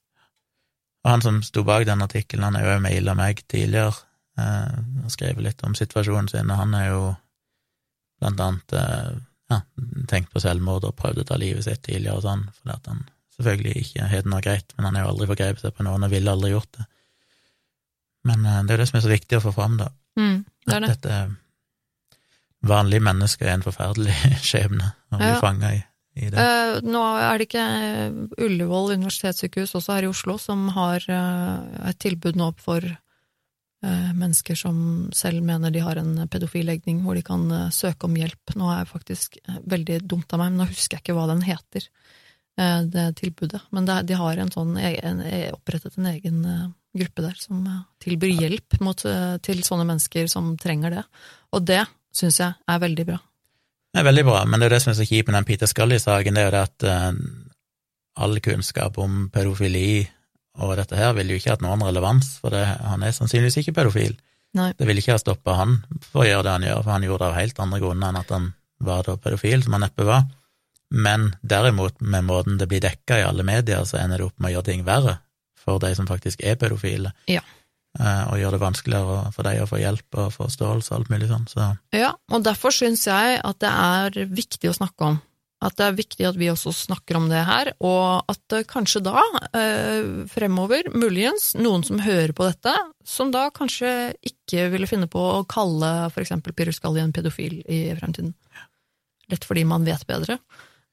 [1.05, 3.93] Og han som sto bak den artikkelen, han har jo maila meg tidligere
[4.39, 7.17] eh, og skrevet litt om situasjonen sin, og han er jo
[8.21, 9.11] blant annet eh,
[9.53, 9.61] ja,
[10.11, 13.05] tenkt på selvmord og prøvd å ta livet sitt tidligere og sånn, fordi at han
[13.37, 16.05] selvfølgelig ikke har det noe greit, men han har jo aldri forgrepet seg på noen
[16.09, 16.89] og ville aldri gjort det.
[18.29, 19.89] Men eh, det er jo det som er så viktig å få fram, da.
[20.21, 20.77] Mm, det det.
[20.77, 21.23] At dette
[22.63, 24.15] vanlige mennesker er en forferdelig
[24.51, 25.39] skjebne å bli Ja.
[25.43, 25.81] fanga i,
[26.23, 26.39] i det.
[26.39, 31.89] Uh, nå er det ikke eh, Ullevål universitetssykehus også her i Oslo som har uh,
[31.89, 33.01] et tilbud nå for eh,
[33.83, 34.77] mennesker som
[35.15, 38.55] selv mener de har en pedofil legning, hvor de kan eh, søke om hjelp.
[38.59, 41.27] Nå er jeg faktisk eh, veldig dumt av meg, men nå husker jeg ikke hva
[41.33, 41.89] den heter,
[42.61, 43.65] eh, det tilbudet.
[43.75, 45.27] Men de har en sånn en,
[45.57, 50.31] opprettet en egen eh, gruppe der som eh, tilbyr hjelp mot, eh, til sånne mennesker
[50.31, 51.05] som trenger det.
[51.57, 51.83] Og det
[52.15, 53.19] syns jeg er veldig bra.
[53.93, 55.69] Det er veldig bra, men det er det som er så kjipt med den Peter
[55.69, 57.23] Scully-saken, det er jo det at eh,
[58.23, 60.05] all kunnskap om pedofili
[60.61, 63.77] og dette her vil jo ikke hatt noen relevans, for det, han er sannsynligvis ikke
[63.79, 64.19] pedofil.
[64.59, 64.73] Nei.
[64.77, 65.79] Det vil ikke ha stoppa han
[66.11, 68.21] for å gjøre det han gjør, for han gjorde det av helt andre grunner enn
[68.21, 68.51] at han
[68.83, 70.27] var da pedofil, som han neppe var.
[70.93, 74.51] Men derimot, med måten det blir dekka i alle medier, så ender det opp med
[74.51, 75.17] å gjøre ting verre
[75.63, 77.41] for de som faktisk er pedofile, Ja.
[78.01, 81.27] Eh, og gjøre det vanskeligere for dem å få hjelp og forståelse og alt mulig
[81.29, 85.19] sånn, så Ja, og derfor syns jeg at det er viktig å snakke om.
[85.63, 89.23] At det er viktig at vi også snakker om det her, og at kanskje da,
[89.55, 92.73] eh, fremover, muligens, noen som hører på dette,
[93.07, 93.93] som da kanskje
[94.27, 98.35] ikke ville finne på å kalle for eksempel Pirus Galli en pedofil i fremtiden.
[99.31, 100.41] Lett fordi man vet bedre.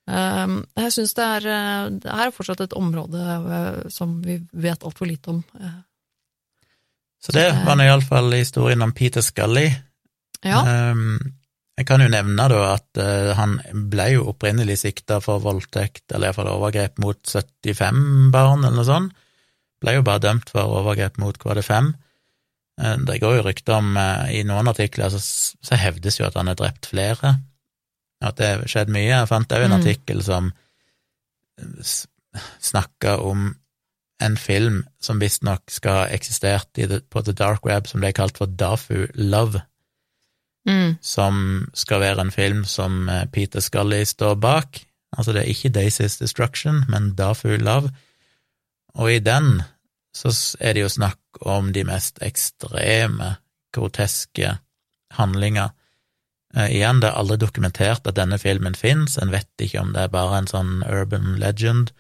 [0.10, 4.82] Um, jeg syns det er eh, Det er fortsatt et område eh, som vi vet
[4.82, 5.44] altfor lite om.
[5.60, 5.76] Eh,
[7.22, 9.68] Så det var nå iallfall historien om Peter Scully.
[10.46, 10.62] Ja,
[10.94, 11.20] Um,
[11.80, 13.56] jeg kan jo nevne da at eh, han
[13.92, 19.14] ble jo opprinnelig sikta for voldtekt, eller iallfall overgrep mot 75 barn, eller noe sånt.
[19.80, 21.94] Ble jo bare dømt for overgrep mot KD5.
[22.84, 26.36] Eh, det går jo rykter om, eh, i noen artikler så, så hevdes jo at
[26.36, 27.38] han har drept flere,
[28.20, 29.08] at det har skjedd mye.
[29.14, 29.80] Jeg fant òg en Mm.
[29.80, 30.52] artikkel som
[32.60, 33.56] snakka om
[34.20, 36.76] en film som visstnok skal ha eksistert
[37.10, 39.64] på The Dark Web, som ble kalt for Dafu Love
[40.68, 44.82] mm, som skal være en film som eh, Peter Scully står bak.
[45.18, 47.92] Altså, det er ikke Daisy's Destruction, men Da Dafu Love.
[49.00, 49.62] Og i den
[50.16, 53.36] så er det jo snakk om de mest ekstreme,
[53.76, 54.58] groteske
[55.14, 55.70] handlinger.
[56.56, 60.08] Eh, igjen, det er aldri dokumentert at denne filmen fins, en vet ikke om det
[60.08, 61.94] er bare en sånn urban legend,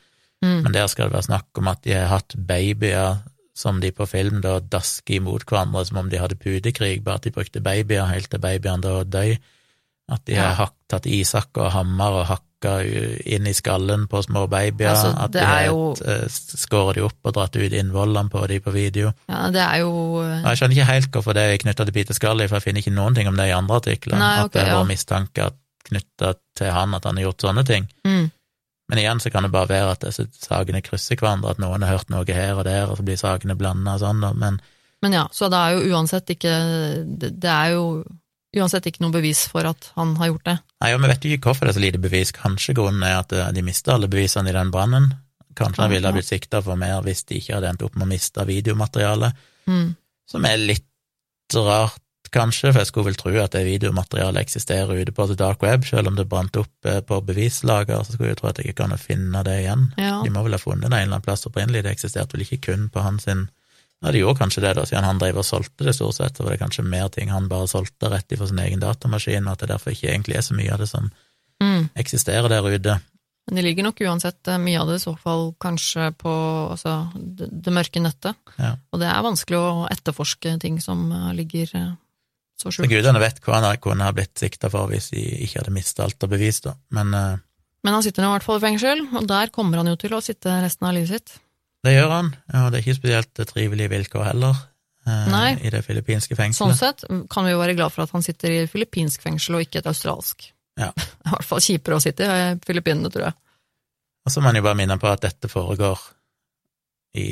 [0.43, 0.63] mm.
[0.65, 3.21] men der skal det være snakk om at de har hatt babyer
[3.59, 7.25] som de på film da dasker imot hverandre som om de hadde pudekrig, bare at
[7.27, 9.33] de brukte babyer helt til babyene da døy.
[10.09, 10.53] At de Ja.
[10.57, 12.71] har tatt isak og hammer og hakka
[13.29, 14.89] inn i skallen på små babyer.
[14.89, 18.59] Altså, at de har jo- eh, skåret de opp og dratt ut innvollene på de
[18.59, 19.13] på video.
[19.29, 22.13] ja, det er jo Og jeg skjønner ikke helt hvorfor det er knytta til Peter
[22.13, 24.17] Scully, for jeg finner ikke noen ting om det i andre artikler.
[24.17, 24.79] Nei, at ok, det er ja.
[24.81, 25.51] vår mistanke
[25.89, 27.87] knytta til han at han har gjort sånne ting.
[28.05, 28.31] mm.
[28.89, 31.99] Men igjen så kan det bare være at disse sakene krysser hverandre, at noen har
[31.99, 34.23] hørt noe her og der, og så blir sakene blanda og sånn.
[34.41, 34.57] Men
[35.01, 36.53] Men ja, så det er jo uansett ikke
[37.05, 38.03] Det det er jo
[38.57, 40.57] uansett ikke noe bevis for at han har gjort det.
[40.81, 42.31] nei, og vi vet jo ikke hvorfor det er så lite bevis.
[42.33, 45.11] Kanskje grunnen er at eh, de mista alle bevisene i den brannen.
[45.55, 48.07] Kanskje han ville ha blitt sikta for mer hvis de ikke hadde endt opp med
[48.07, 49.33] å miste videomaterialet,
[49.69, 49.95] Mm.
[50.25, 50.87] som er litt
[51.53, 52.01] rart,
[52.33, 55.85] kanskje, for jeg skulle vel tro at det videomaterialet eksisterer ute på The Dark Web,
[55.87, 58.83] selv om det brant opp eh, på bevislager, så skulle jeg tro at jeg ikke
[58.85, 59.87] kan finne det igjen.
[59.97, 60.19] Ja.
[60.25, 62.61] De må vel ha funnet det en eller annen plass opprinnelig, det eksisterte vel ikke
[62.71, 63.47] kun på hans sin
[63.99, 66.45] Ja, de gjorde kanskje det, da, siden han drev og solgte det stort sett, så
[66.45, 69.65] var det kanskje mer ting han bare solgte rett ifra sin egen datamaskin, og at
[69.65, 71.09] det derfor ikke egentlig er så mye av det som
[71.59, 71.89] Mm.
[71.95, 72.99] eksisterer der ute.
[73.47, 76.31] Men det ligger nok uansett eh, mye av det i så fall kanskje på
[76.71, 78.37] altså, det, det mørke nettet.
[78.55, 78.75] Ja.
[78.93, 81.73] Og det er vanskelig å etterforske ting som eh, ligger
[82.59, 85.61] eh, så Så gudene vet hva han kunne ha blitt sikta for hvis de ikke
[85.61, 86.75] hadde mista alt av bevis, da.
[86.95, 87.37] Men eh,
[87.83, 90.13] Men han sitter nå i hvert fall i fengsel, og der kommer han jo til
[90.17, 91.39] å sitte resten av livet sitt.
[91.87, 94.55] det gjør han, og det er ikke spesielt trivelige vilkår heller,
[95.07, 95.57] eh, Nei.
[95.63, 96.75] i det filippinske fengselet.
[96.75, 99.63] Sånn sett kan vi jo være glad for at han sitter i filippinsk fengsel og
[99.63, 100.51] ikke et australsk.
[100.79, 100.91] Ja.
[101.25, 103.37] I hvert fall kjipere å sitte i Filippinene, tror jeg.
[104.25, 105.99] Og så må man jo bare minne på at dette foregår
[107.17, 107.27] i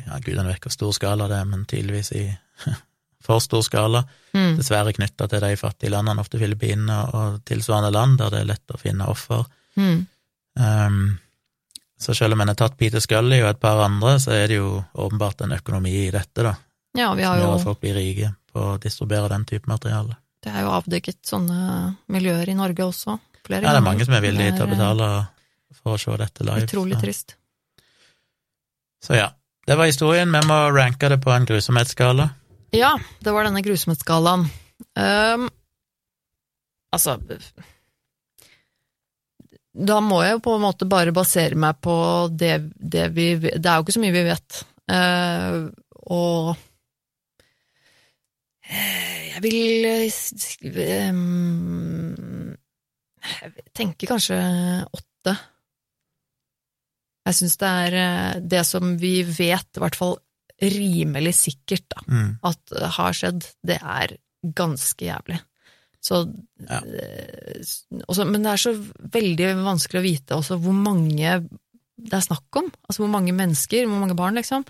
[0.00, 2.24] ja, gudene vet hvor stor skala det er, men tydeligvis i
[3.30, 4.02] for stor skala.
[4.34, 4.58] Mm.
[4.58, 8.74] Dessverre knytta til de fattige landene, ofte Filippinene og tilsvarende land, der det er lett
[8.74, 9.46] å finne offer.
[9.78, 10.00] Mm.
[10.60, 11.02] Um,
[12.00, 14.58] så selv om en har tatt Peter Scully og et par andre, så er det
[14.58, 16.54] jo åpenbart en økonomi i dette, da,
[16.96, 19.70] Ja, vi som har gjør jo at folk blir rike på å distribuere den type
[19.70, 20.16] materiale.
[20.40, 21.58] Det er jo avdekket sånne
[22.10, 23.18] miljøer i Norge også.
[23.46, 25.10] Flere Ja, det er mange som er villige til å er, betale
[25.82, 26.70] for å se dette eh, live.
[26.70, 27.02] Utrolig så.
[27.04, 27.36] trist.
[29.04, 29.28] Så ja,
[29.68, 30.32] det var historien.
[30.32, 32.30] Vi må ranke det på en grusomhetsskala.
[32.70, 34.46] Ja, det var denne grusomhetsskalaen.
[34.94, 35.48] Um,
[36.94, 37.16] altså
[39.70, 41.94] Da må jeg jo på en måte bare basere meg på
[42.32, 44.62] det, det vi Det er jo ikke så mye vi vet.
[44.90, 45.70] Uh,
[46.10, 46.56] og
[48.66, 49.86] eh, jeg vil
[51.10, 52.56] um,
[53.78, 54.40] Jeg kanskje
[54.90, 55.36] åtte.
[57.26, 60.16] Jeg syns det er eh, det som vi vet, i hvert fall
[60.60, 62.38] rimelig sikkert, da, Mm.
[62.44, 62.58] at
[62.96, 65.40] har skjedd, det er ganske jævlig.
[66.02, 66.32] Så,
[66.68, 66.80] Ja.
[66.80, 67.60] eh,
[68.08, 71.48] også, men det er så veldig vanskelig å vite også hvor mange
[72.00, 72.70] det er snakk om.
[72.88, 74.64] Altså hvor mange mennesker, hvor mange barn, liksom.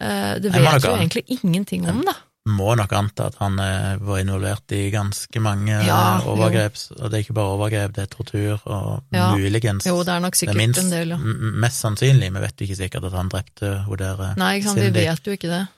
[0.00, 2.14] Eh, Det vet jo egentlig ingenting om, da.
[2.50, 7.04] Må nok anta at han eh, var involvert i ganske mange Ja, eh, overgrep, og
[7.12, 9.28] det er ikke bare overgrep, det er tortur, og Ja.
[9.36, 11.18] muligens Jo, det er nok sikkert er minst, en del, ja.
[11.62, 14.80] Mest sannsynlig, vi vet ikke sikkert at han drepte hun der eh, Nei, ikke sant,
[14.82, 15.68] vi vet jo ikke det.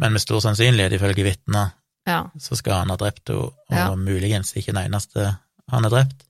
[0.00, 1.70] men med stor sannsynlighet, ifølge vitner,
[2.06, 2.24] Ja.
[2.38, 3.94] så skal han ha drept henne, og Ja.
[3.94, 5.38] muligens ikke den eneste
[5.70, 6.24] han har drept.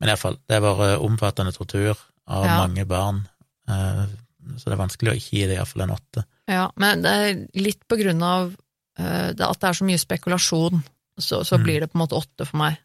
[0.00, 1.96] Men iallfall, det var vært omfattende tortur
[2.28, 2.56] av Ja.
[2.66, 3.26] mange barn,
[3.66, 6.24] så det er vanskelig å ikke gi det iallfall en åtte.
[6.46, 8.54] Ja, men det er litt på grunn av
[8.98, 10.80] at det er så mye spekulasjon,
[11.20, 11.62] så, så Mm.
[11.64, 12.78] blir det på en måte åtte for meg.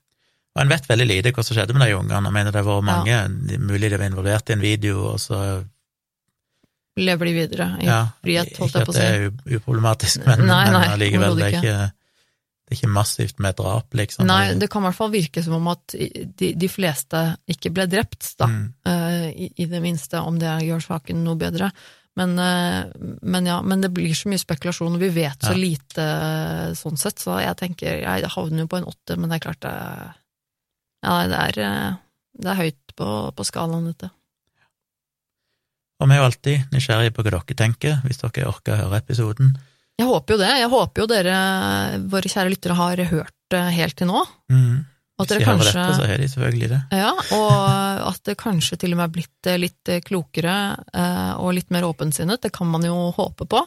[0.56, 2.30] Og en vet veldig lite hva som skjedde med de ungene.
[2.30, 3.28] Jeg mener det var mange, ja.
[3.60, 5.64] mulig de var involvert i en video, og så
[6.96, 10.46] Lever de videre i ja, frihet, holdt Ikke jeg på at det er uproblematisk, men,
[10.48, 14.30] Nei, nei, men allikevel, det er ikke, det er ikke massivt med drap, liksom.
[14.30, 17.90] Nei, det kan i hvert fall virke som om at de, de fleste ikke ble
[17.92, 18.48] drept, da.
[18.48, 18.64] Mm.
[18.88, 21.68] eh, i, I det minste, om det gjør saken noe bedre.
[22.16, 22.86] Men, eh,
[23.22, 25.60] men ja, men det blir så mye spekulasjon, og vi vet så Ja.
[25.60, 29.36] lite eh, sånn sett, så jeg tenker Jeg havner jo på en åtte, men det
[29.42, 29.74] er klart det
[31.04, 31.96] Ja, det er, eh,
[32.40, 34.10] det er høyt på, på skalaen, dette.
[36.00, 38.98] Og vi er jo alltid nysgjerrige på hva dere tenker, hvis dere orker å høre
[39.00, 39.54] episoden.
[40.00, 40.50] Jeg håper jo det.
[40.60, 41.36] Jeg håper jo dere,
[42.12, 44.26] våre kjære lyttere, har hørt helt til nå.
[44.52, 44.86] Mm.
[45.18, 46.80] At Hvis de kanskje dette, så har de selvfølgelig det.
[46.92, 47.54] Ja, og
[48.10, 50.56] at det kanskje til og med er blitt eh, litt klokere
[50.92, 52.42] eh, og litt mer åpensinnet.
[52.44, 53.62] Det kan man jo håpe på.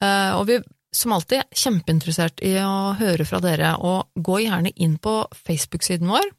[0.00, 0.56] Eh, Og vi,
[0.96, 6.08] som alltid, er kjempeinteressert i å høre fra dere, og gå gjerne inn på Facebook-siden
[6.08, 6.30] vår.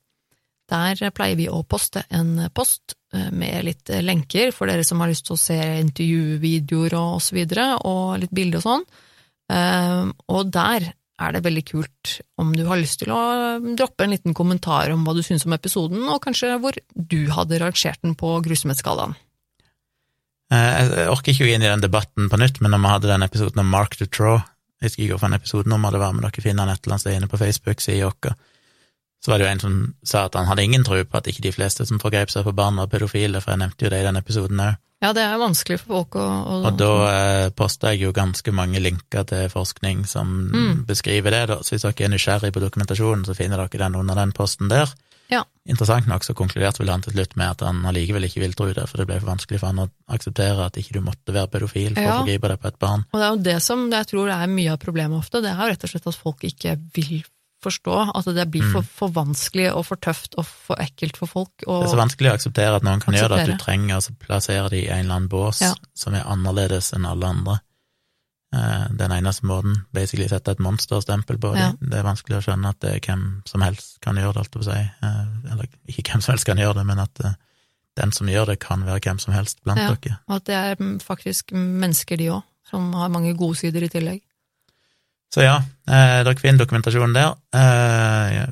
[0.69, 5.13] Der pleier vi å poste en post eh, med litt lenker for dere som har
[5.13, 8.87] lyst til å se intervjuvideoer og så videre, og litt bilder og sånn.
[9.53, 10.89] Eh, Og der
[11.19, 13.21] er det veldig kult om du har lyst til å
[13.77, 17.59] droppe en liten kommentar om hva du syns om episoden, og kanskje hvor du hadde
[17.61, 19.17] rangert den på grusomhetsskalaen.
[20.53, 22.93] Eh, Jeg orker ikke å gå inn i den debatten på nytt, men når vi
[22.93, 24.45] hadde den episoden om Mark Dutroux,
[24.79, 27.17] jeg husker ikke episoden, om det var, men dere finner den et eller annet sted
[27.17, 28.37] inne på Facebook-sida vår,
[29.23, 29.73] så var det jo en som
[30.03, 32.53] sa at han hadde ingen tro på at ikke de fleste som forgrep seg på
[32.55, 34.77] barn var pedofile, for jeg nevnte jo det i den episoden òg.
[35.01, 38.51] Ja, det er vanskelig for folk å, å Og da eh, posta jeg jo ganske
[38.51, 40.85] mange linker til forskning som Mm.
[40.87, 41.59] beskriver det, da.
[41.63, 44.91] Så hvis dere er nysgjerrig på dokumentasjonen, så finner dere den under den posten der.
[45.31, 45.43] Ja.
[45.69, 48.65] Interessant nok så konkluderte vel han til slutt med at han allikevel ikke vil tro
[48.73, 51.47] det, for det ble for vanskelig for han å akseptere at ikke du måtte være
[51.53, 52.15] pedofil for Ja.
[52.17, 53.05] å forgripe deg på et barn.
[53.13, 55.61] Og det er jo det som jeg tror er mye av problemet ofte, det er
[55.61, 57.21] jo rett og slett at folk ikke vil
[57.61, 61.51] forstå, at det blir for, for vanskelig og for tøft og for ekkelt for folk.
[61.67, 63.97] Og, Det er så vanskelig å akseptere at noen kan gjøre det, at du trenger
[63.99, 65.73] å plassere det i en eller annen bås Ja.
[65.93, 67.59] som er annerledes enn alle andre.
[68.55, 71.59] Eh, Den eneste måten, basically sette et monsterstempel på det.
[71.59, 71.71] Ja.
[71.79, 74.49] Det er vanskelig å skjønne at det er hvem som helst kan gjøre det, holdt
[74.49, 74.79] jeg på å si.
[75.03, 77.33] Eh, Eller ikke hvem som helst kan gjøre det, men at eh,
[77.99, 79.93] den som gjør det, kan være hvem som helst blant Ja.
[79.93, 80.19] dere.
[80.29, 83.89] og at det er mm, faktisk mennesker, de òg, som har mange gode sider i
[83.89, 84.21] tillegg.
[85.33, 87.35] Så ja, eh, dere finner dokumentasjonen der.
[87.53, 88.47] Eh.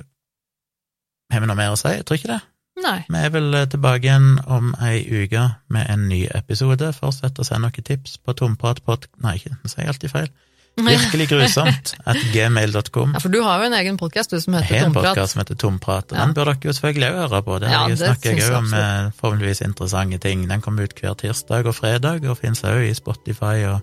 [1.33, 1.89] Har vi noe mer å si?
[1.95, 2.41] Jeg tror ikke det.
[2.83, 2.97] Nei.
[3.09, 6.91] Vi er vel eh, tilbake igjen om ei uke med en ny episode.
[6.93, 9.09] Fortsett å sende noen tips på tompratpod...
[9.25, 10.29] Nei, ikke, nå sier jeg alltid feil.
[10.77, 13.15] Virkelig grusomt at gmail.com.
[13.17, 14.69] Ja, for du har jo en egen podkast som heter Tomprat.
[14.69, 16.25] Jeg har en podkast som heter Tomprat, og Ja.
[16.27, 17.55] den bør dere jo selvfølgelig òg høre på.
[17.63, 20.45] Der Ja, jeg det snakker jeg òg om formeligvis forhåpentligvis interessante ting.
[20.53, 23.81] Den kommer ut hver tirsdag og fredag, og finnes òg i Spotify og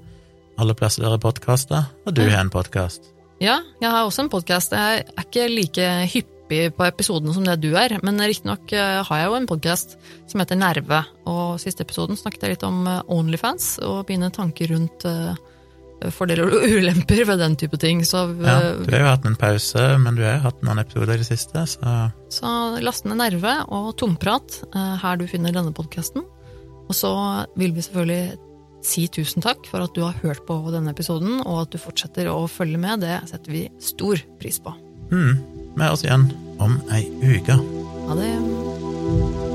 [0.60, 1.89] alle plasser der er podkaster.
[2.06, 3.10] Og du har en podkast.
[3.43, 4.74] Ja, jeg har også en podkast.
[4.74, 9.20] Jeg er ikke like hyppig på episodene som det du er, men riktignok eh, har
[9.20, 9.97] jeg jo en podkast
[10.31, 14.70] som heter Nerve, og siste episoden snakket jeg litt om eh, Onlyfans og mine tanker
[14.70, 15.35] rundt eh,
[16.14, 18.05] fordeler og ulemper ved den type ting.
[18.06, 21.16] Så, Ja, du har jo hatt en pause, men du har jo hatt noen episoder
[21.16, 21.97] i det siste, så
[22.35, 22.55] så
[22.85, 26.26] last ned Nerve og Tomprat her du finner denne podkasten.
[26.85, 27.10] Og så
[27.56, 28.53] vil vi selvfølgelig
[28.85, 32.31] si tusen takk for at du har hørt på denne episoden, og at du fortsetter
[32.32, 33.05] å følge med.
[33.05, 34.74] Det setter vi stor pris på.
[35.12, 35.35] Mm.
[35.74, 36.31] vi høres igjen
[36.62, 37.05] om ei
[37.35, 37.59] uke.
[38.09, 39.53] Ha det.